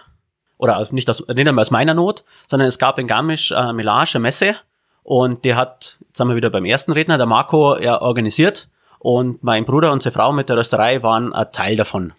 Oder 0.63 0.87
nicht 0.93 1.11
aus, 1.11 1.27
nicht 1.27 1.49
einmal 1.49 1.63
aus 1.63 1.73
meiner 1.73 1.93
Not, 1.93 2.23
sondern 2.47 2.69
es 2.69 2.79
gab 2.79 2.97
in 3.01 3.09
Garmisch 3.09 3.51
äh, 3.51 3.73
Melage 3.73 4.21
Messe 4.21 4.55
und 5.03 5.45
die 5.45 5.57
hat, 5.57 5.99
jetzt 6.07 6.19
sind 6.19 6.29
wir 6.29 6.37
wieder 6.37 6.51
beim 6.51 6.65
ersten 6.65 6.93
Redner, 6.93 7.19
der 7.19 7.27
Marco, 7.27 7.77
ja, 7.79 8.01
organisiert 8.01 8.69
und 9.01 9.43
mein 9.43 9.65
Bruder 9.65 9.91
und 9.91 10.05
seine 10.05 10.13
Frau 10.13 10.33
mit 10.33 10.49
der 10.49 10.57
Rösterei 10.57 11.03
waren 11.03 11.33
ein 11.33 11.51
Teil 11.51 11.75
davon, 11.75 12.13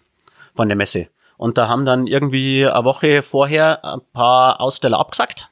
von 0.52 0.68
der 0.68 0.76
Messe. 0.76 1.08
Und 1.38 1.56
da 1.56 1.68
haben 1.68 1.86
dann 1.86 2.06
irgendwie 2.06 2.66
eine 2.66 2.84
Woche 2.84 3.22
vorher 3.22 3.82
ein 3.82 4.02
paar 4.12 4.60
Aussteller 4.60 4.98
abgesagt. 4.98 5.48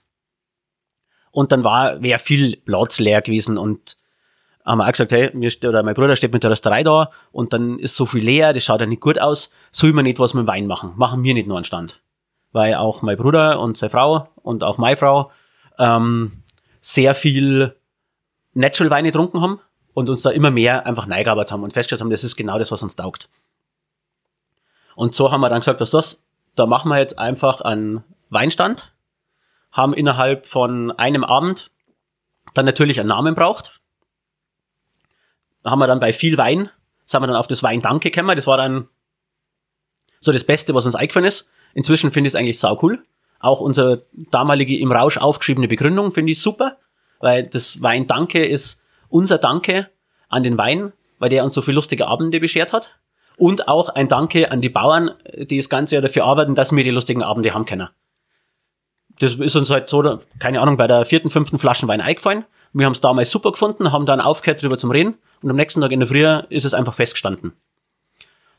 Und 1.30 1.50
dann 1.50 1.64
war, 1.64 2.02
wäre 2.02 2.18
viel 2.18 2.58
Platz 2.58 2.98
leer 2.98 3.22
gewesen 3.22 3.56
und 3.56 3.96
haben 4.66 4.80
wir 4.80 4.84
auch 4.84 4.92
gesagt, 4.92 5.12
hey, 5.12 5.30
mir 5.32 5.50
steht, 5.50 5.70
oder 5.70 5.82
mein 5.82 5.94
Bruder 5.94 6.14
steht 6.14 6.34
mit 6.34 6.42
der 6.42 6.50
Rösterei 6.50 6.82
da 6.82 7.10
und 7.30 7.54
dann 7.54 7.78
ist 7.78 7.96
so 7.96 8.04
viel 8.04 8.22
leer, 8.22 8.52
das 8.52 8.64
schaut 8.64 8.80
ja 8.80 8.86
nicht 8.86 9.00
gut 9.00 9.18
aus, 9.18 9.50
soll 9.70 9.94
man 9.94 10.04
nicht 10.04 10.18
was 10.18 10.34
mit 10.34 10.46
Wein 10.46 10.66
machen. 10.66 10.92
Machen 10.96 11.24
wir 11.24 11.32
nicht 11.32 11.48
nur 11.48 11.56
einen 11.56 11.64
Stand. 11.64 12.02
Weil 12.52 12.74
auch 12.74 13.02
mein 13.02 13.16
Bruder 13.16 13.60
und 13.60 13.76
seine 13.76 13.90
Frau 13.90 14.28
und 14.36 14.62
auch 14.62 14.78
meine 14.78 14.96
Frau 14.96 15.30
ähm, 15.78 16.42
sehr 16.80 17.14
viel 17.14 17.76
Natural 18.54 18.90
Weine 18.90 19.08
getrunken 19.08 19.40
haben 19.40 19.60
und 19.94 20.10
uns 20.10 20.22
da 20.22 20.30
immer 20.30 20.50
mehr 20.50 20.86
einfach 20.86 21.06
neigearbeitet 21.06 21.52
haben 21.52 21.62
und 21.62 21.72
festgestellt 21.72 22.00
haben, 22.00 22.10
das 22.10 22.24
ist 22.24 22.36
genau 22.36 22.58
das, 22.58 22.70
was 22.70 22.82
uns 22.82 22.96
taugt. 22.96 23.28
Und 24.94 25.14
so 25.14 25.30
haben 25.30 25.40
wir 25.40 25.48
dann 25.48 25.60
gesagt, 25.60 25.80
dass 25.80 25.90
das, 25.90 26.22
da 26.54 26.66
machen 26.66 26.90
wir 26.90 26.98
jetzt 26.98 27.18
einfach 27.18 27.60
einen 27.62 28.04
Weinstand, 28.28 28.92
haben 29.70 29.94
innerhalb 29.94 30.46
von 30.46 30.90
einem 30.92 31.24
Abend 31.24 31.70
dann 32.54 32.66
natürlich 32.66 33.00
einen 33.00 33.08
Namen 33.08 33.34
braucht. 33.34 33.80
Da 35.62 35.70
haben 35.70 35.78
wir 35.78 35.86
dann 35.86 36.00
bei 36.00 36.12
viel 36.12 36.36
Wein, 36.36 36.70
sind 37.06 37.22
wir 37.22 37.26
dann 37.26 37.36
auf 37.36 37.46
das 37.46 37.62
Wein 37.62 37.80
Danke 37.80 38.10
gekommen. 38.10 38.36
Das 38.36 38.46
war 38.46 38.58
dann 38.58 38.88
so 40.20 40.32
das 40.32 40.44
Beste, 40.44 40.74
was 40.74 40.86
uns 40.86 40.94
eingefallen 40.94 41.26
ist. 41.26 41.48
Inzwischen 41.74 42.12
finde 42.12 42.28
ich 42.28 42.34
es 42.34 42.38
eigentlich 42.38 42.58
sau 42.58 42.78
cool. 42.82 43.02
Auch 43.40 43.60
unsere 43.60 44.06
damalige 44.30 44.78
im 44.78 44.92
Rausch 44.92 45.18
aufgeschriebene 45.18 45.68
Begründung 45.68 46.12
finde 46.12 46.32
ich 46.32 46.40
super, 46.40 46.78
weil 47.18 47.42
das 47.44 47.82
Wein 47.82 48.06
Danke 48.06 48.44
ist 48.44 48.80
unser 49.08 49.38
Danke 49.38 49.88
an 50.28 50.42
den 50.42 50.56
Wein, 50.56 50.92
weil 51.18 51.28
der 51.28 51.44
uns 51.44 51.54
so 51.54 51.62
viele 51.62 51.76
lustige 51.76 52.06
Abende 52.06 52.40
beschert 52.40 52.72
hat. 52.72 52.98
Und 53.36 53.66
auch 53.66 53.88
ein 53.88 54.08
Danke 54.08 54.50
an 54.50 54.60
die 54.60 54.68
Bauern, 54.68 55.10
die 55.36 55.56
das 55.56 55.68
ganze 55.68 55.96
Jahr 55.96 56.02
dafür 56.02 56.24
arbeiten, 56.24 56.54
dass 56.54 56.72
wir 56.72 56.84
die 56.84 56.90
lustigen 56.90 57.22
Abende 57.22 57.52
haben 57.54 57.66
können. 57.66 57.88
Das 59.18 59.34
ist 59.34 59.56
uns 59.56 59.70
halt 59.70 59.88
so, 59.88 60.20
keine 60.38 60.60
Ahnung, 60.60 60.76
bei 60.76 60.86
der 60.86 61.04
vierten, 61.04 61.30
fünften 61.30 61.58
Flaschen 61.58 61.88
Wein 61.88 62.00
eingefallen. 62.00 62.44
Wir 62.72 62.86
haben 62.86 62.92
es 62.92 63.00
damals 63.00 63.30
super 63.30 63.52
gefunden, 63.52 63.92
haben 63.92 64.06
dann 64.06 64.20
aufgehört 64.20 64.62
drüber 64.62 64.78
zum 64.78 64.90
Reden 64.90 65.18
und 65.42 65.50
am 65.50 65.56
nächsten 65.56 65.80
Tag 65.80 65.92
in 65.92 66.00
der 66.00 66.08
Früh 66.08 66.26
ist 66.48 66.64
es 66.64 66.74
einfach 66.74 66.94
festgestanden. 66.94 67.52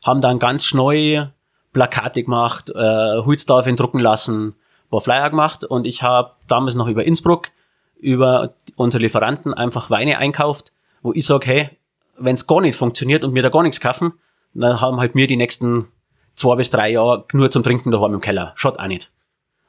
Haben 0.02 0.20
dann 0.20 0.38
ganz 0.38 0.72
neu 0.74 1.26
Plakate 1.74 2.22
gemacht, 2.22 2.70
äh, 2.70 3.18
Hutsdorf 3.26 3.66
drucken 3.66 3.98
lassen, 3.98 4.54
paar 4.90 5.02
Flyer 5.02 5.28
gemacht 5.28 5.64
und 5.64 5.86
ich 5.86 6.02
habe 6.02 6.32
damals 6.46 6.74
noch 6.74 6.86
über 6.86 7.04
Innsbruck, 7.04 7.50
über 7.98 8.54
unsere 8.76 9.02
Lieferanten 9.02 9.52
einfach 9.52 9.90
Weine 9.90 10.18
einkauft, 10.18 10.72
wo 11.02 11.12
ich 11.12 11.26
sage, 11.26 11.46
hey, 11.46 11.70
wenn 12.16 12.34
es 12.34 12.46
gar 12.46 12.60
nicht 12.60 12.78
funktioniert 12.78 13.24
und 13.24 13.32
mir 13.32 13.42
da 13.42 13.48
gar 13.48 13.62
nichts 13.62 13.80
kaufen, 13.80 14.14
dann 14.54 14.80
haben 14.80 15.00
halt 15.00 15.14
mir 15.14 15.26
die 15.26 15.36
nächsten 15.36 15.88
zwei 16.36 16.54
bis 16.56 16.70
drei 16.70 16.90
Jahre 16.92 17.24
nur 17.32 17.50
zum 17.50 17.62
Trinken 17.62 17.90
daheim 17.90 18.14
im 18.14 18.20
Keller. 18.20 18.52
Schaut 18.54 18.78
auch 18.78 18.86
nicht. 18.86 19.10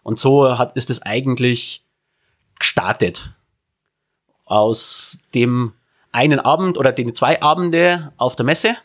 Und 0.04 0.20
so 0.20 0.58
hat, 0.58 0.78
ist 0.78 0.92
es 0.92 1.02
eigentlich 1.02 1.84
gestartet. 2.60 3.32
Aus 4.46 5.18
dem 5.34 5.74
einen 6.12 6.40
Abend 6.40 6.78
oder 6.78 6.92
den 6.92 7.16
zwei 7.16 7.42
Abende 7.42 8.14
auf 8.18 8.36
der 8.36 8.46
Messe. 8.46 8.78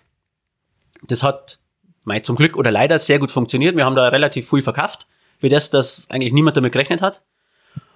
Das 1.03 1.23
hat 1.23 1.60
mei, 2.11 2.21
zum 2.21 2.37
Glück 2.37 2.57
oder 2.57 2.71
leider 2.71 2.99
sehr 2.99 3.19
gut 3.19 3.31
funktioniert. 3.31 3.77
Wir 3.77 3.85
haben 3.85 3.97
da 3.97 4.09
relativ 4.09 4.49
viel 4.49 4.63
verkauft. 4.63 5.07
Für 5.39 5.49
das, 5.49 5.71
dass 5.71 6.09
eigentlich 6.11 6.33
niemand 6.33 6.57
damit 6.57 6.73
gerechnet 6.73 7.01
hat, 7.01 7.23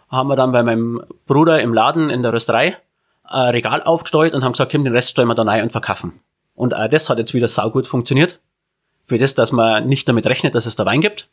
haben 0.09 0.29
wir 0.29 0.37
dann 0.37 0.53
bei 0.53 0.63
meinem 0.63 1.05
Bruder 1.27 1.61
im 1.61 1.75
Laden 1.75 2.11
in 2.11 2.23
der 2.23 2.33
Rösterei 2.33 2.77
ein 3.25 3.51
Regal 3.51 3.83
aufgestellt 3.83 4.35
und 4.35 4.45
haben 4.45 4.53
gesagt, 4.53 4.73
komm, 4.73 4.85
den 4.85 4.95
Rest 4.95 5.11
stellen 5.11 5.29
wir 5.29 5.35
da 5.35 5.43
rein 5.43 5.63
und 5.63 5.73
verkaufen. 5.73 6.21
Und 6.55 6.75
auch 6.75 6.89
das 6.89 7.11
hat 7.11 7.19
jetzt 7.19 7.35
wieder 7.35 7.49
saugut 7.49 7.87
funktioniert. 7.87 8.41
Für 9.05 9.19
das, 9.19 9.35
dass 9.35 9.53
man 9.53 9.87
nicht 9.89 10.09
damit 10.09 10.27
rechnet, 10.27 10.55
dass 10.55 10.67
es 10.67 10.77
da 10.77 10.87
Wein 10.87 11.01
gibt. 11.01 11.29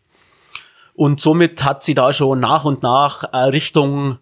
Und 0.93 1.21
somit 1.21 1.63
hat 1.63 1.83
sie 1.83 1.93
da 1.93 2.11
schon 2.11 2.39
nach 2.39 2.65
und 2.65 2.83
nach 2.83 3.23
eine 3.31 3.53
Richtung 3.53 4.17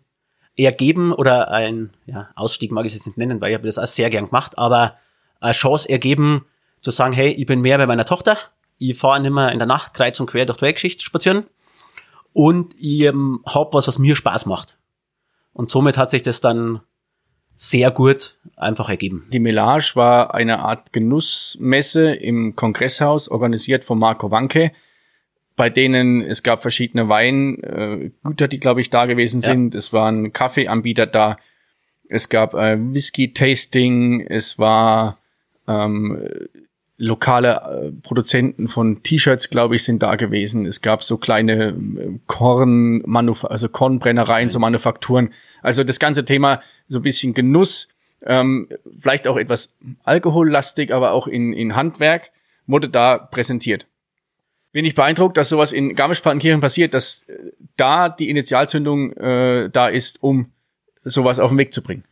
ergeben 0.56 1.13
oder 1.13 1.52
ein 1.52 1.91
ja, 2.06 2.30
Ausstieg 2.36 2.72
mag 2.72 2.86
ich 2.86 2.91
es 2.91 3.00
jetzt 3.00 3.08
nicht 3.08 3.17
nennen, 3.17 3.41
weil 3.41 3.52
ich 3.52 3.56
habe 3.56 3.65
das 3.65 3.80
auch 3.80 3.88
sehr 3.88 4.10
gern 4.10 4.26
gemacht, 4.26 4.58
aber 4.58 4.95
eine 5.39 5.54
Chance 5.54 5.89
ergeben, 5.89 6.45
zu 6.82 6.92
sagen, 6.92 7.13
hey, 7.13 7.30
ich 7.30 7.46
bin 7.46 7.62
mehr 7.62 7.78
bei 7.78 7.88
meiner 7.88 8.06
Tochter, 8.06 8.38
ich 8.78 8.98
fahre 8.98 9.22
nicht 9.22 9.32
mehr 9.32 9.52
in 9.52 9.60
der 9.60 9.68
Nacht 9.68 9.94
kreuz 9.94 10.20
und 10.20 10.28
quer 10.28 10.46
durch 10.46 10.58
die 10.58 10.65
Weltgeschichte 10.65 11.04
spazieren 11.04 11.46
und 12.34 12.74
ich 12.78 13.02
ähm, 13.02 13.42
hab 13.46 13.74
was, 13.74 13.88
was 13.88 14.00
mir 14.00 14.15
Spaß 14.15 14.46
macht. 14.46 14.78
Und 15.54 15.70
somit 15.70 15.98
hat 15.98 16.10
sich 16.10 16.22
das 16.22 16.42
dann 16.42 16.82
sehr 17.56 17.92
gut 17.92 18.38
einfach 18.56 18.88
ergeben. 18.88 19.28
Die 19.34 19.39
Melage 19.39 19.92
war 19.96 20.34
eine 20.34 20.60
Art 20.60 20.94
Genussmesse 20.94 22.13
im 22.13 22.56
Kongresshaus, 22.56 23.28
organisiert 23.28 23.84
von 23.84 24.00
Marco 24.00 24.32
Wanke, 24.32 24.72
bei 25.58 25.70
denen 25.70 26.22
es 26.22 26.42
gab 26.42 26.62
verschiedene 26.62 27.10
Weingüter, 27.10 28.48
die, 28.48 28.62
glaube 28.62 28.80
ich, 28.80 28.89
da 28.89 29.06
gewesen 29.08 29.42
sind. 29.42 29.74
Ja. 29.74 29.78
Es 29.78 29.92
waren 29.92 30.32
Kaffeeanbieter 30.32 31.06
da. 31.06 31.38
Es 32.08 32.30
gab 32.30 32.54
äh, 32.54 32.78
Whisky-Tasting. 32.80 34.22
Es 34.22 34.58
war 34.58 35.18
ähm, 35.68 36.18
lokale 36.99 37.55
äh, 37.55 37.91
Produzenten 38.03 38.67
von 38.67 39.01
T-Shirts, 39.01 39.49
glaube 39.49 39.75
ich, 39.75 39.83
sind 39.83 40.03
da 40.03 40.15
gewesen. 40.15 40.65
Es 40.65 40.81
gab 40.81 41.03
so 41.03 41.17
kleine 41.17 41.69
äh, 41.69 42.19
Korn, 42.27 43.03
also 43.43 43.69
Kornbrennereien, 43.69 44.47
mhm. 44.47 44.51
so 44.51 44.59
Manufakturen. 44.59 45.33
Also 45.63 45.83
das 45.83 46.00
ganze 46.00 46.25
Thema 46.25 46.62
so 46.87 47.00
ein 47.00 47.04
bisschen 47.04 47.33
Genuss, 47.33 47.87
ähm, 48.25 48.67
vielleicht 49.00 49.27
auch 49.27 49.37
etwas 49.37 49.73
alkohollastig, 50.04 50.93
aber 50.93 51.13
auch 51.13 51.27
in, 51.27 51.54
in 51.54 51.75
Handwerk, 51.75 52.31
wurde 52.67 52.89
da 52.89 53.17
präsentiert. 53.17 53.87
Bin 54.71 54.85
ich 54.85 54.93
beeindruckt, 54.93 55.37
dass 55.37 55.50
sowas 55.50 55.71
in 55.71 55.95
Garmisch-Partenkirchen 55.95 56.62
passiert, 56.62 56.93
dass 56.93 57.23
äh, 57.23 57.54
da 57.77 58.10
die 58.10 58.29
Initialzündung 58.29 59.13
äh, 59.13 59.69
da 59.69 59.87
ist, 59.87 60.21
um 60.21 60.52
sowas 61.02 61.39
auf 61.39 61.50
den 61.50 61.58
Weg 61.58 61.73
zu 61.73 61.81
bringen. 61.81 62.04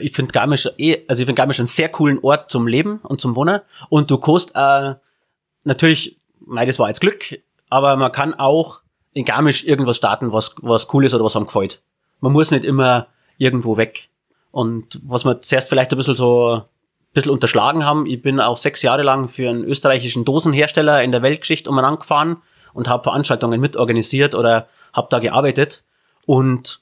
Ich 0.00 0.12
finde 0.12 0.32
Garmisch 0.32 0.68
eh, 0.78 1.04
also 1.08 1.22
ich 1.22 1.26
finde 1.26 1.40
Garmisch 1.40 1.58
einen 1.58 1.66
sehr 1.66 1.88
coolen 1.88 2.18
Ort 2.22 2.50
zum 2.50 2.66
Leben 2.66 3.00
und 3.02 3.20
zum 3.20 3.34
Wohnen. 3.34 3.60
Und 3.88 4.10
du 4.10 4.18
kannst 4.18 4.52
äh, 4.54 4.94
natürlich, 5.64 6.18
mei, 6.40 6.66
das 6.66 6.78
war 6.78 6.88
jetzt 6.88 7.00
Glück, 7.00 7.40
aber 7.68 7.96
man 7.96 8.12
kann 8.12 8.34
auch 8.34 8.82
in 9.12 9.24
Garmisch 9.24 9.64
irgendwas 9.64 9.96
starten, 9.96 10.32
was, 10.32 10.54
was 10.62 10.92
cool 10.94 11.04
ist 11.04 11.14
oder 11.14 11.24
was 11.24 11.36
einem 11.36 11.46
gefällt. 11.46 11.82
Man 12.20 12.32
muss 12.32 12.50
nicht 12.50 12.64
immer 12.64 13.08
irgendwo 13.38 13.76
weg. 13.76 14.08
Und 14.50 15.00
was 15.02 15.24
wir 15.24 15.40
zuerst 15.42 15.68
vielleicht 15.68 15.92
ein 15.92 15.96
bisschen 15.96 16.14
so 16.14 16.56
ein 16.56 16.64
bisschen 17.14 17.32
unterschlagen 17.32 17.84
haben, 17.84 18.06
ich 18.06 18.22
bin 18.22 18.40
auch 18.40 18.56
sechs 18.56 18.82
Jahre 18.82 19.02
lang 19.02 19.28
für 19.28 19.48
einen 19.48 19.64
österreichischen 19.64 20.24
Dosenhersteller 20.24 21.02
in 21.02 21.12
der 21.12 21.22
Weltgeschichte 21.22 21.68
umeinander 21.68 21.98
gefahren 21.98 22.42
und 22.72 22.88
habe 22.88 23.02
Veranstaltungen 23.02 23.60
mitorganisiert 23.60 24.34
oder 24.34 24.68
habe 24.92 25.08
da 25.10 25.18
gearbeitet. 25.18 25.84
Und 26.26 26.80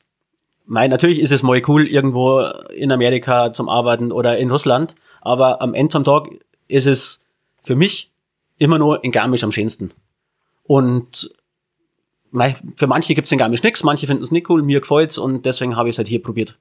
Mei, 0.71 0.87
natürlich 0.87 1.19
ist 1.19 1.33
es 1.33 1.43
mal 1.43 1.61
cool, 1.67 1.89
irgendwo 1.89 2.43
in 2.73 2.93
Amerika 2.93 3.53
zum 3.53 3.69
Arbeiten 3.69 4.13
oder 4.13 4.39
in 4.39 4.53
Russland, 4.53 4.95
aber 5.21 5.61
am 5.61 5.75
Ende 5.75 5.91
vom 5.91 6.05
Tag 6.05 6.29
ist 6.69 6.87
es 6.87 7.25
für 7.61 7.75
mich 7.75 8.13
immer 8.57 8.79
nur 8.79 9.03
in 9.03 9.11
Garmisch 9.11 9.43
am 9.43 9.51
schönsten. 9.51 9.91
Und 10.63 11.35
mei, 12.31 12.55
für 12.77 12.87
manche 12.87 13.15
gibt's 13.15 13.33
in 13.33 13.39
Garmisch 13.39 13.65
nix, 13.65 13.83
manche 13.83 14.07
finden 14.07 14.23
es 14.23 14.31
nicht 14.31 14.49
cool, 14.49 14.63
mir 14.63 14.79
gefällt's 14.79 15.19
und 15.19 15.45
deswegen 15.45 15.75
habe 15.75 15.89
ich 15.89 15.95
es 15.95 15.99
halt 15.99 16.07
hier 16.07 16.23
probiert. 16.23 16.57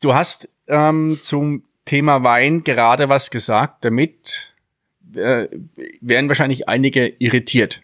Du 0.00 0.14
hast 0.14 0.48
ähm, 0.68 1.18
zum 1.20 1.64
Thema 1.86 2.22
Wein 2.22 2.62
gerade 2.62 3.08
was 3.08 3.32
gesagt, 3.32 3.84
damit 3.84 4.54
äh, 5.16 5.48
werden 6.00 6.28
wahrscheinlich 6.28 6.68
einige 6.68 7.08
irritiert. 7.18 7.82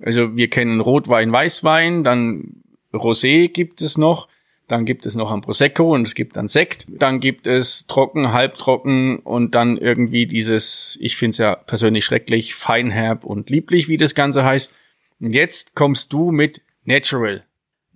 Also 0.00 0.34
wir 0.34 0.48
kennen 0.48 0.80
Rotwein, 0.80 1.30
Weißwein, 1.30 2.04
dann 2.04 2.62
Rosé 2.92 3.48
gibt 3.48 3.82
es 3.82 3.98
noch, 3.98 4.28
dann 4.68 4.84
gibt 4.84 5.06
es 5.06 5.14
noch 5.14 5.30
ein 5.30 5.40
Prosecco 5.40 5.94
und 5.94 6.06
es 6.06 6.14
gibt 6.14 6.36
dann 6.36 6.46
Sekt, 6.46 6.86
dann 6.88 7.20
gibt 7.20 7.46
es 7.46 7.86
trocken, 7.86 8.32
halbtrocken 8.32 9.18
und 9.20 9.54
dann 9.54 9.78
irgendwie 9.78 10.26
dieses, 10.26 10.98
ich 11.00 11.16
finde 11.16 11.30
es 11.30 11.38
ja 11.38 11.56
persönlich 11.56 12.04
schrecklich, 12.04 12.54
feinherb 12.54 13.24
und 13.24 13.50
lieblich, 13.50 13.88
wie 13.88 13.96
das 13.96 14.14
Ganze 14.14 14.44
heißt. 14.44 14.74
Und 15.20 15.32
jetzt 15.32 15.74
kommst 15.74 16.12
du 16.12 16.30
mit 16.30 16.60
Natural. 16.84 17.44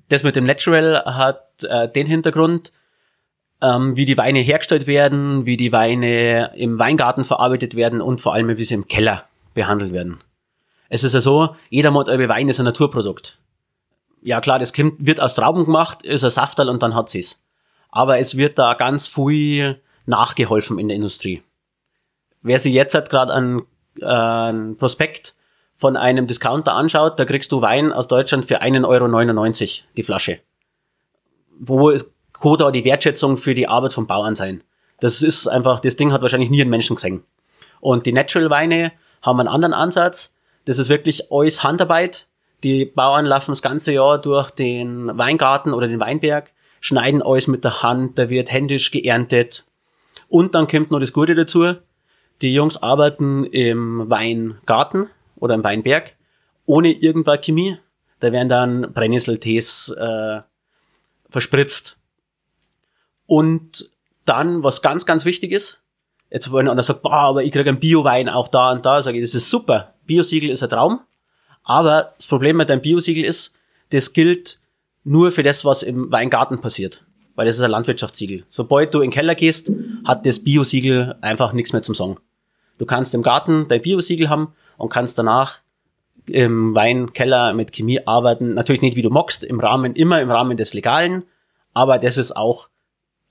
Das 0.08 0.22
mit 0.22 0.34
dem 0.34 0.44
Natural 0.44 1.04
hat 1.04 1.64
äh, 1.64 1.88
den 1.88 2.06
Hintergrund, 2.06 2.72
ähm, 3.62 3.96
wie 3.96 4.04
die 4.04 4.18
Weine 4.18 4.40
hergestellt 4.40 4.86
werden, 4.86 5.46
wie 5.46 5.56
die 5.56 5.72
Weine 5.72 6.52
im 6.56 6.78
Weingarten 6.78 7.24
verarbeitet 7.24 7.76
werden 7.76 8.00
und 8.00 8.20
vor 8.20 8.34
allem, 8.34 8.56
wie 8.56 8.64
sie 8.64 8.74
im 8.74 8.88
Keller 8.88 9.24
behandelt 9.54 9.92
werden. 9.92 10.18
Es 10.88 11.04
ist 11.04 11.14
ja 11.14 11.20
so, 11.20 11.54
jeder 11.70 11.90
Modell 11.90 12.28
Wein 12.28 12.48
ist 12.48 12.60
ein 12.60 12.64
Naturprodukt. 12.64 13.38
Ja 14.22 14.40
klar, 14.40 14.58
das 14.58 14.72
kommt, 14.72 15.04
wird 15.04 15.20
aus 15.20 15.34
Trauben 15.34 15.64
gemacht, 15.64 16.02
ist 16.04 16.24
ein 16.24 16.30
Saftal 16.30 16.68
und 16.68 16.82
dann 16.82 16.94
hat 16.94 17.08
sie's. 17.08 17.42
Aber 17.90 18.18
es 18.18 18.36
wird 18.36 18.58
da 18.58 18.74
ganz 18.74 19.08
viel 19.08 19.82
nachgeholfen 20.06 20.78
in 20.78 20.88
der 20.88 20.96
Industrie. 20.96 21.42
Wer 22.40 22.58
sich 22.58 22.72
jetzt 22.72 22.94
halt 22.94 23.10
gerade 23.10 23.32
ein, 23.34 23.62
äh, 24.00 24.06
ein 24.06 24.76
Prospekt 24.76 25.34
von 25.74 25.96
einem 25.96 26.26
Discounter 26.26 26.74
anschaut, 26.74 27.18
da 27.18 27.24
kriegst 27.24 27.52
du 27.52 27.60
Wein 27.60 27.92
aus 27.92 28.08
Deutschland 28.08 28.44
für 28.44 28.62
1,99 28.62 28.84
Euro 28.86 29.88
die 29.96 30.02
Flasche. 30.02 30.40
Wo 31.58 31.92
kann 32.32 32.56
da 32.58 32.70
die 32.70 32.84
Wertschätzung 32.84 33.36
für 33.36 33.54
die 33.54 33.68
Arbeit 33.68 33.92
vom 33.92 34.06
Bauern 34.06 34.34
sein? 34.34 34.62
Das 35.00 35.22
ist 35.22 35.48
einfach, 35.48 35.80
das 35.80 35.96
Ding 35.96 36.12
hat 36.12 36.22
wahrscheinlich 36.22 36.50
nie 36.50 36.62
ein 36.62 36.70
Menschen 36.70 36.96
gesehen. 36.96 37.24
Und 37.80 38.06
die 38.06 38.12
Natural 38.12 38.50
Weine 38.50 38.92
haben 39.22 39.40
einen 39.40 39.48
anderen 39.48 39.74
Ansatz. 39.74 40.34
Das 40.64 40.78
ist 40.78 40.88
wirklich 40.88 41.32
alles 41.32 41.64
Handarbeit. 41.64 42.28
Die 42.62 42.84
Bauern 42.84 43.26
laufen 43.26 43.52
das 43.52 43.62
ganze 43.62 43.92
Jahr 43.92 44.20
durch 44.20 44.50
den 44.50 45.16
Weingarten 45.18 45.72
oder 45.72 45.88
den 45.88 46.00
Weinberg, 46.00 46.50
schneiden 46.80 47.22
alles 47.22 47.48
mit 47.48 47.64
der 47.64 47.82
Hand, 47.82 48.18
da 48.18 48.28
wird 48.28 48.52
händisch 48.52 48.90
geerntet. 48.90 49.64
Und 50.28 50.54
dann 50.54 50.68
kommt 50.68 50.90
noch 50.90 51.00
das 51.00 51.12
Gute 51.12 51.34
dazu. 51.34 51.74
Die 52.40 52.54
Jungs 52.54 52.82
arbeiten 52.82 53.44
im 53.44 54.08
Weingarten, 54.08 55.08
oder 55.42 55.56
im 55.56 55.64
Weinberg, 55.64 56.14
ohne 56.66 56.92
irgendeine 56.92 57.40
Chemie. 57.40 57.76
Da 58.20 58.30
werden 58.30 58.48
dann 58.48 58.92
Brennnesseltees 58.94 59.88
äh, 59.88 60.40
verspritzt. 61.28 61.98
Und 63.26 63.90
dann, 64.24 64.62
was 64.62 64.82
ganz, 64.82 65.04
ganz 65.04 65.24
wichtig 65.24 65.50
ist, 65.50 65.82
jetzt 66.30 66.52
wenn 66.52 66.68
einer 66.68 66.84
sagt, 66.84 67.02
boah, 67.02 67.12
aber 67.12 67.42
ich 67.42 67.50
kriege 67.50 67.68
einen 67.68 67.80
Bio-Wein 67.80 68.28
auch 68.28 68.46
da 68.46 68.70
und 68.70 68.86
da, 68.86 69.02
sage 69.02 69.18
ich, 69.18 69.24
das 69.24 69.34
ist 69.34 69.50
super. 69.50 69.94
Biosiegel 70.06 70.50
ist 70.50 70.62
ein 70.62 70.68
Traum. 70.68 71.00
Aber 71.64 72.14
das 72.16 72.26
Problem 72.26 72.56
mit 72.56 72.70
einem 72.70 72.82
Biosiegel 72.82 73.24
ist, 73.24 73.52
das 73.90 74.12
gilt 74.12 74.58
nur 75.04 75.32
für 75.32 75.42
das, 75.42 75.64
was 75.64 75.82
im 75.82 76.10
Weingarten 76.10 76.60
passiert. 76.60 77.04
Weil 77.34 77.46
das 77.46 77.56
ist 77.56 77.62
ein 77.62 77.70
Landwirtschaftssiegel. 77.70 78.44
Sobald 78.48 78.92
du 78.94 78.98
in 78.98 79.10
den 79.10 79.14
Keller 79.14 79.34
gehst, 79.34 79.70
hat 80.04 80.26
das 80.26 80.40
Biosiegel 80.40 81.16
einfach 81.20 81.52
nichts 81.52 81.72
mehr 81.72 81.82
zum 81.82 81.94
Sagen. 81.94 82.16
Du 82.78 82.86
kannst 82.86 83.14
im 83.14 83.22
Garten 83.22 83.68
dein 83.68 83.82
Biosiegel 83.82 84.28
haben, 84.28 84.54
und 84.82 84.88
kannst 84.88 85.16
danach 85.16 85.60
im 86.26 86.74
Weinkeller 86.74 87.52
mit 87.52 87.72
Chemie 87.72 88.04
arbeiten. 88.04 88.54
Natürlich 88.54 88.82
nicht 88.82 88.96
wie 88.96 89.02
du 89.02 89.10
mockst, 89.10 89.44
im 89.44 89.60
Rahmen, 89.60 89.94
immer 89.94 90.20
im 90.20 90.30
Rahmen 90.30 90.56
des 90.56 90.74
Legalen, 90.74 91.22
aber 91.72 91.98
das 91.98 92.16
ist 92.16 92.36
auch 92.36 92.68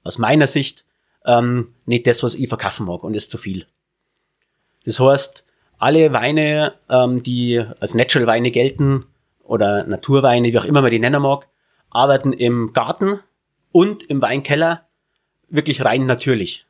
aus 0.04 0.18
meiner 0.18 0.48
Sicht 0.48 0.86
ähm, 1.26 1.74
nicht 1.86 2.08
das, 2.08 2.24
was 2.24 2.36
ich 2.36 2.48
verkaufen 2.48 2.86
mag 2.86 3.04
und 3.04 3.16
ist 3.16 3.32
zu 3.32 3.38
viel. 3.38 3.68
Das 4.86 5.00
heißt, 5.02 5.46
alle 5.82 6.14
Weine, 6.14 6.74
ähm, 6.90 7.24
die 7.24 7.62
als 7.80 7.96
Natural 7.96 8.28
Weine 8.28 8.52
gelten 8.52 9.06
oder 9.44 9.84
Naturweine, 9.86 10.54
wie 10.54 10.60
auch 10.60 10.66
immer 10.66 10.82
man 10.82 10.92
die 10.92 11.00
nennen 11.00 11.22
mag, 11.22 11.48
arbeiten 11.90 12.34
im 12.34 12.72
Garten 12.74 13.20
und 13.72 14.04
im 14.04 14.22
Weinkeller 14.22 14.86
wirklich 15.50 15.84
rein 15.84 16.06
natürlich. 16.06 16.66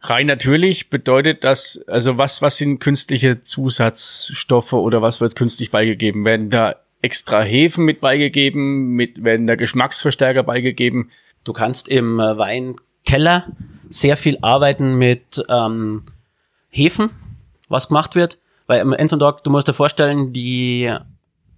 Rein 0.00 0.26
natürlich 0.26 0.90
bedeutet 0.90 1.42
das, 1.44 1.82
also 1.88 2.18
was, 2.18 2.42
was 2.42 2.58
sind 2.58 2.78
künstliche 2.78 3.42
Zusatzstoffe 3.42 4.74
oder 4.74 5.02
was 5.02 5.20
wird 5.20 5.34
künstlich 5.34 5.70
beigegeben? 5.70 6.24
Werden 6.24 6.50
da 6.50 6.76
extra 7.00 7.40
Hefen 7.42 7.84
mit 7.84 8.00
beigegeben? 8.00 8.90
Mit, 8.90 9.24
werden 9.24 9.46
da 9.46 9.56
Geschmacksverstärker 9.56 10.42
beigegeben? 10.42 11.10
Du 11.42 11.52
kannst 11.54 11.88
im 11.88 12.20
äh, 12.20 12.36
Weinkeller 12.36 13.46
sehr 13.88 14.16
viel 14.18 14.38
arbeiten 14.42 14.96
mit 14.96 15.42
ähm, 15.48 16.02
Hefen, 16.68 17.10
was 17.68 17.88
gemacht 17.88 18.14
wird. 18.14 18.38
Weil 18.66 18.80
am 18.80 18.92
Ende 18.92 19.10
von 19.10 19.18
Tag, 19.18 19.44
du 19.44 19.50
musst 19.50 19.68
dir 19.68 19.74
vorstellen, 19.74 20.32
die 20.32 20.94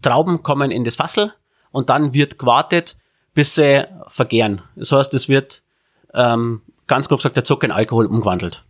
Trauben 0.02 0.42
kommen 0.42 0.70
in 0.70 0.84
das 0.84 0.96
Fassel 0.96 1.32
und 1.70 1.90
dann 1.90 2.14
wird 2.14 2.38
gewartet, 2.38 2.96
bis 3.34 3.54
sie 3.54 3.86
vergären. 4.06 4.62
Das 4.76 4.92
heißt, 4.92 5.12
es 5.14 5.28
wird 5.28 5.62
ähm, 6.14 6.62
ganz 6.86 7.08
grob 7.08 7.18
gesagt 7.18 7.36
der 7.36 7.44
Zucker 7.44 7.66
in 7.66 7.72
Alkohol 7.72 8.06
umgewandelt. 8.06 8.64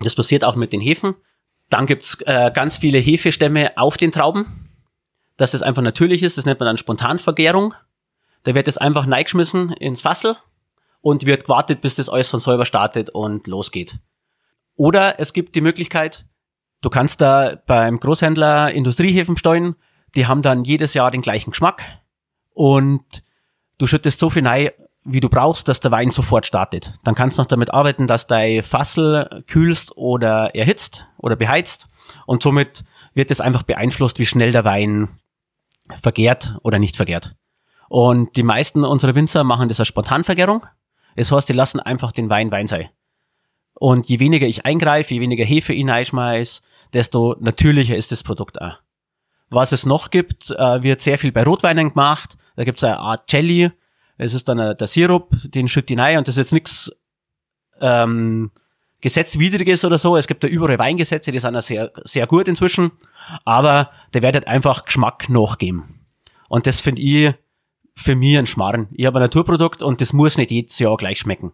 Das 0.00 0.14
passiert 0.14 0.44
auch 0.44 0.56
mit 0.56 0.72
den 0.72 0.80
Hefen. 0.80 1.14
Dann 1.70 1.86
gibt's 1.86 2.18
äh, 2.22 2.50
ganz 2.52 2.78
viele 2.78 2.98
Hefestämme 2.98 3.76
auf 3.76 3.96
den 3.96 4.12
Trauben. 4.12 4.70
Dass 5.36 5.52
das 5.52 5.62
einfach 5.62 5.82
natürlich 5.82 6.22
ist, 6.22 6.38
das 6.38 6.46
nennt 6.46 6.60
man 6.60 6.66
dann 6.66 6.78
Spontanvergärung. 6.78 7.74
Da 8.44 8.54
wird 8.54 8.68
es 8.68 8.78
einfach 8.78 9.06
neigeschmissen 9.06 9.72
ins 9.72 10.02
Fassel 10.02 10.36
und 11.00 11.26
wird 11.26 11.44
gewartet, 11.44 11.80
bis 11.80 11.94
das 11.94 12.08
alles 12.08 12.28
von 12.28 12.40
selber 12.40 12.64
startet 12.64 13.10
und 13.10 13.46
losgeht. 13.46 13.98
Oder 14.74 15.20
es 15.20 15.32
gibt 15.32 15.54
die 15.54 15.60
Möglichkeit, 15.60 16.26
du 16.80 16.90
kannst 16.90 17.20
da 17.20 17.56
beim 17.66 18.00
Großhändler 18.00 18.72
Industriehefen 18.72 19.36
steuern, 19.36 19.76
die 20.14 20.26
haben 20.26 20.42
dann 20.42 20.64
jedes 20.64 20.94
Jahr 20.94 21.10
den 21.10 21.22
gleichen 21.22 21.50
Geschmack 21.50 21.82
und 22.54 23.22
du 23.78 23.86
schüttest 23.86 24.20
so 24.20 24.30
viel 24.30 24.46
rein, 24.46 24.70
wie 25.04 25.20
du 25.20 25.28
brauchst, 25.28 25.68
dass 25.68 25.80
der 25.80 25.90
Wein 25.90 26.10
sofort 26.10 26.46
startet. 26.46 26.94
Dann 27.04 27.14
kannst 27.14 27.38
du 27.38 27.42
noch 27.42 27.46
damit 27.46 27.72
arbeiten, 27.72 28.06
dass 28.06 28.26
dein 28.26 28.62
Fassel 28.62 29.44
kühlst 29.46 29.96
oder 29.96 30.54
erhitzt 30.54 31.06
oder 31.16 31.36
beheizt 31.36 31.88
und 32.26 32.42
somit 32.42 32.84
wird 33.14 33.30
es 33.30 33.40
einfach 33.40 33.62
beeinflusst, 33.62 34.18
wie 34.18 34.26
schnell 34.26 34.52
der 34.52 34.64
Wein 34.64 35.08
vergärt 36.02 36.56
oder 36.62 36.78
nicht 36.78 36.96
vergärt. 36.96 37.34
Und 37.88 38.36
die 38.36 38.42
meisten 38.42 38.84
unserer 38.84 39.14
Winzer 39.14 39.44
machen 39.44 39.68
das 39.68 39.80
als 39.80 39.88
Spontanvergärung. 39.88 40.66
Das 41.16 41.32
heißt, 41.32 41.48
die 41.48 41.54
lassen 41.54 41.80
einfach 41.80 42.12
den 42.12 42.28
Wein 42.28 42.50
Wein 42.50 42.66
sein. 42.66 42.90
Und 43.78 44.08
je 44.08 44.18
weniger 44.18 44.46
ich 44.46 44.66
eingreife, 44.66 45.14
je 45.14 45.20
weniger 45.20 45.44
Hefe 45.44 45.72
ich 45.72 45.88
einschmeiß, 45.88 46.62
desto 46.92 47.36
natürlicher 47.38 47.96
ist 47.96 48.10
das 48.10 48.24
Produkt 48.24 48.60
auch. 48.60 48.78
Was 49.50 49.72
es 49.72 49.86
noch 49.86 50.10
gibt, 50.10 50.50
äh, 50.50 50.82
wird 50.82 51.00
sehr 51.00 51.18
viel 51.18 51.32
bei 51.32 51.44
Rotweinen 51.44 51.90
gemacht. 51.90 52.36
Da 52.56 52.64
gibt 52.64 52.78
es 52.78 52.84
eine 52.84 52.98
Art 52.98 53.32
Jelly, 53.32 53.70
es 54.16 54.34
ist 54.34 54.48
dann 54.48 54.76
der 54.76 54.88
Sirup, 54.88 55.30
den 55.44 55.68
schütt 55.68 55.90
rein 55.96 56.18
und 56.18 56.26
das 56.26 56.36
ist 56.36 56.46
jetzt 56.46 56.52
nichts 56.52 56.92
ähm, 57.80 58.50
Gesetzwidriges 59.00 59.84
oder 59.84 59.96
so. 59.96 60.16
Es 60.16 60.26
gibt 60.26 60.42
da 60.42 60.48
überall 60.48 60.78
Weingesetze, 60.78 61.30
die 61.30 61.38
sind 61.38 61.54
ja 61.54 61.62
sehr, 61.62 61.92
sehr 62.02 62.26
gut 62.26 62.48
inzwischen, 62.48 62.90
aber 63.44 63.92
der 64.12 64.22
wird 64.22 64.34
halt 64.34 64.48
einfach 64.48 64.84
Geschmack 64.86 65.28
nachgeben. 65.28 65.84
Und 66.48 66.66
das 66.66 66.80
finde 66.80 67.00
ich 67.00 67.32
für 67.94 68.16
mich 68.16 68.36
ein 68.36 68.46
Schmarrn. 68.46 68.88
Ich 68.92 69.06
habe 69.06 69.18
ein 69.18 69.22
Naturprodukt 69.22 69.82
und 69.82 70.00
das 70.00 70.12
muss 70.12 70.36
nicht 70.36 70.50
jedes 70.50 70.78
Jahr 70.80 70.96
gleich 70.96 71.20
schmecken. 71.20 71.52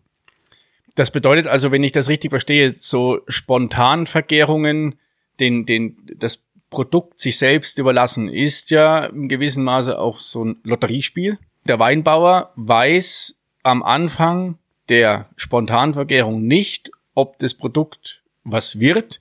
Das 0.95 1.11
bedeutet 1.11 1.47
also, 1.47 1.73
wenn 1.73 1.83
ich 1.83 1.93
das 1.93 2.09
richtig 2.09 2.31
verstehe, 2.31 2.75
so 2.77 3.21
Spontanvergärungen, 3.29 4.97
den, 5.41 5.67
den, 5.67 5.97
das 6.17 6.41
Produkt 6.71 7.19
sich 7.21 7.39
selbst 7.39 7.79
überlassen, 7.79 8.29
ist 8.29 8.71
ja 8.71 9.07
in 9.07 9.29
gewissem 9.29 9.65
Maße 9.65 9.99
auch 9.99 10.21
so 10.21 10.45
ein 10.45 10.57
Lotteriespiel 10.63 11.39
der 11.67 11.79
Weinbauer 11.79 12.53
weiß 12.57 13.37
am 13.63 13.83
Anfang 13.83 14.59
der 14.89 15.27
Spontanvergärung 15.37 16.43
nicht, 16.47 16.91
ob 17.15 17.39
das 17.39 17.55
Produkt 17.55 18.23
was 18.45 18.79
wird, 18.79 19.21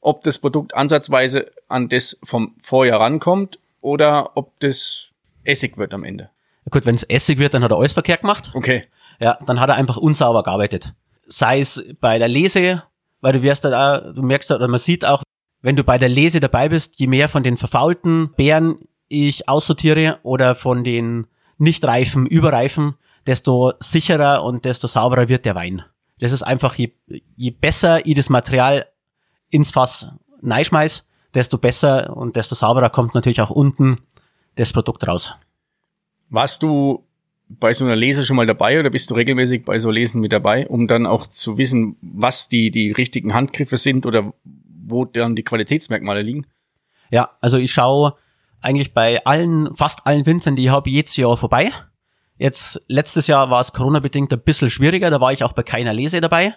ob 0.00 0.22
das 0.22 0.38
Produkt 0.38 0.74
ansatzweise 0.74 1.52
an 1.68 1.88
das 1.88 2.18
vom 2.22 2.54
Vorjahr 2.62 3.00
rankommt 3.00 3.58
oder 3.80 4.36
ob 4.36 4.58
das 4.60 5.08
Essig 5.44 5.76
wird 5.76 5.92
am 5.92 6.04
Ende. 6.04 6.30
Gut, 6.70 6.86
wenn 6.86 6.94
es 6.94 7.02
Essig 7.02 7.38
wird, 7.38 7.54
dann 7.54 7.62
hat 7.62 7.72
er 7.72 7.78
alles 7.78 7.92
verkehrt 7.92 8.22
gemacht. 8.22 8.52
Okay. 8.54 8.84
Ja, 9.18 9.38
dann 9.44 9.60
hat 9.60 9.68
er 9.68 9.74
einfach 9.74 9.96
unsauber 9.96 10.42
gearbeitet. 10.42 10.94
Sei 11.32 11.60
es 11.60 11.82
bei 11.98 12.18
der 12.18 12.28
Lese, 12.28 12.82
weil 13.22 13.32
du 13.32 13.42
wirst 13.42 13.64
da, 13.64 14.00
du 14.12 14.22
merkst 14.22 14.50
da, 14.50 14.56
oder 14.56 14.68
man 14.68 14.78
sieht 14.78 15.04
auch, 15.04 15.22
wenn 15.62 15.76
du 15.76 15.84
bei 15.84 15.96
der 15.96 16.10
Lese 16.10 16.40
dabei 16.40 16.68
bist, 16.68 16.98
je 16.98 17.06
mehr 17.06 17.28
von 17.28 17.42
den 17.42 17.56
verfaulten 17.56 18.34
Beeren 18.36 18.80
ich 19.08 19.48
aussortiere 19.48 20.18
oder 20.24 20.54
von 20.54 20.84
den 20.84 21.26
nicht 21.56 21.84
reifen, 21.84 22.26
überreifen, 22.26 22.96
desto 23.26 23.72
sicherer 23.80 24.44
und 24.44 24.66
desto 24.66 24.86
sauberer 24.86 25.28
wird 25.28 25.46
der 25.46 25.54
Wein. 25.54 25.84
Das 26.18 26.32
ist 26.32 26.42
einfach, 26.42 26.74
je, 26.74 26.92
je 27.36 27.50
besser 27.50 28.04
ich 28.04 28.14
das 28.14 28.28
Material 28.28 28.86
ins 29.48 29.70
Fass 29.70 30.08
neischmeiß, 30.42 31.06
desto 31.34 31.56
besser 31.56 32.14
und 32.14 32.36
desto 32.36 32.54
sauberer 32.54 32.90
kommt 32.90 33.14
natürlich 33.14 33.40
auch 33.40 33.50
unten 33.50 34.02
das 34.56 34.72
Produkt 34.72 35.06
raus. 35.06 35.34
Warst 36.28 36.62
du 36.62 37.06
bei 37.58 37.72
so 37.72 37.84
einer 37.84 37.96
Lese 37.96 38.24
schon 38.24 38.36
mal 38.36 38.46
dabei 38.46 38.78
oder 38.78 38.90
bist 38.90 39.10
du 39.10 39.14
regelmäßig 39.14 39.64
bei 39.64 39.78
so 39.78 39.90
Lesen 39.90 40.20
mit 40.20 40.32
dabei, 40.32 40.68
um 40.68 40.86
dann 40.86 41.06
auch 41.06 41.26
zu 41.26 41.58
wissen, 41.58 41.96
was 42.00 42.48
die, 42.48 42.70
die 42.70 42.92
richtigen 42.92 43.34
Handgriffe 43.34 43.76
sind 43.76 44.06
oder 44.06 44.32
wo 44.44 45.04
dann 45.04 45.36
die 45.36 45.42
Qualitätsmerkmale 45.42 46.22
liegen? 46.22 46.46
Ja, 47.10 47.30
also 47.40 47.58
ich 47.58 47.72
schaue 47.72 48.14
eigentlich 48.60 48.94
bei 48.94 49.24
allen, 49.24 49.74
fast 49.74 50.06
allen 50.06 50.24
Winzern, 50.26 50.56
die 50.56 50.64
ich 50.64 50.70
habe, 50.70 50.90
jedes 50.90 51.16
Jahr 51.16 51.36
vorbei. 51.36 51.70
Jetzt, 52.38 52.82
letztes 52.88 53.26
Jahr 53.26 53.50
war 53.50 53.60
es 53.60 53.72
Corona-bedingt 53.72 54.32
ein 54.32 54.40
bisschen 54.40 54.70
schwieriger, 54.70 55.10
da 55.10 55.20
war 55.20 55.32
ich 55.32 55.44
auch 55.44 55.52
bei 55.52 55.62
keiner 55.62 55.92
Lese 55.92 56.20
dabei. 56.20 56.56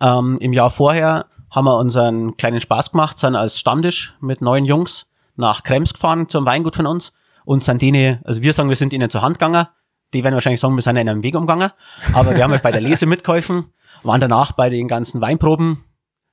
Ähm, 0.00 0.38
Im 0.40 0.52
Jahr 0.52 0.70
vorher 0.70 1.26
haben 1.50 1.64
wir 1.64 1.78
unseren 1.78 2.36
kleinen 2.36 2.60
Spaß 2.60 2.92
gemacht, 2.92 3.18
sind 3.18 3.34
als 3.34 3.58
Stammtisch 3.58 4.14
mit 4.20 4.40
neun 4.40 4.64
Jungs 4.64 5.06
nach 5.36 5.62
Krems 5.62 5.94
gefahren 5.94 6.28
zum 6.28 6.44
Weingut 6.44 6.76
von 6.76 6.86
uns 6.86 7.12
und 7.44 7.64
sind 7.64 7.80
denen, 7.82 8.20
also 8.24 8.42
wir 8.42 8.52
sagen, 8.52 8.68
wir 8.68 8.76
sind 8.76 8.92
ihnen 8.92 9.10
zur 9.10 9.22
Hand 9.22 9.38
gegangen. 9.38 9.66
Die 10.14 10.22
werden 10.22 10.34
wahrscheinlich 10.34 10.60
sagen, 10.60 10.74
wir 10.74 10.82
sind 10.82 10.96
in 10.96 11.08
einem 11.08 11.22
Weg 11.22 11.34
umgegangen. 11.34 11.70
Aber 12.12 12.34
wir 12.34 12.42
haben 12.42 12.52
halt 12.52 12.62
bei 12.62 12.70
der 12.70 12.80
Lese 12.80 13.06
mitgeholfen, 13.06 13.72
waren 14.02 14.20
danach 14.20 14.52
bei 14.52 14.70
den 14.70 14.88
ganzen 14.88 15.20
Weinproben 15.20 15.84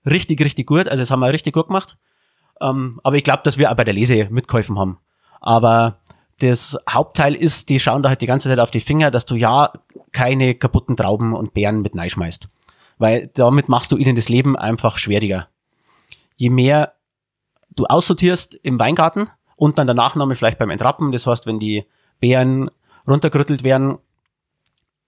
richtig, 0.05 0.41
richtig 0.41 0.67
gut. 0.67 0.87
Also 0.87 1.01
das 1.01 1.11
haben 1.11 1.19
wir 1.19 1.33
richtig 1.33 1.53
gut 1.53 1.67
gemacht. 1.67 1.97
Ähm, 2.61 2.99
aber 3.03 3.15
ich 3.15 3.23
glaube, 3.23 3.41
dass 3.43 3.57
wir 3.57 3.71
auch 3.71 3.75
bei 3.75 3.83
der 3.83 3.93
Lese 3.93 4.27
mitgeholfen 4.29 4.77
haben. 4.77 4.99
Aber 5.41 5.99
das 6.39 6.77
Hauptteil 6.89 7.35
ist, 7.35 7.69
die 7.69 7.79
schauen 7.79 8.03
da 8.03 8.09
halt 8.09 8.21
die 8.21 8.27
ganze 8.27 8.49
Zeit 8.49 8.59
auf 8.59 8.71
die 8.71 8.79
Finger, 8.79 9.11
dass 9.11 9.25
du 9.25 9.35
ja 9.35 9.71
keine 10.11 10.55
kaputten 10.55 10.97
Trauben 10.97 11.33
und 11.33 11.53
Beeren 11.53 11.81
mit 11.81 11.93
schmeißt. 12.11 12.49
Weil 12.97 13.29
damit 13.33 13.69
machst 13.69 13.91
du 13.91 13.97
ihnen 13.97 14.15
das 14.15 14.29
Leben 14.29 14.55
einfach 14.55 14.97
schwieriger. 14.97 15.47
Je 16.35 16.49
mehr 16.49 16.93
du 17.75 17.85
aussortierst 17.85 18.55
im 18.55 18.79
Weingarten 18.79 19.29
und 19.55 19.77
dann 19.77 19.87
der 19.87 19.95
Nachnahme 19.95 20.35
vielleicht 20.35 20.59
beim 20.59 20.69
Entrappen, 20.69 21.11
das 21.11 21.25
heißt, 21.25 21.47
wenn 21.47 21.59
die 21.59 21.85
Beeren 22.19 22.69
runtergerüttelt 23.07 23.63
werden 23.63 23.97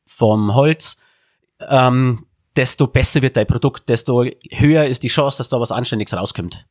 vom 0.06 0.54
Holz, 0.54 0.98
ähm, 1.70 2.26
desto 2.56 2.88
besser 2.88 3.22
wird 3.22 3.38
dein 3.38 3.48
Produkt, 3.48 3.90
desto 3.90 4.26
höher 4.52 4.86
ist 4.86 5.04
die 5.04 5.10
Chance, 5.10 5.38
dass 5.38 5.50
da 5.50 5.60
was 5.60 5.72
Anständiges 5.72 6.14
rauskommt. 6.14 6.66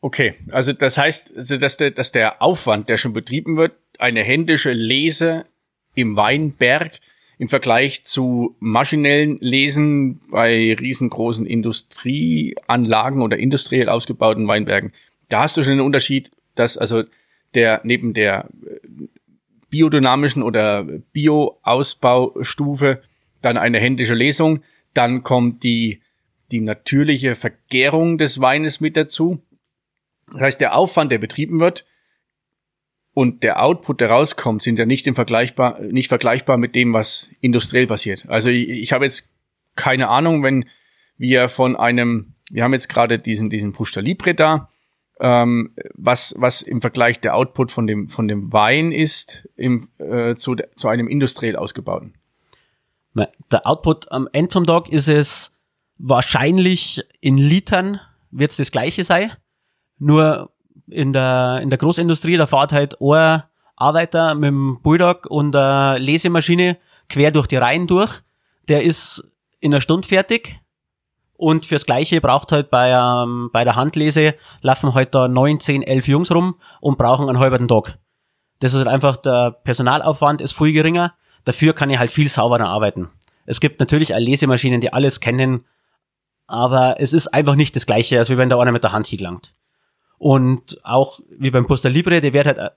Okay, 0.00 0.34
also 0.50 0.72
das 0.72 0.98
heißt, 0.98 1.36
also 1.36 1.56
dass, 1.56 1.76
der, 1.76 1.90
dass 1.90 2.12
der 2.12 2.42
Aufwand, 2.42 2.88
der 2.88 2.96
schon 2.96 3.12
betrieben 3.12 3.56
wird, 3.56 3.72
eine 3.98 4.22
händische 4.22 4.72
Lese 4.72 5.46
im 5.94 6.16
Weinberg 6.16 7.00
im 7.38 7.48
Vergleich 7.48 8.04
zu 8.04 8.56
maschinellen 8.60 9.38
Lesen 9.40 10.20
bei 10.30 10.74
riesengroßen 10.78 11.44
Industrieanlagen 11.44 13.20
oder 13.20 13.36
industriell 13.36 13.88
ausgebauten 13.88 14.48
Weinbergen, 14.48 14.92
da 15.28 15.42
hast 15.42 15.56
du 15.56 15.62
schon 15.62 15.72
einen 15.72 15.80
Unterschied, 15.82 16.30
dass 16.54 16.78
also 16.78 17.04
der 17.54 17.80
neben 17.84 18.14
der 18.14 18.48
äh, 18.64 19.08
biodynamischen 19.76 20.42
oder 20.42 20.84
Bio-Ausbaustufe 21.12 23.02
dann 23.42 23.58
eine 23.58 23.78
händische 23.78 24.14
Lesung, 24.14 24.62
dann 24.94 25.22
kommt 25.22 25.62
die, 25.64 26.00
die 26.50 26.62
natürliche 26.62 27.34
Vergärung 27.34 28.16
des 28.16 28.40
Weines 28.40 28.80
mit 28.80 28.96
dazu. 28.96 29.42
Das 30.32 30.40
heißt, 30.40 30.60
der 30.62 30.74
Aufwand, 30.74 31.12
der 31.12 31.18
betrieben 31.18 31.60
wird, 31.60 31.84
und 33.12 33.42
der 33.42 33.62
Output, 33.62 34.00
der 34.00 34.10
rauskommt, 34.10 34.62
sind 34.62 34.78
ja 34.78 34.84
nicht 34.84 35.06
im 35.06 35.14
vergleichbar, 35.14 35.80
nicht 35.80 36.08
vergleichbar 36.08 36.58
mit 36.58 36.74
dem, 36.74 36.92
was 36.92 37.30
industriell 37.40 37.86
passiert. 37.86 38.28
Also 38.28 38.50
ich, 38.50 38.68
ich 38.68 38.92
habe 38.92 39.06
jetzt 39.06 39.30
keine 39.74 40.08
Ahnung, 40.08 40.42
wenn 40.42 40.66
wir 41.16 41.48
von 41.48 41.76
einem, 41.76 42.34
wir 42.50 42.62
haben 42.64 42.74
jetzt 42.74 42.88
gerade 42.88 43.18
diesen, 43.18 43.48
diesen 43.50 43.72
Pushta 43.72 44.02
da, 44.02 44.68
ähm, 45.20 45.74
was, 45.94 46.34
was 46.38 46.62
im 46.62 46.80
Vergleich 46.80 47.20
der 47.20 47.34
Output 47.34 47.70
von 47.70 47.86
dem, 47.86 48.08
von 48.08 48.28
dem 48.28 48.52
Wein 48.52 48.92
ist 48.92 49.48
im, 49.56 49.88
äh, 49.98 50.34
zu, 50.34 50.56
zu 50.74 50.88
einem 50.88 51.08
industriell 51.08 51.56
ausgebauten. 51.56 52.14
Der 53.50 53.66
Output 53.66 54.12
am 54.12 54.28
Ende 54.32 54.52
vom 54.52 54.66
Tag 54.66 54.90
ist 54.90 55.08
es 55.08 55.52
wahrscheinlich 55.96 57.02
in 57.20 57.38
Litern 57.38 58.00
wird 58.30 58.50
es 58.50 58.58
das 58.58 58.70
gleiche 58.70 59.04
sein, 59.04 59.32
nur 59.98 60.50
in 60.88 61.12
der, 61.12 61.60
in 61.62 61.70
der 61.70 61.78
Großindustrie, 61.78 62.36
da 62.36 62.46
fährt 62.46 62.72
halt 62.72 63.00
ein 63.00 63.42
Arbeiter 63.76 64.34
mit 64.34 64.48
dem 64.48 64.80
Bulldog 64.82 65.26
und 65.26 65.52
der 65.52 65.96
Lesemaschine 65.98 66.78
quer 67.08 67.30
durch 67.30 67.46
die 67.46 67.56
Reihen 67.56 67.86
durch. 67.86 68.20
Der 68.68 68.82
ist 68.82 69.24
in 69.60 69.72
einer 69.72 69.80
Stunde 69.80 70.06
fertig. 70.06 70.60
Und 71.36 71.66
fürs 71.66 71.84
Gleiche 71.84 72.20
braucht 72.20 72.52
halt 72.52 72.70
bei, 72.70 72.90
ähm, 72.90 73.50
bei 73.52 73.64
der 73.64 73.76
Handlese 73.76 74.34
laufen 74.62 74.94
halt 74.94 75.14
da 75.14 75.28
neun, 75.28 75.60
zehn, 75.60 75.82
elf 75.82 76.08
Jungs 76.08 76.32
rum 76.34 76.56
und 76.80 76.96
brauchen 76.96 77.28
einen 77.28 77.38
halben 77.38 77.68
Tag. 77.68 77.98
Das 78.60 78.72
ist 78.72 78.78
halt 78.78 78.88
einfach, 78.88 79.16
der 79.16 79.50
Personalaufwand 79.50 80.40
ist 80.40 80.56
viel 80.56 80.72
geringer. 80.72 81.14
Dafür 81.44 81.74
kann 81.74 81.90
ich 81.90 81.98
halt 81.98 82.10
viel 82.10 82.28
sauberer 82.28 82.66
arbeiten. 82.66 83.10
Es 83.44 83.60
gibt 83.60 83.80
natürlich 83.80 84.14
auch 84.14 84.18
Lesemaschinen, 84.18 84.80
die 84.80 84.92
alles 84.92 85.20
kennen, 85.20 85.66
aber 86.46 87.00
es 87.00 87.12
ist 87.12 87.28
einfach 87.28 87.54
nicht 87.54 87.76
das 87.76 87.86
Gleiche, 87.86 88.18
als 88.18 88.30
wenn 88.30 88.48
da 88.48 88.58
einer 88.58 88.72
mit 88.72 88.82
der 88.82 88.92
Hand 88.92 89.06
hingelangt. 89.06 89.54
Und 90.18 90.80
auch 90.84 91.20
wie 91.28 91.50
beim 91.50 91.66
Poster 91.66 91.90
Libre, 91.90 92.20
der 92.20 92.32
wird 92.32 92.46
halt, 92.46 92.58
äh, 92.58 92.70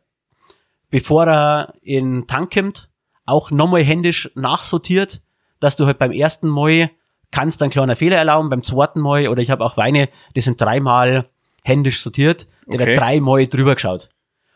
bevor 0.90 1.26
er 1.28 1.74
in 1.82 2.22
den 2.22 2.28
Tank 2.28 2.54
kommt, 2.54 2.90
auch 3.26 3.52
nochmal 3.52 3.84
händisch 3.84 4.30
nachsortiert, 4.36 5.22
dass 5.60 5.76
du 5.76 5.86
halt 5.86 5.98
beim 5.98 6.12
ersten 6.12 6.50
Mal 6.50 6.90
kannst 7.32 7.62
einen 7.62 7.72
kleinen 7.72 7.96
Fehler 7.96 8.18
erlauben, 8.18 8.50
beim 8.50 8.64
zweiten 8.64 9.00
Mal, 9.00 9.28
oder 9.28 9.42
ich 9.42 9.50
habe 9.50 9.64
auch 9.64 9.78
Weine, 9.78 10.10
die 10.36 10.42
sind 10.42 10.60
dreimal 10.60 11.30
händisch 11.64 12.02
sortiert, 12.02 12.48
der 12.68 12.76
okay. 12.76 12.88
wird 12.88 12.98
dreimal 12.98 13.48
drüber 13.48 13.76
geschaut. 13.76 14.10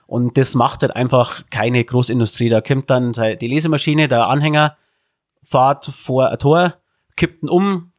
Und 0.05 0.37
das 0.37 0.55
macht 0.55 0.81
halt 0.81 0.95
einfach 0.95 1.43
keine 1.49 1.83
Großindustrie. 1.83 2.49
Da 2.49 2.61
kommt 2.61 2.89
dann 2.89 3.13
die 3.13 3.47
Lesemaschine, 3.47 4.07
der 4.07 4.27
Anhänger, 4.27 4.77
fahrt 5.43 5.85
vor 5.85 6.29
ein 6.29 6.39
Tor, 6.39 6.75
kippt 7.15 7.43
ihn 7.43 7.49
um 7.49 7.91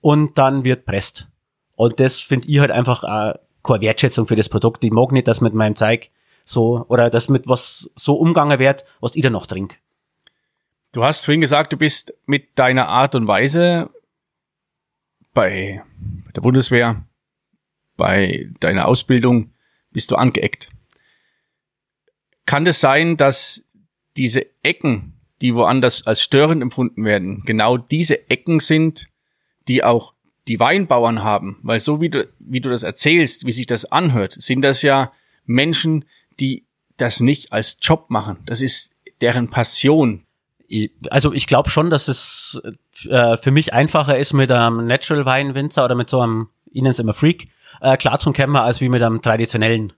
und 0.00 0.38
dann 0.38 0.64
wird 0.64 0.84
presst. 0.84 1.28
Und 1.76 2.00
das 2.00 2.20
finde 2.20 2.48
ich 2.48 2.60
halt 2.60 2.70
einfach 2.70 3.04
äh, 3.04 3.38
keine 3.62 3.80
Wertschätzung 3.80 4.26
für 4.26 4.36
das 4.36 4.48
Produkt. 4.48 4.84
Ich 4.84 4.90
mag 4.90 5.12
nicht, 5.12 5.28
dass 5.28 5.40
mit 5.40 5.54
meinem 5.54 5.76
Zeug 5.76 6.10
so, 6.44 6.84
oder 6.88 7.10
dass 7.10 7.28
mit 7.28 7.48
was 7.48 7.90
so 7.94 8.14
umgangen 8.14 8.58
wird, 8.58 8.84
was 9.00 9.14
ich 9.14 9.22
da 9.22 9.30
noch 9.30 9.46
trinke. 9.46 9.76
Du 10.92 11.04
hast 11.04 11.24
vorhin 11.24 11.40
gesagt, 11.40 11.72
du 11.72 11.76
bist 11.76 12.14
mit 12.26 12.58
deiner 12.58 12.88
Art 12.88 13.14
und 13.14 13.28
Weise 13.28 13.90
bei 15.32 15.82
der 16.34 16.40
Bundeswehr, 16.40 17.04
bei 17.96 18.48
deiner 18.60 18.86
Ausbildung, 18.86 19.52
bist 19.90 20.10
du 20.10 20.16
angeeckt. 20.16 20.70
Kann 22.46 22.66
es 22.66 22.80
sein, 22.80 23.16
dass 23.16 23.64
diese 24.16 24.46
Ecken, 24.62 25.20
die 25.40 25.54
woanders 25.54 26.06
als 26.06 26.22
störend 26.22 26.62
empfunden 26.62 27.04
werden, 27.04 27.42
genau 27.44 27.76
diese 27.76 28.28
Ecken 28.28 28.60
sind, 28.60 29.08
die 29.68 29.84
auch 29.84 30.14
die 30.48 30.58
Weinbauern 30.58 31.22
haben, 31.22 31.58
weil 31.62 31.78
so 31.78 32.00
wie 32.00 32.10
du, 32.10 32.28
wie 32.38 32.60
du 32.60 32.70
das 32.70 32.82
erzählst, 32.82 33.46
wie 33.46 33.52
sich 33.52 33.66
das 33.66 33.84
anhört, 33.84 34.36
sind 34.38 34.62
das 34.62 34.82
ja 34.82 35.12
Menschen, 35.44 36.04
die 36.40 36.66
das 36.96 37.20
nicht 37.20 37.52
als 37.52 37.78
Job 37.80 38.06
machen. 38.08 38.38
Das 38.46 38.60
ist 38.60 38.92
deren 39.20 39.48
Passion. 39.48 40.24
Also 41.10 41.32
ich 41.32 41.46
glaube 41.46 41.70
schon, 41.70 41.90
dass 41.90 42.08
es 42.08 42.60
äh, 43.08 43.36
für 43.36 43.50
mich 43.50 43.72
einfacher 43.72 44.16
ist, 44.18 44.32
mit 44.32 44.52
einem 44.52 44.86
Natural 44.86 45.24
Wein 45.26 45.54
Winzer 45.54 45.84
oder 45.84 45.94
mit 45.94 46.08
so 46.08 46.20
einem, 46.20 46.48
ich 46.66 46.82
nenne 46.82 46.90
es 46.90 46.98
immer 46.98 47.12
Freak, 47.12 47.48
äh, 47.80 47.96
klar 47.96 48.18
zum 48.18 48.32
Kämmer, 48.32 48.62
als 48.62 48.80
wie 48.80 48.88
mit 48.88 49.02
einem 49.02 49.20
traditionellen. 49.20 49.92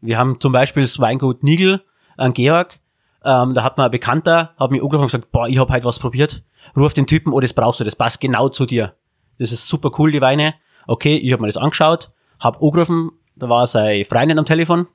Wir 0.00 0.18
haben 0.18 0.40
zum 0.40 0.52
Beispiel 0.52 0.82
das 0.82 0.98
Weingut 0.98 1.42
Nigel 1.42 1.82
an 2.16 2.34
Georg, 2.34 2.80
ähm, 3.24 3.54
da 3.54 3.62
hat 3.62 3.78
mir 3.78 3.84
ein 3.84 3.90
Bekannter, 3.90 4.54
hat 4.58 4.70
mir 4.70 4.82
angerufen 4.82 5.02
und 5.02 5.06
gesagt, 5.06 5.32
boah, 5.32 5.48
ich 5.48 5.58
habe 5.58 5.72
halt 5.72 5.84
was 5.84 5.98
probiert, 5.98 6.42
ruf 6.76 6.92
den 6.92 7.06
Typen, 7.06 7.32
oh, 7.32 7.40
das 7.40 7.54
brauchst 7.54 7.80
du, 7.80 7.84
das 7.84 7.96
passt 7.96 8.20
genau 8.20 8.48
zu 8.48 8.66
dir 8.66 8.94
das 9.40 9.52
ist 9.52 9.66
super 9.66 9.90
cool, 9.98 10.12
die 10.12 10.20
Weine. 10.20 10.54
Okay, 10.86 11.16
ich 11.16 11.32
habe 11.32 11.42
mir 11.42 11.48
das 11.48 11.56
angeschaut, 11.56 12.10
hab 12.38 12.62
angerufen, 12.62 13.10
da 13.34 13.48
war 13.48 13.66
seine 13.66 14.04
Freundin 14.04 14.38
am 14.38 14.44
Telefon, 14.44 14.86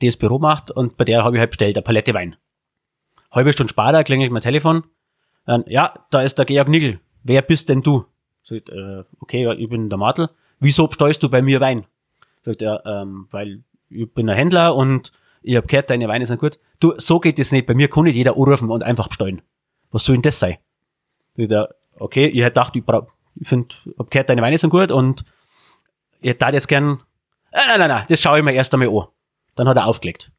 die 0.00 0.06
das 0.06 0.16
Büro 0.16 0.38
macht 0.38 0.70
und 0.70 0.96
bei 0.96 1.04
der 1.04 1.22
habe 1.22 1.36
ich 1.36 1.40
halt 1.40 1.50
bestellt, 1.50 1.76
eine 1.76 1.82
Palette 1.82 2.14
Wein. 2.14 2.36
Halbe 3.30 3.52
Stunde 3.52 3.70
später 3.70 4.04
klingelt 4.04 4.32
mein 4.32 4.42
Telefon, 4.42 4.84
dann, 5.46 5.64
ja, 5.66 5.94
da 6.10 6.22
ist 6.22 6.38
der 6.38 6.44
Georg 6.44 6.68
Nigel. 6.68 7.00
Wer 7.22 7.42
bist 7.42 7.68
denn 7.68 7.82
du? 7.82 8.06
Sagt, 8.42 8.70
äh, 8.70 9.04
okay, 9.20 9.42
ja, 9.42 9.52
ich 9.52 9.68
bin 9.68 9.88
der 9.88 9.98
Martel. 9.98 10.30
Wieso 10.58 10.86
bestellst 10.86 11.22
du 11.22 11.28
bei 11.28 11.42
mir 11.42 11.60
Wein? 11.60 11.86
Sagt 12.44 12.62
er, 12.62 12.84
ähm, 12.86 13.28
weil 13.30 13.62
ich 13.88 14.12
bin 14.12 14.28
ein 14.28 14.36
Händler 14.36 14.74
und 14.74 15.12
ich 15.42 15.56
hab 15.56 15.68
gehört, 15.68 15.90
deine 15.90 16.08
Weine 16.08 16.26
sind 16.26 16.40
gut. 16.40 16.58
Du, 16.80 16.94
so 16.98 17.18
geht 17.18 17.38
es 17.38 17.52
nicht. 17.52 17.66
Bei 17.66 17.74
mir 17.74 17.88
kann 17.88 18.04
nicht 18.04 18.16
jeder 18.16 18.32
anrufen 18.32 18.70
und 18.70 18.82
einfach 18.82 19.08
bestellen. 19.08 19.42
Was 19.90 20.04
soll 20.04 20.16
denn 20.16 20.22
das 20.22 20.38
sein? 20.38 20.58
Sagt 21.36 21.52
er, 21.52 21.74
okay, 21.98 22.26
ich 22.26 22.40
hätte 22.40 22.50
gedacht, 22.50 22.76
ich 22.76 22.84
brauch, 22.84 23.06
ich 23.34 23.48
finde, 23.48 23.74
hab 23.98 24.10
gehört, 24.10 24.28
deine 24.28 24.42
Weine 24.42 24.58
sind 24.58 24.70
gut 24.70 24.90
und 24.90 25.24
ich 26.20 26.30
hätte 26.30 26.46
jetzt 26.46 26.68
gern, 26.68 27.02
äh, 27.52 27.58
nein, 27.68 27.78
nein, 27.78 27.88
nein, 27.88 28.04
das 28.08 28.20
schaue 28.20 28.38
ich 28.38 28.44
mir 28.44 28.52
erst 28.52 28.72
einmal 28.74 28.88
an. 28.88 29.06
Dann 29.56 29.68
hat 29.68 29.76
er 29.76 29.86
aufgelegt. 29.86 30.30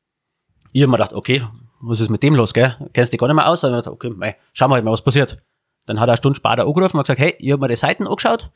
Ich 0.72 0.82
habe 0.82 0.92
mir 0.92 0.98
gedacht, 0.98 1.14
okay, 1.14 1.46
was 1.82 2.00
ist 2.00 2.10
mit 2.10 2.24
dem 2.24 2.36
los, 2.36 2.54
gell? 2.54 2.76
Kennst 2.94 3.12
dich 3.12 3.20
gar 3.20 3.28
nicht 3.28 3.36
mehr 3.36 3.48
aus? 3.48 3.64
Und 3.64 3.80
ich, 3.80 3.88
okay, 3.88 4.10
mei, 4.10 4.38
schauen 4.54 4.70
wir 4.70 4.76
halt 4.76 4.86
mal, 4.86 4.92
was 4.92 5.02
passiert. 5.02 5.38
Dann 5.86 6.00
hat 6.00 6.08
er 6.08 6.14
eine 6.14 6.18
Stunde 6.18 6.38
später 6.38 6.66
angerufen 6.66 6.98
und 6.98 7.04
gesagt, 7.04 7.20
hey, 7.20 7.36
ich 7.40 7.52
habe 7.52 7.62
mir 7.62 7.68
die 7.68 7.76
Seiten 7.76 8.08
angeschaut. 8.08 8.52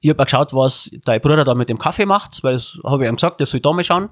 Ich 0.00 0.10
habe 0.10 0.22
geschaut, 0.22 0.52
was 0.52 0.90
dein 1.04 1.20
Bruder 1.20 1.44
da 1.44 1.54
mit 1.54 1.68
dem 1.68 1.78
Kaffee 1.78 2.06
macht, 2.06 2.44
weil 2.44 2.54
das 2.54 2.78
habe 2.84 3.04
ich 3.04 3.10
ihm 3.10 3.16
gesagt, 3.16 3.40
der 3.40 3.46
soll 3.46 3.60
da 3.60 3.72
mal 3.72 3.82
schauen. 3.82 4.10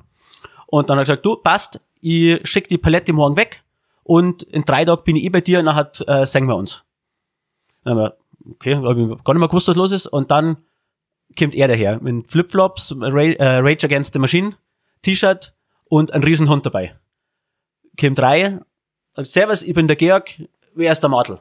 Und 0.67 0.89
dann 0.89 0.99
hat 0.99 1.03
er 1.09 1.17
gesagt, 1.17 1.27
du, 1.27 1.37
passt, 1.37 1.81
ich 2.01 2.41
schick 2.49 2.69
die 2.69 2.79
Palette 2.79 3.13
morgen 3.13 3.37
weg 3.37 3.63
und 4.03 4.43
in 4.45 4.65
drei 4.65 4.85
Tagen 4.85 5.05
bin 5.05 5.17
ich 5.17 5.25
eh 5.25 5.29
bei 5.29 5.41
dir 5.41 5.61
und 5.61 5.67
dann 5.67 5.75
hat, 5.75 6.03
äh, 6.09 6.27
singen 6.27 6.49
wir 6.49 6.57
uns. 6.57 6.85
Dann 7.85 7.99
haben 7.99 8.05
wir, 8.05 8.17
okay, 8.53 8.77
hab 8.77 8.97
ich 8.97 9.25
gar 9.25 9.35
nicht 9.35 9.41
mehr 9.41 9.49
gewusst, 9.49 9.69
was 9.69 9.77
los 9.77 9.93
ist. 9.93 10.07
Und 10.07 10.31
dann 10.31 10.57
kommt 11.39 11.55
er 11.55 11.69
daher 11.69 12.01
mit 12.01 12.29
Flipflops, 12.29 12.95
Rage, 12.99 13.39
äh, 13.39 13.59
Rage 13.59 13.85
Against 13.87 14.15
the 14.15 14.19
Machine, 14.19 14.55
T-Shirt 15.03 15.55
und 15.85 16.13
ein 16.13 16.23
Riesenhund 16.23 16.65
dabei. 16.67 16.95
Kommt 18.01 18.21
rein, 18.21 18.65
sagt, 19.15 19.29
Servus, 19.29 19.63
ich 19.63 19.75
bin 19.75 19.87
der 19.89 19.97
Georg, 19.97 20.31
wer 20.75 20.93
ist 20.93 21.01
der 21.01 21.11
Martel? 21.11 21.41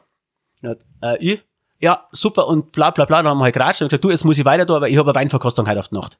Ja, 0.62 0.74
äh, 1.02 1.16
ich? 1.18 1.42
Ja, 1.80 2.08
super 2.12 2.46
und 2.46 2.72
bla 2.72 2.90
bla 2.90 3.04
bla, 3.04 3.22
dann 3.22 3.30
haben 3.30 3.38
wir 3.38 3.44
halt 3.44 3.54
geratscht 3.54 3.82
und 3.82 3.88
gesagt, 3.88 4.04
du, 4.04 4.10
jetzt 4.10 4.24
muss 4.24 4.38
ich 4.38 4.44
weiter 4.44 4.64
da, 4.64 4.80
weil 4.80 4.90
ich 4.90 4.96
habe 4.96 5.10
eine 5.10 5.14
Weinverkostung 5.20 5.66
heute 5.68 5.80
auf 5.80 5.88
die 5.88 5.94
Nacht. 5.96 6.18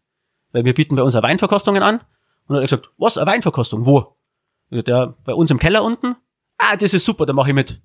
Weil 0.52 0.64
wir 0.64 0.74
bieten 0.74 0.96
bei 0.96 1.02
uns 1.02 1.14
eine 1.14 1.22
Weinverkostungen 1.22 1.82
an. 1.82 1.96
Und 1.96 2.04
dann 2.48 2.56
hat 2.56 2.62
er 2.62 2.78
gesagt, 2.78 2.90
was, 2.98 3.16
eine 3.16 3.30
Weinverkostung? 3.30 3.86
Wo? 3.86 4.16
Gesagt, 4.70 4.88
ja, 4.88 5.14
bei 5.24 5.32
uns 5.32 5.50
im 5.50 5.58
Keller 5.58 5.82
unten. 5.84 6.16
Ah, 6.58 6.76
das 6.76 6.92
ist 6.94 7.04
super, 7.06 7.24
da 7.26 7.32
mache 7.32 7.48
ich 7.50 7.54
mit. 7.54 7.80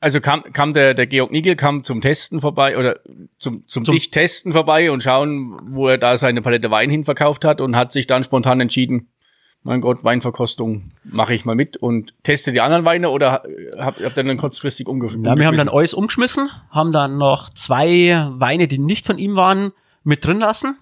Also 0.00 0.20
kam, 0.20 0.44
kam 0.52 0.74
der, 0.74 0.94
der 0.94 1.06
Georg 1.08 1.32
Nigel 1.32 1.56
kam 1.56 1.82
zum 1.82 2.00
Testen 2.00 2.40
vorbei 2.40 2.78
oder 2.78 3.00
zum, 3.36 3.66
zum, 3.66 3.84
Zum- 3.84 3.94
dich 3.94 4.10
testen 4.12 4.52
vorbei 4.52 4.92
und 4.92 5.02
schauen, 5.02 5.58
wo 5.74 5.88
er 5.88 5.98
da 5.98 6.16
seine 6.16 6.40
Palette 6.40 6.70
Wein 6.70 6.88
hinverkauft 6.90 7.44
hat 7.44 7.60
und 7.60 7.74
hat 7.74 7.90
sich 7.90 8.06
dann 8.06 8.22
spontan 8.22 8.60
entschieden, 8.60 9.08
mein 9.62 9.80
Gott, 9.80 10.04
Weinverkostung 10.04 10.92
mache 11.04 11.34
ich 11.34 11.44
mal 11.44 11.54
mit 11.54 11.76
und 11.76 12.14
teste 12.22 12.52
die 12.52 12.60
anderen 12.60 12.84
Weine 12.84 13.10
oder 13.10 13.42
habt 13.78 14.00
ihr 14.00 14.08
dann 14.10 14.36
kurzfristig 14.36 14.88
umgeführt? 14.88 15.26
Ja, 15.26 15.36
wir 15.36 15.46
haben 15.46 15.56
dann 15.56 15.68
alles 15.68 15.94
umgeschmissen, 15.94 16.48
haben 16.70 16.92
dann 16.92 17.18
noch 17.18 17.50
zwei 17.50 18.28
Weine, 18.32 18.68
die 18.68 18.78
nicht 18.78 19.06
von 19.06 19.18
ihm 19.18 19.36
waren, 19.36 19.72
mit 20.04 20.24
drin 20.24 20.38
lassen. 20.38 20.78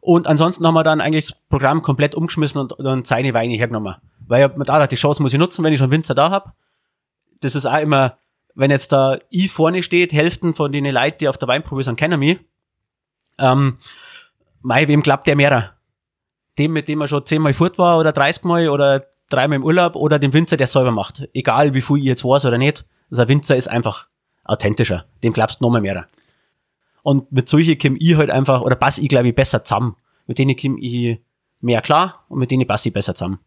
Und 0.00 0.26
ansonsten 0.26 0.66
haben 0.66 0.74
wir 0.74 0.84
dann 0.84 1.00
eigentlich 1.00 1.28
das 1.28 1.38
Programm 1.48 1.82
komplett 1.82 2.14
umgeschmissen 2.14 2.60
und 2.60 2.74
dann 2.78 3.04
seine 3.04 3.34
Weine 3.34 3.54
hergenommen. 3.54 3.96
Weil 4.26 4.48
mir 4.50 4.64
da 4.64 4.74
gedacht, 4.74 4.92
die 4.92 4.96
Chance 4.96 5.22
muss 5.22 5.32
ich 5.32 5.38
nutzen, 5.38 5.64
wenn 5.64 5.72
ich 5.72 5.78
schon 5.78 5.90
Winzer 5.90 6.14
da 6.14 6.30
hab. 6.30 6.54
Das 7.40 7.54
ist 7.54 7.66
auch 7.66 7.78
immer, 7.78 8.18
wenn 8.54 8.70
jetzt 8.70 8.92
da 8.92 9.18
I 9.32 9.48
vorne 9.48 9.82
steht, 9.82 10.12
Hälften 10.12 10.54
von 10.54 10.72
den 10.72 10.84
Leuten, 10.84 11.18
die 11.20 11.28
auf 11.28 11.38
der 11.38 11.48
Weinprobe 11.48 11.82
sind, 11.82 11.96
kennen 11.96 12.20
mich. 12.20 12.38
Ähm, 13.38 13.78
mei, 14.62 14.88
wem 14.88 15.02
klappt 15.02 15.26
der 15.26 15.36
mehrer? 15.36 15.75
Dem, 16.58 16.72
mit 16.72 16.88
dem 16.88 17.00
er 17.00 17.08
schon 17.08 17.26
zehnmal 17.26 17.52
fort 17.52 17.78
war 17.78 17.98
oder 17.98 18.12
30 18.12 18.44
Mal 18.44 18.68
oder 18.68 19.06
dreimal 19.28 19.56
im 19.56 19.64
Urlaub 19.64 19.96
oder 19.96 20.18
dem 20.18 20.32
Winzer, 20.32 20.56
der 20.56 20.64
es 20.64 20.72
selber 20.72 20.92
macht. 20.92 21.28
Egal, 21.34 21.74
wie 21.74 21.80
viel 21.80 21.98
ich 21.98 22.04
jetzt 22.04 22.24
weiß 22.24 22.44
oder 22.46 22.58
nicht. 22.58 22.84
Also 23.10 23.22
ein 23.22 23.28
Winzer 23.28 23.56
ist 23.56 23.68
einfach 23.68 24.08
authentischer. 24.44 25.06
Dem 25.22 25.32
glaubst 25.32 25.60
du 25.60 25.64
noch 25.64 25.70
mal 25.70 25.80
mehr. 25.80 26.06
Und 27.02 27.30
mit 27.30 27.48
solchen 27.48 27.78
komm 27.78 27.96
ich 27.98 28.16
halt 28.16 28.30
einfach, 28.30 28.62
oder 28.62 28.76
passe 28.76 29.00
ich, 29.00 29.08
glaube 29.08 29.28
ich, 29.28 29.34
besser 29.34 29.62
zusammen. 29.62 29.96
Mit 30.26 30.38
denen 30.38 30.56
komm 30.56 30.78
ich 30.78 31.18
mehr 31.60 31.82
klar 31.82 32.24
und 32.28 32.38
mit 32.38 32.50
denen 32.50 32.66
passe 32.66 32.88
ich 32.88 32.92
besser 32.92 33.14
zusammen. 33.14 33.38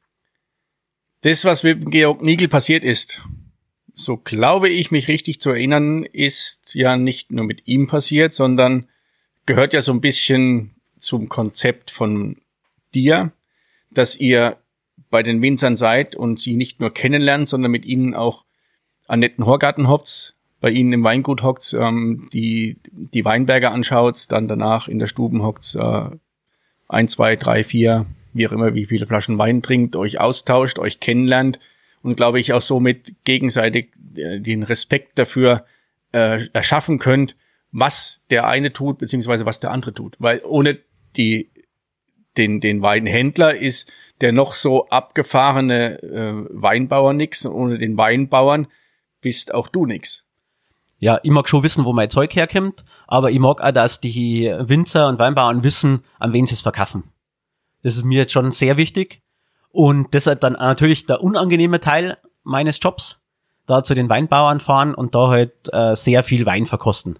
Das, 1.22 1.43
was 1.43 1.64
mit 1.64 1.91
Georg 1.91 2.22
Nigel 2.22 2.47
passiert 2.47 2.84
ist, 2.84 3.22
so 3.93 4.16
glaube 4.18 4.70
ich 4.70 4.91
mich 4.91 5.10
richtig 5.10 5.41
zu 5.41 5.49
erinnern, 5.49 6.05
ist 6.05 6.74
ja 6.74 6.95
nicht 6.95 7.32
nur 7.32 7.43
mit 7.45 7.68
ihm 7.68 7.88
passiert, 7.88 8.34
sondern 8.34 8.88
gehört 9.45 9.74
ja 9.74 9.82
so 9.82 9.91
ein 9.91 9.99
bisschen 9.99 10.76
zum 10.97 11.28
Konzept 11.28 11.91
von 11.91 12.38
dir, 12.95 13.31
dass 13.91 14.15
ihr 14.15 14.57
bei 15.09 15.23
den 15.23 15.41
Winzern 15.41 15.75
seid 15.75 16.15
und 16.15 16.39
sie 16.39 16.55
nicht 16.55 16.79
nur 16.79 16.93
kennenlernt, 16.93 17.47
sondern 17.47 17.71
mit 17.71 17.85
ihnen 17.85 18.13
auch 18.13 18.45
an 19.07 19.19
netten 19.19 19.45
Horgarten 19.45 19.87
hoppt, 19.87 20.35
bei 20.61 20.69
ihnen 20.71 20.93
im 20.93 21.03
Weingut 21.03 21.41
hockt, 21.41 21.73
ähm, 21.73 22.29
die, 22.33 22.77
die 22.91 23.25
Weinberge 23.25 23.71
anschaut, 23.71 24.25
dann 24.29 24.47
danach 24.47 24.87
in 24.87 24.99
der 24.99 25.07
Stuben 25.07 25.41
hockt, 25.41 25.75
äh, 25.75 26.09
ein, 26.87 27.07
zwei, 27.07 27.35
drei, 27.35 27.63
vier, 27.63 28.05
wie 28.33 28.47
auch 28.47 28.51
immer, 28.51 28.73
wie 28.73 28.85
viele 28.85 29.07
Flaschen 29.07 29.37
Wein 29.37 29.61
trinkt, 29.61 29.95
euch 29.95 30.19
austauscht, 30.19 30.79
euch 30.79 30.99
kennenlernt 30.99 31.59
und 32.01 32.15
glaube 32.15 32.39
ich 32.39 32.53
auch 32.53 32.61
somit 32.61 33.15
gegenseitig 33.23 33.91
äh, 34.15 34.39
den 34.39 34.63
Respekt 34.63 35.17
dafür 35.17 35.65
äh, 36.11 36.47
erschaffen 36.53 36.99
könnt, 36.99 37.35
was 37.71 38.21
der 38.29 38.47
eine 38.47 38.73
tut, 38.73 38.97
beziehungsweise 38.97 39.45
was 39.45 39.59
der 39.59 39.71
andere 39.71 39.93
tut. 39.93 40.15
Weil 40.19 40.41
ohne 40.43 40.79
die, 41.15 41.49
den, 42.39 42.59
den 42.59 42.81
Weinhändler 42.81 43.55
ist 43.55 43.91
der 44.21 44.31
noch 44.31 44.53
so 44.53 44.87
abgefahrene 44.87 46.01
äh, 46.01 46.47
Weinbauer 46.49 47.13
nix 47.13 47.45
und 47.45 47.53
ohne 47.53 47.77
den 47.77 47.97
Weinbauern 47.97 48.67
bist 49.21 49.53
auch 49.53 49.67
du 49.67 49.85
nix. 49.85 50.25
Ja, 50.97 51.19
ich 51.23 51.31
mag 51.31 51.47
schon 51.47 51.63
wissen, 51.63 51.85
wo 51.85 51.93
mein 51.93 52.09
Zeug 52.09 52.35
herkommt, 52.35 52.83
aber 53.07 53.31
ich 53.31 53.39
mag 53.39 53.61
auch, 53.61 53.71
dass 53.71 54.01
die 54.01 54.53
Winzer 54.59 55.07
und 55.07 55.19
Weinbauern 55.19 55.63
wissen, 55.63 56.01
an 56.17 56.33
wen 56.33 56.45
sie 56.45 56.55
es 56.55 56.61
verkaufen. 56.61 57.03
Das 57.83 57.95
ist 57.95 58.03
mir 58.03 58.19
jetzt 58.19 58.33
schon 58.33 58.51
sehr 58.51 58.75
wichtig. 58.75 59.21
Und 59.69 60.13
das 60.13 60.27
ist 60.27 60.39
dann 60.39 60.53
natürlich 60.53 61.05
der 61.05 61.21
unangenehme 61.21 61.79
Teil 61.79 62.17
meines 62.43 62.79
Jobs, 62.81 63.19
da 63.65 63.83
zu 63.83 63.93
den 63.93 64.09
Weinbauern 64.09 64.59
fahren 64.59 64.93
und 64.93 65.15
da 65.15 65.29
halt 65.29 65.53
äh, 65.71 65.95
sehr 65.95 66.23
viel 66.23 66.45
Wein 66.45 66.65
verkosten. 66.65 67.19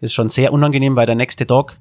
Das 0.00 0.10
ist 0.10 0.14
schon 0.14 0.28
sehr 0.30 0.52
unangenehm, 0.52 0.96
weil 0.96 1.06
der 1.06 1.16
nächste 1.16 1.46
Tag 1.46 1.78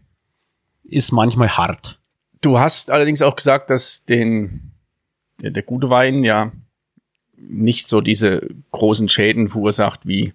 ist 0.83 1.11
manchmal 1.11 1.49
hart. 1.49 1.99
Du 2.43 2.59
hast 2.59 2.91
allerdings 2.91 3.21
auch 3.21 3.37
gesagt, 3.37 3.69
dass 3.69 4.03
den, 4.03 4.73
der, 5.41 5.51
der 5.51 5.63
gute 5.63 5.89
Wein 5.89 6.25
ja 6.25 6.51
nicht 7.37 7.87
so 7.87 8.01
diese 8.01 8.49
großen 8.71 9.07
Schäden 9.07 9.47
verursacht 9.47 10.05
wie 10.05 10.33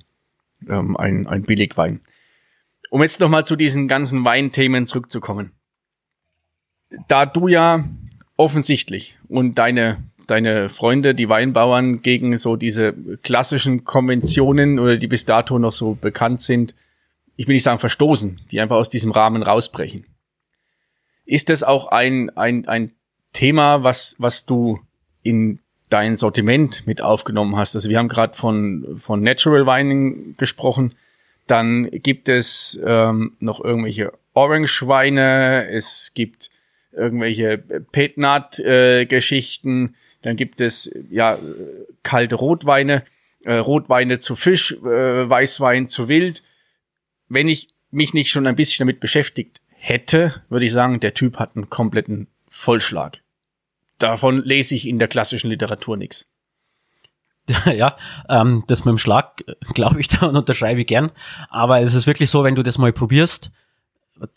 ähm, 0.66 0.96
ein, 0.96 1.26
ein 1.26 1.42
Billigwein. 1.42 2.00
Um 2.90 3.02
jetzt 3.02 3.20
nochmal 3.20 3.44
zu 3.44 3.56
diesen 3.56 3.88
ganzen 3.88 4.24
Weinthemen 4.24 4.86
zurückzukommen. 4.86 5.52
Da 7.08 7.26
du 7.26 7.46
ja 7.46 7.84
offensichtlich 8.38 9.18
und 9.28 9.58
deine, 9.58 10.02
deine 10.26 10.70
Freunde, 10.70 11.14
die 11.14 11.28
Weinbauern, 11.28 12.00
gegen 12.00 12.38
so 12.38 12.56
diese 12.56 12.94
klassischen 13.22 13.84
Konventionen 13.84 14.78
oder 14.78 14.96
die 14.96 15.08
bis 15.08 15.26
dato 15.26 15.58
noch 15.58 15.72
so 15.72 15.94
bekannt 15.94 16.40
sind, 16.40 16.74
ich 17.36 17.46
will 17.46 17.54
nicht 17.54 17.64
sagen 17.64 17.78
verstoßen, 17.78 18.40
die 18.50 18.60
einfach 18.60 18.76
aus 18.76 18.88
diesem 18.88 19.10
Rahmen 19.10 19.42
rausbrechen. 19.42 20.06
Ist 21.28 21.48
das 21.50 21.62
auch 21.62 21.86
ein, 21.88 22.34
ein, 22.38 22.66
ein 22.66 22.92
Thema, 23.34 23.82
was, 23.82 24.16
was 24.18 24.46
du 24.46 24.80
in 25.22 25.58
dein 25.90 26.16
Sortiment 26.16 26.86
mit 26.86 27.02
aufgenommen 27.02 27.56
hast? 27.56 27.74
Also 27.74 27.90
wir 27.90 27.98
haben 27.98 28.08
gerade 28.08 28.34
von, 28.34 28.96
von 28.98 29.20
Natural 29.20 29.66
Wining 29.66 30.38
gesprochen. 30.38 30.94
Dann 31.46 31.90
gibt 31.90 32.30
es 32.30 32.80
ähm, 32.82 33.36
noch 33.40 33.62
irgendwelche 33.62 34.14
Orange-Weine, 34.32 35.68
es 35.68 36.12
gibt 36.14 36.48
irgendwelche 36.92 37.58
Petnat-Geschichten, 37.58 39.96
dann 40.22 40.36
gibt 40.36 40.62
es 40.62 40.90
ja 41.10 41.38
kalte 42.02 42.36
Rotweine, 42.36 43.02
äh, 43.44 43.52
Rotweine 43.52 44.18
zu 44.18 44.34
Fisch, 44.34 44.72
äh, 44.72 45.28
Weißwein 45.28 45.88
zu 45.88 46.08
Wild. 46.08 46.42
Wenn 47.28 47.48
ich 47.48 47.68
mich 47.90 48.14
nicht 48.14 48.30
schon 48.30 48.46
ein 48.46 48.56
bisschen 48.56 48.86
damit 48.86 49.00
beschäftigt 49.00 49.60
hätte, 49.78 50.42
würde 50.48 50.66
ich 50.66 50.72
sagen, 50.72 51.00
der 51.00 51.14
Typ 51.14 51.38
hat 51.38 51.56
einen 51.56 51.70
kompletten 51.70 52.26
Vollschlag. 52.48 53.22
Davon 53.98 54.42
lese 54.44 54.74
ich 54.74 54.86
in 54.86 54.98
der 54.98 55.08
klassischen 55.08 55.50
Literatur 55.50 55.96
nichts. 55.96 56.26
ja, 57.72 57.96
ähm, 58.28 58.64
das 58.66 58.84
mit 58.84 58.92
dem 58.92 58.98
Schlag, 58.98 59.44
glaube 59.74 60.00
ich, 60.00 60.08
da 60.08 60.26
und 60.26 60.36
unterschreibe 60.36 60.80
ich 60.80 60.86
gern. 60.86 61.10
Aber 61.48 61.80
es 61.80 61.94
ist 61.94 62.06
wirklich 62.06 62.30
so, 62.30 62.44
wenn 62.44 62.54
du 62.54 62.62
das 62.62 62.78
mal 62.78 62.92
probierst, 62.92 63.50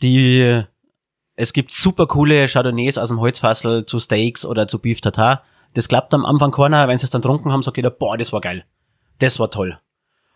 die, 0.00 0.62
es 1.36 1.52
gibt 1.52 1.72
super 1.72 2.06
coole 2.06 2.46
Chardonnays 2.46 2.98
aus 2.98 3.08
dem 3.08 3.20
Holzfassel 3.20 3.84
zu 3.84 3.98
Steaks 3.98 4.44
oder 4.44 4.66
zu 4.68 4.78
Beef 4.78 5.00
Tartar. 5.00 5.42
Das 5.74 5.88
klappt 5.88 6.14
am 6.14 6.24
Anfang 6.24 6.52
keiner, 6.52 6.88
wenn 6.88 6.98
sie 6.98 7.04
es 7.04 7.10
dann 7.10 7.22
trunken 7.22 7.52
haben, 7.52 7.62
sagt 7.62 7.76
jeder, 7.76 7.90
boah, 7.90 8.16
das 8.16 8.32
war 8.32 8.40
geil. 8.40 8.64
Das 9.18 9.38
war 9.38 9.50
toll. 9.50 9.78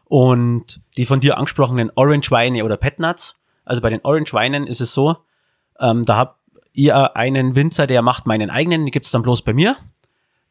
Und 0.05 0.81
die 0.97 1.05
von 1.05 1.21
dir 1.21 1.37
angesprochenen 1.37 1.91
Orange 1.95 2.31
Weine 2.31 2.65
oder 2.65 2.77
Pet 2.77 2.99
Nuts, 2.99 3.35
also 3.67 3.83
bei 3.83 3.91
den 3.91 4.01
Orange 4.03 4.33
Weinen 4.33 4.67
ist 4.67 4.81
es 4.81 4.95
so, 4.95 5.17
ähm, 5.79 6.03
da 6.05 6.17
hab 6.17 6.41
ihr 6.73 7.17
einen 7.17 7.55
Winzer, 7.55 7.87
der 7.87 8.01
macht 8.01 8.27
meinen 8.27 8.49
eigenen, 8.49 8.87
die 8.87 8.91
gibt's 8.91 9.11
dann 9.11 9.23
bloß 9.23 9.43
bei 9.43 9.53
mir. 9.53 9.77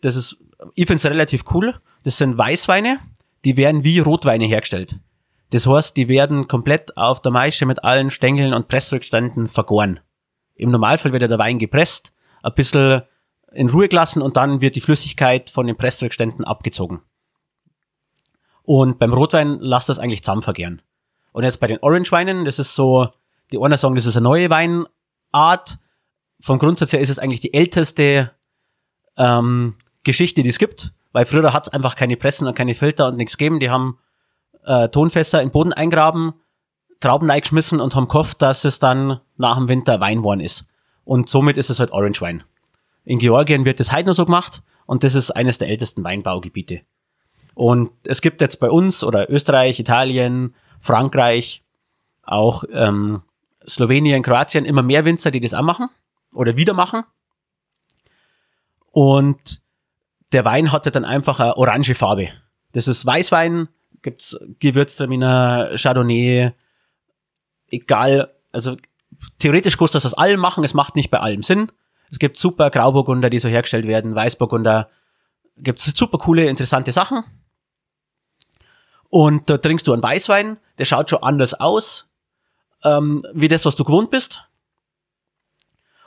Das 0.01 0.15
ist, 0.15 0.37
ich 0.75 0.85
find's 0.85 1.05
relativ 1.05 1.45
cool. 1.53 1.79
Das 2.03 2.17
sind 2.17 2.37
Weißweine, 2.37 2.99
die 3.45 3.57
werden 3.57 3.83
wie 3.83 3.99
Rotweine 3.99 4.45
hergestellt. 4.45 4.99
Das 5.51 5.67
heißt, 5.67 5.95
die 5.95 6.07
werden 6.07 6.47
komplett 6.47 6.97
auf 6.97 7.21
der 7.21 7.31
Maische 7.31 7.65
mit 7.65 7.83
allen 7.83 8.11
Stängeln 8.11 8.53
und 8.53 8.67
Pressrückständen 8.67 9.47
vergoren. 9.47 9.99
Im 10.55 10.71
Normalfall 10.71 11.11
wird 11.11 11.21
ja 11.21 11.27
der 11.27 11.39
Wein 11.39 11.59
gepresst, 11.59 12.13
ein 12.43 12.53
bisschen 12.53 13.03
in 13.53 13.69
Ruhe 13.69 13.87
gelassen 13.87 14.21
und 14.21 14.35
dann 14.37 14.61
wird 14.61 14.75
die 14.75 14.81
Flüssigkeit 14.81 15.49
von 15.49 15.67
den 15.67 15.77
Pressrückständen 15.77 16.43
abgezogen. 16.43 17.01
Und 18.63 18.99
beim 18.99 19.13
Rotwein 19.13 19.59
lasst 19.59 19.89
das 19.89 19.99
eigentlich 19.99 20.23
zusammen 20.23 20.41
vergären. 20.41 20.81
Und 21.35 21.43
jetzt 21.43 21.59
bei 21.59 21.67
den 21.67 21.79
Orange-Weinen, 21.81 22.45
das 22.45 22.59
ist 22.59 22.75
so, 22.75 23.09
die 23.51 23.59
einen 23.59 23.77
sagen, 23.77 23.95
das 23.95 24.05
ist 24.05 24.15
eine 24.15 24.23
neue 24.23 24.49
Weinart. 24.49 25.77
Vom 26.39 26.59
Grundsatz 26.59 26.93
her 26.93 27.01
ist 27.01 27.09
es 27.09 27.19
eigentlich 27.19 27.41
die 27.41 27.53
älteste 27.53 28.31
ähm, 29.17 29.75
Geschichte, 30.05 30.43
die 30.43 30.49
es 30.49 30.59
gibt. 30.59 30.93
weil 31.11 31.25
früher 31.25 31.51
hat's 31.51 31.67
einfach 31.67 31.97
keine 31.97 32.15
Pressen 32.15 32.47
und 32.47 32.55
keine 32.55 32.73
Filter 32.73 33.09
und 33.09 33.17
nichts 33.17 33.35
gegeben. 33.35 33.59
Die 33.59 33.69
haben 33.69 33.99
äh, 34.63 34.87
Tonfässer 34.87 35.41
in 35.41 35.49
den 35.49 35.51
Boden 35.51 35.73
eingraben, 35.73 36.35
Trauben 37.01 37.29
reingeschmissen 37.29 37.81
und 37.81 37.95
haben 37.95 38.07
gehofft, 38.07 38.41
dass 38.41 38.63
es 38.63 38.79
dann 38.79 39.19
nach 39.35 39.57
dem 39.57 39.67
Winter 39.67 39.99
Wein 39.99 40.19
geworden 40.19 40.39
ist. 40.39 40.63
Und 41.03 41.27
somit 41.27 41.57
ist 41.57 41.69
es 41.69 41.81
halt 41.81 41.91
Orange 41.91 42.21
Wein. 42.21 42.45
In 43.03 43.19
Georgien 43.19 43.65
wird 43.65 43.81
das 43.81 43.91
heute 43.91 44.07
noch 44.07 44.15
so 44.15 44.23
gemacht 44.23 44.63
und 44.85 45.03
das 45.03 45.15
ist 45.15 45.31
eines 45.31 45.57
der 45.57 45.67
ältesten 45.67 46.01
Weinbaugebiete. 46.01 46.83
Und 47.55 47.91
es 48.05 48.21
gibt 48.21 48.39
jetzt 48.39 48.61
bei 48.61 48.71
uns 48.71 49.03
oder 49.03 49.29
Österreich, 49.29 49.81
Italien, 49.81 50.55
Frankreich, 50.85 51.63
auch 52.23 52.63
ähm, 52.71 53.21
Slowenien, 53.67 54.21
Kroatien 54.21 54.65
immer 54.65 54.83
mehr 54.83 55.03
Winzer, 55.05 55.31
die 55.31 55.39
das 55.39 55.53
auch 55.53 55.63
machen 55.63 55.89
oder 56.31 56.55
wieder 56.55 56.73
machen. 56.73 57.03
Und 58.91 59.61
der 60.31 60.45
Wein 60.45 60.71
hatte 60.71 60.91
dann 60.91 61.05
einfach 61.05 61.39
eine 61.39 61.57
orange 61.57 61.95
Farbe. 61.95 62.29
Das 62.73 62.87
ist 62.87 63.05
Weißwein, 63.05 63.67
gibt's 64.01 64.37
Gewürztraminer, 64.59 65.71
Chardonnay, 65.75 66.51
egal, 67.67 68.33
also 68.51 68.77
theoretisch 69.39 69.77
kannst 69.77 69.95
du 69.95 69.97
das 69.97 70.05
aus 70.05 70.13
allem 70.13 70.39
machen, 70.39 70.63
es 70.63 70.73
macht 70.73 70.95
nicht 70.95 71.09
bei 71.09 71.19
allem 71.19 71.41
Sinn. 71.41 71.71
Es 72.11 72.19
gibt 72.19 72.37
super 72.37 72.69
Grauburgunder, 72.69 73.29
die 73.29 73.39
so 73.39 73.49
hergestellt 73.49 73.87
werden, 73.87 74.13
Weißburgunder, 74.13 74.89
gibt 75.57 75.79
super 75.79 76.17
coole, 76.19 76.45
interessante 76.45 76.91
Sachen. 76.91 77.23
Und 79.15 79.49
da 79.49 79.57
trinkst 79.57 79.87
du 79.87 79.93
einen 79.93 80.03
Weißwein, 80.03 80.57
der 80.77 80.83
schaut 80.83 81.09
schon 81.09 81.23
anders 81.23 81.53
aus, 81.53 82.09
ähm, 82.83 83.21
wie 83.33 83.47
das, 83.47 83.63
was 83.63 83.77
du 83.77 83.85
gewohnt 83.85 84.11
bist. 84.11 84.43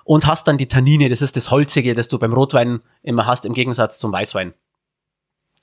Und 0.04 0.26
hast 0.26 0.46
dann 0.46 0.58
die 0.58 0.68
Tannine, 0.68 1.08
das 1.08 1.22
ist 1.22 1.34
das 1.34 1.50
Holzige, 1.50 1.94
das 1.94 2.08
du 2.08 2.18
beim 2.18 2.34
Rotwein 2.34 2.82
immer 3.02 3.24
hast, 3.24 3.46
im 3.46 3.54
Gegensatz 3.54 3.98
zum 3.98 4.12
Weißwein. 4.12 4.52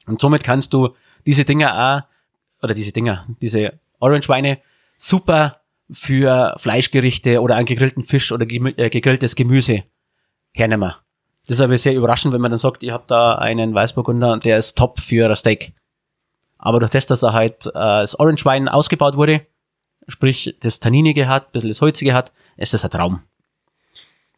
Und 0.07 0.19
somit 0.19 0.43
kannst 0.43 0.73
du 0.73 0.95
diese 1.27 1.45
Dinger 1.45 1.77
auch, 1.77 2.63
oder 2.63 2.73
diese 2.73 2.91
Dinger, 2.91 3.27
diese 3.43 3.79
Orange-Weine 3.99 4.57
super 4.97 5.61
für 5.91 6.55
Fleischgerichte 6.57 7.43
oder 7.43 7.57
einen 7.57 7.67
gegrillten 7.67 8.01
Fisch 8.01 8.31
oder 8.31 8.47
äh, 8.49 8.89
gegrilltes 8.89 9.35
Gemüse 9.35 9.83
hernehmen. 10.51 10.95
Das 11.45 11.59
ist 11.59 11.61
aber 11.61 11.77
sehr 11.77 11.93
überraschend, 11.93 12.33
wenn 12.33 12.41
man 12.41 12.49
dann 12.49 12.57
sagt, 12.57 12.81
ich 12.81 12.89
habe 12.89 13.03
da 13.05 13.35
einen 13.35 13.75
Weißburgunder 13.75 14.33
und 14.33 14.45
der 14.45 14.57
ist 14.57 14.75
top 14.75 14.99
für 14.99 15.29
ein 15.29 15.35
Steak. 15.35 15.75
Aber 16.65 16.79
durch 16.79 16.89
das, 16.89 17.05
dass 17.05 17.21
er 17.21 17.33
halt 17.33 17.67
äh, 17.67 17.71
das 17.73 18.19
Orange 18.19 18.43
Wein 18.43 18.67
ausgebaut 18.67 19.15
wurde, 19.17 19.45
sprich 20.07 20.57
das 20.61 20.79
Tannine 20.79 21.27
hat, 21.27 21.45
ein 21.45 21.51
bisschen 21.51 21.69
das 21.69 21.79
Holzige 21.79 22.15
hat, 22.15 22.33
ist 22.57 22.73
das 22.73 22.83
ein 22.83 22.89
Traum. 22.89 23.21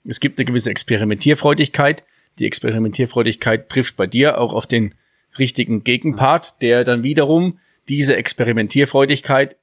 Es 0.04 0.20
gibt 0.20 0.38
eine 0.38 0.44
gewisse 0.44 0.70
Experimentierfreudigkeit. 0.70 2.04
Die 2.38 2.46
Experimentierfreudigkeit 2.46 3.70
trifft 3.70 3.96
bei 3.96 4.08
dir 4.08 4.42
auch 4.42 4.52
auf 4.52 4.68
den 4.68 4.94
richtigen 5.40 5.86
Gegenpart, 5.86 6.62
der 6.62 6.84
dann 6.84 7.02
wiederum 7.04 7.60
diese 7.88 8.18
Experimentierfreudigkeit 8.18 9.56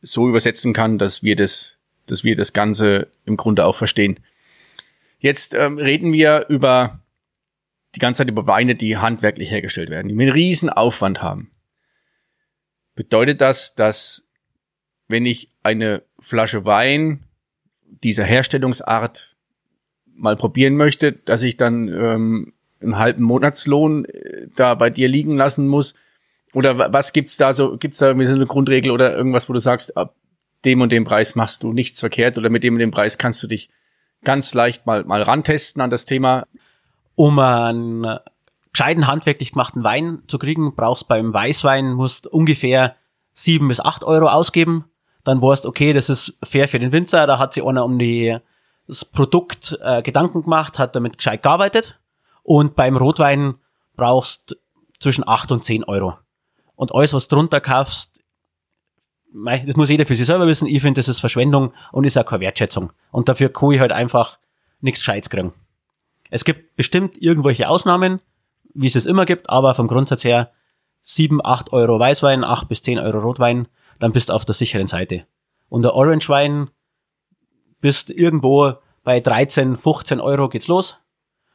so 0.00 0.28
übersetzen 0.28 0.72
kann, 0.72 0.98
dass 0.98 1.22
wir 1.22 1.36
das, 1.36 1.76
dass 2.06 2.24
wir 2.24 2.34
das 2.34 2.52
Ganze 2.52 3.06
im 3.24 3.36
Grunde 3.36 3.64
auch 3.64 3.76
verstehen. 3.76 4.18
Jetzt 5.20 5.54
ähm, 5.54 5.78
reden 5.78 6.12
wir 6.12 6.46
über 6.48 6.98
die 7.94 8.00
ganze 8.00 8.18
Zeit 8.18 8.28
über 8.28 8.48
Weine, 8.48 8.74
die 8.74 8.96
handwerklich 8.96 9.52
hergestellt 9.52 9.88
werden, 9.88 10.08
die 10.08 10.20
einen 10.20 10.32
riesen 10.32 10.68
Aufwand 10.68 11.22
haben. 11.22 11.51
Bedeutet 12.94 13.40
das, 13.40 13.74
dass 13.74 14.24
wenn 15.08 15.26
ich 15.26 15.50
eine 15.62 16.02
Flasche 16.18 16.64
Wein 16.64 17.24
dieser 17.84 18.24
Herstellungsart 18.24 19.36
mal 20.14 20.36
probieren 20.36 20.76
möchte, 20.76 21.12
dass 21.12 21.42
ich 21.42 21.56
dann 21.56 21.88
ähm, 21.88 22.52
einen 22.80 22.98
halben 22.98 23.22
Monatslohn 23.22 24.04
äh, 24.04 24.48
da 24.56 24.74
bei 24.74 24.90
dir 24.90 25.08
liegen 25.08 25.36
lassen 25.36 25.68
muss? 25.68 25.94
Oder 26.52 26.92
was 26.92 27.12
gibt's 27.12 27.36
da 27.36 27.52
so? 27.52 27.78
Gibt's 27.78 27.98
da 27.98 28.08
irgendwie 28.08 28.26
so 28.26 28.34
eine 28.34 28.46
Grundregel 28.46 28.90
oder 28.90 29.16
irgendwas, 29.16 29.48
wo 29.48 29.52
du 29.52 29.58
sagst, 29.58 29.96
ab 29.96 30.14
dem 30.64 30.80
und 30.80 30.92
dem 30.92 31.04
Preis 31.04 31.34
machst 31.34 31.62
du 31.62 31.72
nichts 31.72 32.00
verkehrt 32.00 32.38
oder 32.38 32.50
mit 32.50 32.62
dem 32.62 32.74
und 32.74 32.80
dem 32.80 32.90
Preis 32.90 33.18
kannst 33.18 33.42
du 33.42 33.46
dich 33.46 33.70
ganz 34.22 34.54
leicht 34.54 34.86
mal 34.86 35.04
mal 35.04 35.22
rantesten 35.22 35.82
an 35.82 35.90
das 35.90 36.04
Thema? 36.04 36.46
Um 37.14 37.38
einen 37.38 38.06
gescheiten 38.72 39.06
handwerklich 39.06 39.52
gemachten 39.52 39.84
Wein 39.84 40.22
zu 40.26 40.38
kriegen, 40.38 40.74
brauchst 40.74 41.08
beim 41.08 41.32
Weißwein 41.32 41.92
musst 41.92 42.26
ungefähr 42.26 42.96
sieben 43.32 43.68
bis 43.68 43.80
acht 43.80 44.04
Euro 44.04 44.28
ausgeben. 44.28 44.86
Dann 45.24 45.40
weißt, 45.40 45.66
okay, 45.66 45.92
das 45.92 46.08
ist 46.08 46.38
fair 46.42 46.68
für 46.68 46.78
den 46.78 46.92
Winzer, 46.92 47.26
da 47.26 47.38
hat 47.38 47.52
sich 47.52 47.64
einer 47.64 47.84
um 47.84 47.98
die, 47.98 48.36
das 48.88 49.04
Produkt 49.04 49.78
äh, 49.82 50.02
Gedanken 50.02 50.42
gemacht, 50.42 50.78
hat 50.78 50.96
damit 50.96 51.18
gescheit 51.18 51.42
gearbeitet. 51.42 52.00
Und 52.42 52.74
beim 52.74 52.96
Rotwein 52.96 53.54
brauchst 53.94 54.56
zwischen 54.98 55.26
acht 55.26 55.52
und 55.52 55.64
zehn 55.64 55.84
Euro. 55.84 56.16
Und 56.74 56.94
alles, 56.94 57.12
was 57.14 57.28
drunter 57.28 57.60
kaufst, 57.60 58.20
das 59.32 59.76
muss 59.76 59.88
jeder 59.88 60.06
für 60.06 60.16
sich 60.16 60.26
selber 60.26 60.46
wissen. 60.46 60.66
Ich 60.66 60.82
finde, 60.82 60.98
das 60.98 61.08
ist 61.08 61.20
Verschwendung 61.20 61.72
und 61.92 62.04
ist 62.04 62.18
auch 62.18 62.26
keine 62.26 62.40
Wertschätzung. 62.40 62.92
Und 63.10 63.28
dafür 63.28 63.50
kann 63.50 63.70
ich 63.70 63.80
halt 63.80 63.92
einfach 63.92 64.38
nichts 64.80 65.00
Gescheites 65.00 65.30
kriegen. 65.30 65.52
Es 66.30 66.44
gibt 66.44 66.76
bestimmt 66.76 67.20
irgendwelche 67.20 67.68
Ausnahmen, 67.68 68.20
wie 68.74 68.86
es 68.86 68.96
es 68.96 69.06
immer 69.06 69.24
gibt, 69.24 69.50
aber 69.50 69.74
vom 69.74 69.88
Grundsatz 69.88 70.24
her 70.24 70.50
7, 71.00 71.44
8 71.44 71.72
Euro 71.72 71.98
Weißwein, 71.98 72.44
8 72.44 72.68
bis 72.68 72.82
10 72.82 72.98
Euro 72.98 73.18
Rotwein, 73.18 73.68
dann 73.98 74.12
bist 74.12 74.28
du 74.28 74.34
auf 74.34 74.44
der 74.44 74.54
sicheren 74.54 74.86
Seite. 74.86 75.24
Und 75.68 75.82
der 75.82 75.94
Orange 75.94 76.28
Wein 76.28 76.70
bist 77.80 78.10
irgendwo 78.10 78.74
bei 79.02 79.20
13, 79.20 79.76
15 79.76 80.20
Euro 80.20 80.48
geht's 80.48 80.68
los. 80.68 80.98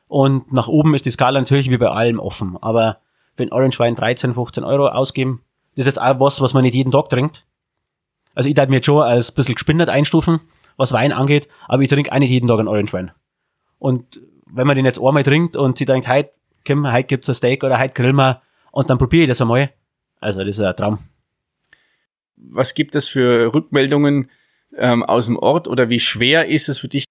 Und 0.08 0.52
nach 0.52 0.68
oben 0.68 0.96
ist 0.96 1.06
die 1.06 1.12
Skala 1.12 1.40
natürlich 1.40 1.70
wie 1.70 1.78
bei 1.78 1.90
allem 1.90 2.20
offen. 2.20 2.58
Aber 2.62 3.00
wenn 3.36 3.52
Orange 3.52 3.80
Wein 3.80 3.96
13, 3.96 4.34
15 4.34 4.64
Euro 4.64 4.88
ausgeben, 4.88 5.44
das 5.76 5.86
ist 5.86 5.96
jetzt 5.96 6.02
auch 6.02 6.20
was, 6.20 6.42
was 6.42 6.54
man 6.54 6.64
nicht 6.64 6.74
jeden 6.74 6.92
Tag 6.92 7.10
trinkt. 7.10 7.46
Also 8.34 8.50
ich 8.50 8.56
darf 8.56 8.70
mir 8.70 8.78
jetzt 8.78 8.86
schon 8.86 9.02
als 9.02 9.32
bisschen 9.32 9.56
gespindert 9.56 9.90
einstufen, 9.90 10.42
was 10.76 10.92
Wein 10.92 11.12
angeht, 11.12 11.48
aber 11.68 11.82
ich 11.84 11.90
trinke 11.90 12.12
auch 12.12 12.20
nicht 12.20 12.30
jeden 12.30 12.48
Tag 12.48 12.60
einen 12.60 12.68
Orange 12.68 12.94
Wein. 12.94 13.12
Und 13.80 14.22
wenn 14.46 14.68
man 14.68 14.76
den 14.76 14.86
jetzt 14.86 15.02
einmal 15.02 15.24
trinkt 15.24 15.56
und 15.56 15.78
sie 15.78 15.86
denkt, 15.86 16.08
heute, 16.08 16.32
Kim, 16.68 16.92
heute 16.92 17.08
gibt's 17.08 17.30
ein 17.30 17.36
Steak 17.36 17.64
oder 17.64 17.80
heute 17.80 17.94
grillen 17.94 18.18
wir 18.18 18.42
und 18.72 18.90
dann 18.90 18.98
probiere 18.98 19.24
ich 19.24 19.30
das 19.30 19.40
einmal. 19.40 19.72
Also 20.20 20.40
das 20.42 20.50
ist 20.50 20.60
ein 20.60 20.76
Traum. 20.76 21.00
Was 22.36 22.74
gibt 22.74 22.94
es 22.94 23.08
für 23.08 23.54
Rückmeldungen 23.54 24.30
ähm, 24.76 25.02
aus 25.02 25.28
dem 25.28 25.38
Ort 25.38 25.70
oder 25.70 25.88
wie 25.88 26.02
schwer 26.02 26.48
ist 26.48 26.68
es 26.68 26.80
für 26.80 26.90
dich, 26.90 27.06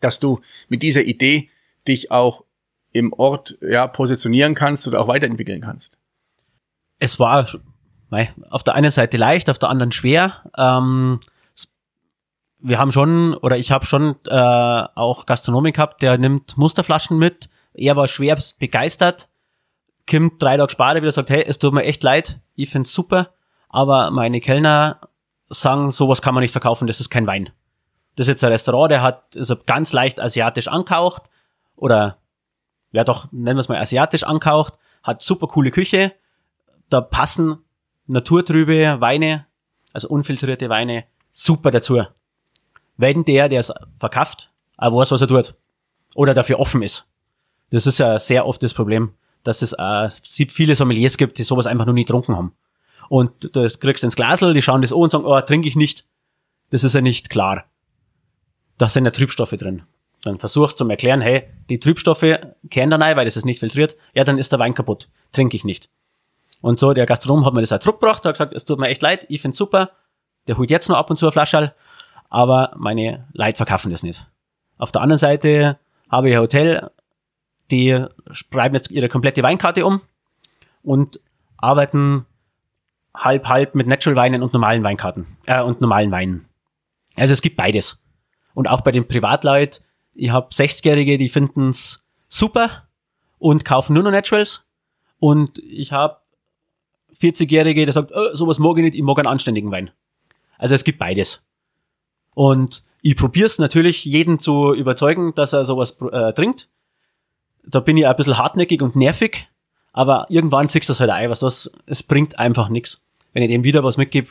dass 0.00 0.20
du 0.20 0.40
mit 0.68 0.84
dieser 0.84 1.02
Idee 1.02 1.50
dich 1.88 2.12
auch 2.12 2.44
im 2.92 3.12
Ort 3.12 3.58
ja, 3.60 3.88
positionieren 3.88 4.54
kannst 4.54 4.86
oder 4.86 5.00
auch 5.00 5.08
weiterentwickeln 5.08 5.60
kannst? 5.60 5.98
Es 7.00 7.18
war 7.18 7.48
auf 8.50 8.62
der 8.62 8.74
einen 8.74 8.92
Seite 8.92 9.16
leicht, 9.16 9.50
auf 9.50 9.58
der 9.58 9.70
anderen 9.70 9.90
schwer. 9.90 10.44
Ähm, 10.56 11.18
wir 12.60 12.78
haben 12.78 12.92
schon, 12.92 13.34
oder 13.34 13.58
ich 13.58 13.72
habe 13.72 13.86
schon 13.86 14.14
äh, 14.28 14.34
auch 14.36 15.26
Gastronomik 15.26 15.74
gehabt, 15.74 16.00
der 16.00 16.16
nimmt 16.16 16.56
Musterflaschen 16.56 17.18
mit. 17.18 17.48
Er 17.74 17.96
war 17.96 18.08
schwer 18.08 18.38
begeistert. 18.58 19.28
Kim 20.06 20.38
drei 20.38 20.56
Tage 20.56 20.72
später 20.72 21.02
wieder 21.02 21.12
sagt, 21.12 21.30
hey, 21.30 21.44
es 21.46 21.58
tut 21.58 21.72
mir 21.72 21.84
echt 21.84 22.02
leid, 22.02 22.40
ich 22.56 22.68
find's 22.68 22.92
super, 22.92 23.32
aber 23.68 24.10
meine 24.10 24.40
Kellner 24.40 25.00
sagen, 25.48 25.92
sowas 25.92 26.20
kann 26.20 26.34
man 26.34 26.42
nicht 26.42 26.50
verkaufen, 26.50 26.88
das 26.88 26.98
ist 26.98 27.10
kein 27.10 27.28
Wein. 27.28 27.50
Das 28.16 28.24
ist 28.24 28.30
jetzt 28.30 28.44
ein 28.44 28.50
Restaurant, 28.50 28.90
der 28.90 29.02
hat, 29.02 29.36
ist 29.36 29.66
ganz 29.66 29.92
leicht 29.92 30.20
asiatisch 30.20 30.66
ankaucht, 30.66 31.30
oder, 31.76 32.18
ja 32.90 33.04
doch, 33.04 33.30
nennen 33.30 33.56
wir 33.56 33.60
es 33.60 33.68
mal 33.68 33.78
asiatisch 33.78 34.24
ankaucht, 34.24 34.74
hat 35.04 35.22
super 35.22 35.46
coole 35.46 35.70
Küche, 35.70 36.12
da 36.88 37.00
passen 37.00 37.58
naturtrübe 38.06 39.00
Weine, 39.00 39.46
also 39.92 40.08
unfiltrierte 40.08 40.68
Weine, 40.68 41.04
super 41.30 41.70
dazu. 41.70 42.02
Wenn 42.96 43.24
der, 43.24 43.48
der 43.48 43.60
es 43.60 43.72
verkauft, 43.98 44.50
auch 44.76 44.92
weiß, 44.92 45.12
was 45.12 45.20
er 45.20 45.28
tut. 45.28 45.54
Oder 46.16 46.34
dafür 46.34 46.58
offen 46.58 46.82
ist. 46.82 47.06
Das 47.70 47.86
ist 47.86 47.98
ja 47.98 48.18
sehr 48.18 48.46
oft 48.46 48.62
das 48.62 48.74
Problem 48.74 49.14
dass 49.42 49.62
es 49.62 49.72
äh, 49.72 50.08
viele 50.48 50.76
Sommeliers 50.76 51.16
gibt, 51.16 51.38
die 51.38 51.44
sowas 51.44 51.66
einfach 51.66 51.86
noch 51.86 51.92
nie 51.92 52.04
getrunken 52.04 52.36
haben. 52.36 52.54
Und 53.08 53.56
du 53.56 53.68
kriegst 53.68 54.04
ins 54.04 54.16
Glasel, 54.16 54.54
die 54.54 54.62
schauen 54.62 54.82
das 54.82 54.92
an 54.92 54.98
und 54.98 55.12
sagen, 55.12 55.24
oh, 55.24 55.40
trinke 55.40 55.68
ich 55.68 55.76
nicht. 55.76 56.04
Das 56.70 56.84
ist 56.84 56.94
ja 56.94 57.00
nicht 57.00 57.30
klar. 57.30 57.64
Da 58.78 58.88
sind 58.88 59.04
ja 59.04 59.10
Trübstoffe 59.10 59.50
drin. 59.50 59.82
Dann 60.24 60.38
versuchst 60.38 60.78
du 60.78 60.84
zu 60.84 60.90
erklären, 60.90 61.20
hey, 61.20 61.48
die 61.68 61.80
Trübstoffe 61.80 62.38
kehren 62.70 62.90
da 62.90 62.96
rein, 62.96 63.16
weil 63.16 63.24
das 63.24 63.36
ist 63.36 63.46
nicht 63.46 63.58
filtriert. 63.58 63.96
Ja, 64.14 64.22
dann 64.22 64.38
ist 64.38 64.52
der 64.52 64.58
Wein 64.58 64.74
kaputt. 64.74 65.08
Trinke 65.32 65.56
ich 65.56 65.64
nicht. 65.64 65.88
Und 66.60 66.78
so, 66.78 66.92
der 66.92 67.06
Gastronom 67.06 67.46
hat 67.46 67.54
mir 67.54 67.62
das 67.62 67.72
auch 67.72 67.78
zurückgebracht, 67.78 68.24
hat 68.24 68.34
gesagt, 68.34 68.52
es 68.52 68.66
tut 68.66 68.78
mir 68.78 68.88
echt 68.88 69.00
leid, 69.00 69.24
ich 69.30 69.40
find's 69.40 69.58
super. 69.58 69.90
Der 70.46 70.58
holt 70.58 70.70
jetzt 70.70 70.88
noch 70.88 70.96
ab 70.96 71.10
und 71.10 71.16
zu 71.16 71.26
eine 71.26 71.32
Flasche, 71.32 71.74
aber 72.28 72.74
meine 72.76 73.26
Leute 73.32 73.56
verkaufen 73.56 73.90
das 73.90 74.02
nicht. 74.02 74.26
Auf 74.76 74.92
der 74.92 75.00
anderen 75.00 75.18
Seite 75.18 75.78
habe 76.10 76.28
ich 76.28 76.36
ein 76.36 76.42
Hotel, 76.42 76.90
die 77.70 78.04
schreiben 78.30 78.74
jetzt 78.74 78.90
ihre 78.90 79.08
komplette 79.08 79.42
Weinkarte 79.42 79.86
um 79.86 80.00
und 80.82 81.20
arbeiten 81.56 82.26
halb 83.14 83.48
halb 83.48 83.74
mit 83.74 83.86
Natural 83.86 84.16
Weinen 84.16 84.42
und 84.42 84.52
normalen 84.52 84.82
Weinkarten 84.82 85.26
äh, 85.46 85.62
und 85.62 85.80
normalen 85.80 86.10
Weinen. 86.10 86.46
Also 87.16 87.32
es 87.32 87.42
gibt 87.42 87.56
beides. 87.56 87.98
Und 88.54 88.68
auch 88.68 88.80
bei 88.80 88.92
den 88.92 89.06
Privatleuten, 89.06 89.84
ich 90.14 90.30
habe 90.30 90.48
60-Jährige, 90.48 91.18
die 91.18 91.28
finden's 91.28 92.02
super 92.28 92.88
und 93.38 93.64
kaufen 93.64 93.94
nur 93.94 94.02
noch 94.02 94.10
Naturals. 94.10 94.64
und 95.18 95.58
ich 95.58 95.92
habe 95.92 96.18
40-Jährige, 97.20 97.84
der 97.84 97.92
sagt, 97.92 98.12
oh, 98.14 98.34
sowas 98.34 98.58
mag 98.58 98.76
ich 98.78 98.84
nicht, 98.84 98.94
ich 98.94 99.02
mag 99.02 99.18
einen 99.18 99.26
anständigen 99.26 99.70
Wein. 99.70 99.90
Also 100.58 100.74
es 100.74 100.84
gibt 100.84 100.98
beides. 100.98 101.42
Und 102.34 102.84
ich 103.02 103.16
probiere 103.16 103.46
es 103.46 103.58
natürlich, 103.58 104.04
jeden 104.04 104.38
zu 104.38 104.72
überzeugen, 104.74 105.34
dass 105.34 105.52
er 105.52 105.64
sowas 105.64 105.96
äh, 106.12 106.32
trinkt. 106.32 106.68
Da 107.64 107.80
bin 107.80 107.96
ich 107.96 108.06
ein 108.06 108.16
bisschen 108.16 108.38
hartnäckig 108.38 108.82
und 108.82 108.96
nervig, 108.96 109.48
aber 109.92 110.26
irgendwann 110.28 110.68
siehst 110.68 110.88
du 110.88 110.92
das 110.92 111.00
halt 111.00 111.10
ein, 111.10 111.30
was 111.30 111.40
das, 111.40 111.70
es 111.86 112.02
bringt 112.02 112.38
einfach 112.38 112.68
nichts. 112.68 113.02
Wenn 113.32 113.42
ich 113.42 113.48
dem 113.48 113.64
wieder 113.64 113.84
was 113.84 113.96
mitgebe, 113.96 114.28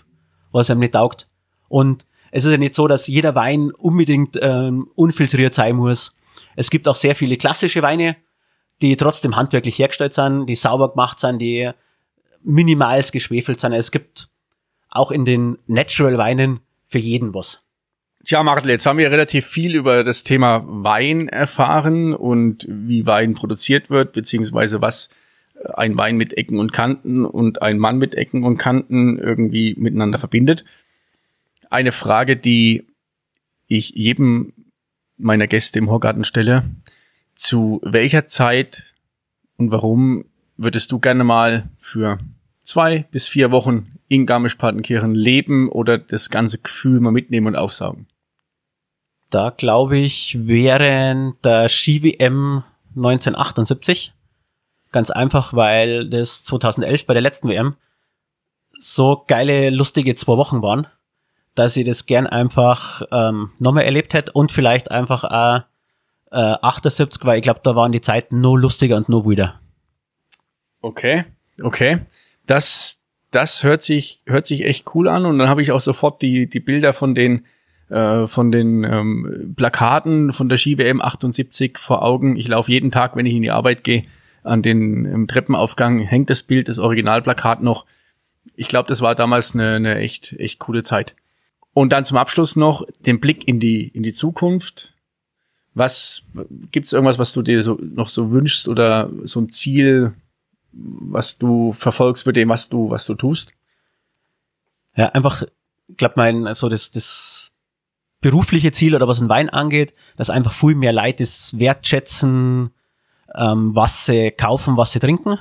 was 0.52 0.70
einem 0.70 0.80
nicht 0.80 0.94
taugt. 0.94 1.28
Und 1.68 2.06
es 2.32 2.46
ist 2.46 2.52
ja 2.52 2.58
nicht 2.58 2.76
so, 2.76 2.88
dass 2.88 3.08
jeder 3.08 3.36
Wein 3.36 3.72
unbedingt 3.72 4.38
ähm, 4.42 4.90
unfiltriert 4.96 5.54
sein 5.54 5.76
muss. 5.76 6.14
Es 6.56 6.70
gibt 6.70 6.88
auch 6.88 6.96
sehr 6.96 7.16
viele 7.16 7.38
klassische 7.38 7.82
Weine, 7.82 8.18
die 8.82 8.96
trotzdem 8.96 9.36
handwerklich 9.36 9.78
hergestellt 9.78 10.14
sind, 10.14 10.48
die 10.48 10.56
sauber 10.56 10.90
gemacht 10.90 11.20
sind, 11.20 11.40
die 11.40 11.72
minimals 12.44 13.12
geschwefelt 13.12 13.60
sind. 13.60 13.74
Es 13.74 13.92
gibt 13.92 14.30
auch 14.90 15.12
in 15.12 15.26
den 15.26 15.58
Natural 15.68 16.18
Weinen 16.18 16.62
für 16.88 17.00
jeden 17.00 17.34
was. 17.34 17.62
Tja, 18.26 18.44
Martel, 18.44 18.70
jetzt 18.70 18.86
haben 18.86 18.98
wir 18.98 19.12
relativ 19.12 19.46
viel 19.46 19.76
über 19.76 20.04
das 20.04 20.24
Thema 20.24 20.64
Wein 20.68 21.30
erfahren 21.30 22.14
und 22.14 22.68
wie 22.70 23.06
Wein 23.06 23.34
produziert 23.34 23.90
wird, 23.90 24.12
beziehungsweise 24.12 24.82
was 24.82 25.10
ein 25.74 25.98
Wein 25.98 26.18
mit 26.18 26.38
Ecken 26.38 26.60
und 26.60 26.74
Kanten 26.74 27.26
und 27.26 27.62
ein 27.62 27.80
Mann 27.80 27.98
mit 27.98 28.16
Ecken 28.16 28.44
und 28.44 28.58
Kanten 28.58 29.18
irgendwie 29.18 29.74
miteinander 29.78 30.20
verbindet. 30.20 30.66
Eine 31.70 31.92
Frage, 31.92 32.36
die 32.36 32.88
ich 33.68 33.92
jedem 33.92 34.54
meiner 35.18 35.48
Gäste 35.48 35.80
im 35.80 35.90
Horgarten 35.90 36.24
stelle. 36.24 36.64
Zu 37.36 37.80
welcher 37.84 38.28
Zeit 38.28 38.94
und 39.58 39.72
warum 39.72 40.26
würdest 40.58 40.92
du 40.92 41.00
gerne 41.00 41.24
mal 41.24 41.70
für 41.78 42.20
zwei 42.64 43.06
bis 43.12 43.28
vier 43.28 43.52
Wochen 43.52 44.00
in 44.08 44.26
Garmisch-Partenkirchen 44.26 45.16
leben 45.16 45.70
oder 45.70 45.98
das 45.98 46.30
ganze 46.30 46.58
Gefühl 46.58 47.00
mal 47.00 47.12
mitnehmen 47.12 47.48
und 47.48 47.56
aufsaugen? 47.56 48.08
Da 49.30 49.52
glaube 49.52 49.98
ich, 49.98 50.38
während 50.42 51.44
der 51.46 51.70
Ski-WM 51.70 52.64
1978. 52.96 54.14
Ganz 54.92 55.12
einfach, 55.12 55.54
weil 55.54 56.10
das 56.10 56.44
2011 56.46 57.06
bei 57.06 57.14
der 57.14 57.22
letzten 57.22 57.50
WM 57.50 57.76
so 58.80 59.24
geile, 59.28 59.70
lustige 59.70 60.16
zwei 60.16 60.38
Wochen 60.38 60.62
waren, 60.62 60.88
dass 61.54 61.78
ich 61.78 61.86
das 61.86 62.06
gern 62.06 62.26
einfach 62.26 63.04
ähm, 63.12 63.52
nochmal 63.60 63.84
erlebt 63.84 64.14
hätte 64.14 64.32
und 64.32 64.52
vielleicht 64.52 64.90
einfach 64.90 65.24
auch 65.24 65.62
äh, 66.32 66.56
78, 66.62 67.24
weil 67.26 67.38
ich 67.38 67.44
glaube, 67.44 67.60
da 67.64 67.76
waren 67.76 67.92
die 67.92 68.02
Zeiten 68.02 68.42
nur 68.42 68.60
lustiger 68.60 68.98
und 68.98 69.10
nur 69.10 69.30
wieder. 69.30 69.60
Okay, 70.82 71.26
okay. 71.62 72.00
Das, 72.48 73.02
das 73.32 73.64
hört 73.64 73.84
sich, 73.84 74.22
hört 74.26 74.48
sich 74.48 74.64
echt 74.64 74.86
cool 74.96 75.08
an 75.08 75.26
und 75.26 75.38
dann 75.38 75.50
habe 75.50 75.62
ich 75.62 75.72
auch 75.72 75.82
sofort 75.82 76.22
die, 76.22 76.48
die 76.50 76.60
Bilder 76.60 76.94
von 76.94 77.14
den 77.14 77.46
äh, 77.90 78.28
von 78.28 78.52
den 78.52 78.84
ähm, 78.84 79.54
Plakaten 79.56 80.32
von 80.32 80.50
der 80.50 80.58
Ski-WM 80.58 81.02
78 81.02 81.78
vor 81.78 82.04
Augen. 82.04 82.36
Ich 82.36 82.48
laufe 82.48 82.72
jeden 82.72 82.92
Tag, 82.92 83.16
wenn 83.16 83.26
ich 83.26 83.34
in 83.34 83.42
die 83.42 83.52
Arbeit 83.52 83.84
gehe, 83.84 84.06
an 84.44 84.62
den 84.62 85.06
im 85.06 85.28
Treppenaufgang 85.28 86.00
hängt 86.00 86.30
das 86.30 86.44
Bild, 86.44 86.68
das 86.68 86.80
Originalplakat 86.80 87.62
noch. 87.62 87.86
Ich 88.56 88.68
glaube, 88.68 88.88
das 88.88 89.02
war 89.02 89.16
damals 89.16 89.54
eine, 89.54 89.76
eine 89.76 89.96
echt, 89.98 90.34
echt 90.34 90.60
coole 90.60 90.84
Zeit. 90.84 91.16
Und 91.74 91.92
dann 91.92 92.06
zum 92.06 92.18
Abschluss 92.18 92.56
noch 92.56 92.86
den 93.06 93.20
Blick 93.20 93.48
in 93.48 93.60
die, 93.60 93.88
in 93.88 94.04
die 94.04 94.14
Zukunft. 94.14 94.94
Was 95.74 96.24
gibt's 96.72 96.94
irgendwas, 96.94 97.20
was 97.20 97.34
du 97.34 97.42
dir 97.42 97.62
so 97.62 97.78
noch 97.82 98.10
so 98.10 98.32
wünschst 98.32 98.68
oder 98.68 99.10
so 99.24 99.40
ein 99.40 99.50
Ziel, 99.50 100.14
was 100.72 101.38
du 101.38 101.72
verfolgst 101.72 102.26
mit 102.26 102.36
dem, 102.36 102.50
was 102.50 102.70
du, 102.70 102.90
was 102.90 103.06
du 103.06 103.16
tust? 103.16 103.54
Ja, 104.96 105.08
einfach, 105.08 105.44
ich 105.88 105.98
glaube, 105.98 106.16
mein, 106.18 106.54
so 106.54 106.70
das, 106.70 106.92
das 106.92 107.39
berufliche 108.22 108.72
Ziel 108.72 108.96
oder 108.96 109.08
was 109.08 109.22
ein 109.22 109.30
Wein 109.30 109.50
angeht, 109.50 109.94
dass 110.18 110.30
einfach 110.30 110.52
viel 110.52 110.76
mehr 110.76 110.94
Leute 110.94 111.24
das 111.24 111.58
wertschätzen, 111.58 112.72
ähm, 113.36 113.76
was 113.76 114.06
sie 114.06 114.32
kaufen, 114.32 114.78
was 114.78 114.92
sie 114.92 115.00
trinken. 115.00 115.40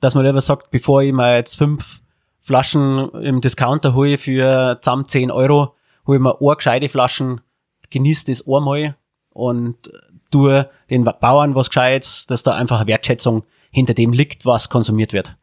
Dass 0.00 0.14
man 0.14 0.24
lieber 0.24 0.40
sagt, 0.40 0.70
bevor 0.70 1.02
ich 1.02 1.12
mir 1.12 1.36
jetzt 1.36 1.56
fünf 1.56 2.00
Flaschen 2.40 3.10
im 3.22 3.40
Discounter 3.40 3.94
hole 3.94 4.18
für 4.18 4.78
zusammen 4.80 5.06
10 5.06 5.30
Euro, 5.30 5.74
hole 6.06 6.16
ich 6.16 6.22
mir 6.22 6.40
eine 6.40 6.56
gescheite 6.56 6.88
Flaschen, 6.88 7.42
genieße 7.90 8.26
das 8.26 8.46
einmal 8.46 8.96
und 9.30 9.90
tue 10.30 10.70
den 10.88 11.04
Bauern 11.04 11.54
was 11.54 11.68
Gescheites, 11.68 12.26
dass 12.26 12.42
da 12.42 12.54
einfach 12.54 12.80
eine 12.80 12.86
Wertschätzung 12.88 13.44
hinter 13.70 13.94
dem 13.94 14.12
liegt, 14.12 14.46
was 14.46 14.68
konsumiert 14.68 15.12
wird. 15.12 15.36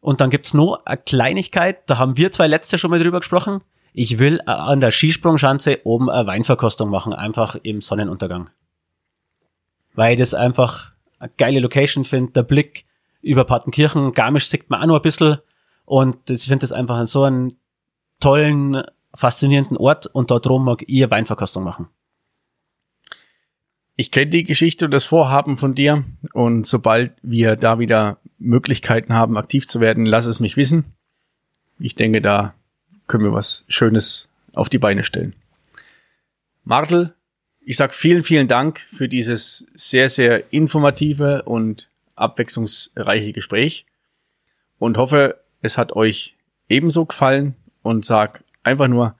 Und 0.00 0.20
dann 0.20 0.30
gibt's 0.30 0.54
noch 0.54 0.82
eine 0.84 0.98
Kleinigkeit, 0.98 1.88
da 1.88 1.98
haben 1.98 2.16
wir 2.16 2.30
zwei 2.30 2.46
letzte 2.46 2.78
schon 2.78 2.90
mal 2.90 3.00
drüber 3.00 3.20
gesprochen. 3.20 3.62
Ich 3.98 4.18
will 4.18 4.42
an 4.44 4.80
der 4.80 4.90
Skisprungschanze 4.90 5.80
oben 5.84 6.10
eine 6.10 6.26
Weinverkostung 6.26 6.90
machen, 6.90 7.14
einfach 7.14 7.56
im 7.62 7.80
Sonnenuntergang. 7.80 8.50
Weil 9.94 10.12
ich 10.12 10.18
das 10.18 10.34
einfach 10.34 10.92
eine 11.18 11.32
geile 11.38 11.60
Location 11.60 12.04
finde, 12.04 12.32
der 12.32 12.42
Blick 12.42 12.84
über 13.22 13.46
Partenkirchen, 13.46 14.12
Garmisch 14.12 14.50
sieht 14.50 14.68
man 14.68 14.82
auch 14.82 14.86
noch 14.86 14.96
ein 14.96 15.02
bisschen 15.02 15.38
und 15.86 16.28
ich 16.28 16.42
finde 16.42 16.64
das 16.64 16.72
einfach 16.72 17.06
so 17.06 17.22
einen 17.22 17.56
tollen, 18.20 18.82
faszinierenden 19.14 19.78
Ort 19.78 20.08
und 20.08 20.30
dort 20.30 20.44
drum 20.44 20.66
mag 20.66 20.84
ich 20.86 21.10
Weinverkostung 21.10 21.64
machen. 21.64 21.88
Ich 23.96 24.10
kenne 24.10 24.28
die 24.28 24.44
Geschichte 24.44 24.84
und 24.84 24.90
das 24.90 25.06
Vorhaben 25.06 25.56
von 25.56 25.74
dir 25.74 26.04
und 26.34 26.66
sobald 26.66 27.14
wir 27.22 27.56
da 27.56 27.78
wieder 27.78 28.18
Möglichkeiten 28.36 29.14
haben, 29.14 29.38
aktiv 29.38 29.66
zu 29.66 29.80
werden, 29.80 30.04
lass 30.04 30.26
es 30.26 30.38
mich 30.38 30.58
wissen. 30.58 30.84
Ich 31.78 31.94
denke, 31.94 32.20
da 32.20 32.52
können 33.06 33.24
wir 33.24 33.32
was 33.32 33.64
Schönes 33.68 34.28
auf 34.52 34.68
die 34.68 34.78
Beine 34.78 35.04
stellen. 35.04 35.34
Martel, 36.64 37.14
ich 37.60 37.76
sag 37.76 37.94
vielen, 37.94 38.22
vielen 38.22 38.48
Dank 38.48 38.80
für 38.90 39.08
dieses 39.08 39.66
sehr, 39.74 40.08
sehr 40.08 40.52
informative 40.52 41.42
und 41.42 41.90
abwechslungsreiche 42.14 43.32
Gespräch 43.32 43.86
und 44.78 44.96
hoffe, 44.96 45.40
es 45.60 45.78
hat 45.78 45.92
euch 45.92 46.36
ebenso 46.68 47.04
gefallen 47.04 47.54
und 47.82 48.04
sag 48.04 48.44
einfach 48.62 48.88
nur, 48.88 49.16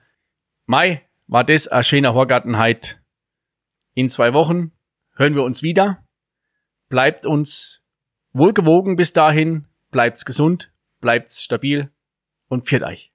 Mai, 0.65 1.01
war 1.27 1.43
das 1.43 1.67
ein 1.67 1.83
schöner 1.83 2.13
Horgartenheit 2.13 2.99
in 3.93 4.09
zwei 4.09 4.33
Wochen 4.33 4.71
hören 5.15 5.35
wir 5.35 5.43
uns 5.43 5.63
wieder. 5.63 6.03
Bleibt 6.89 7.25
uns 7.25 7.81
wohlgewogen 8.31 8.95
bis 8.95 9.11
dahin. 9.11 9.65
Bleibt's 9.89 10.23
gesund, 10.23 10.71
bleibt's 11.01 11.43
stabil 11.43 11.89
und 12.47 12.65
pfiat 12.65 12.83
euch. 12.83 13.11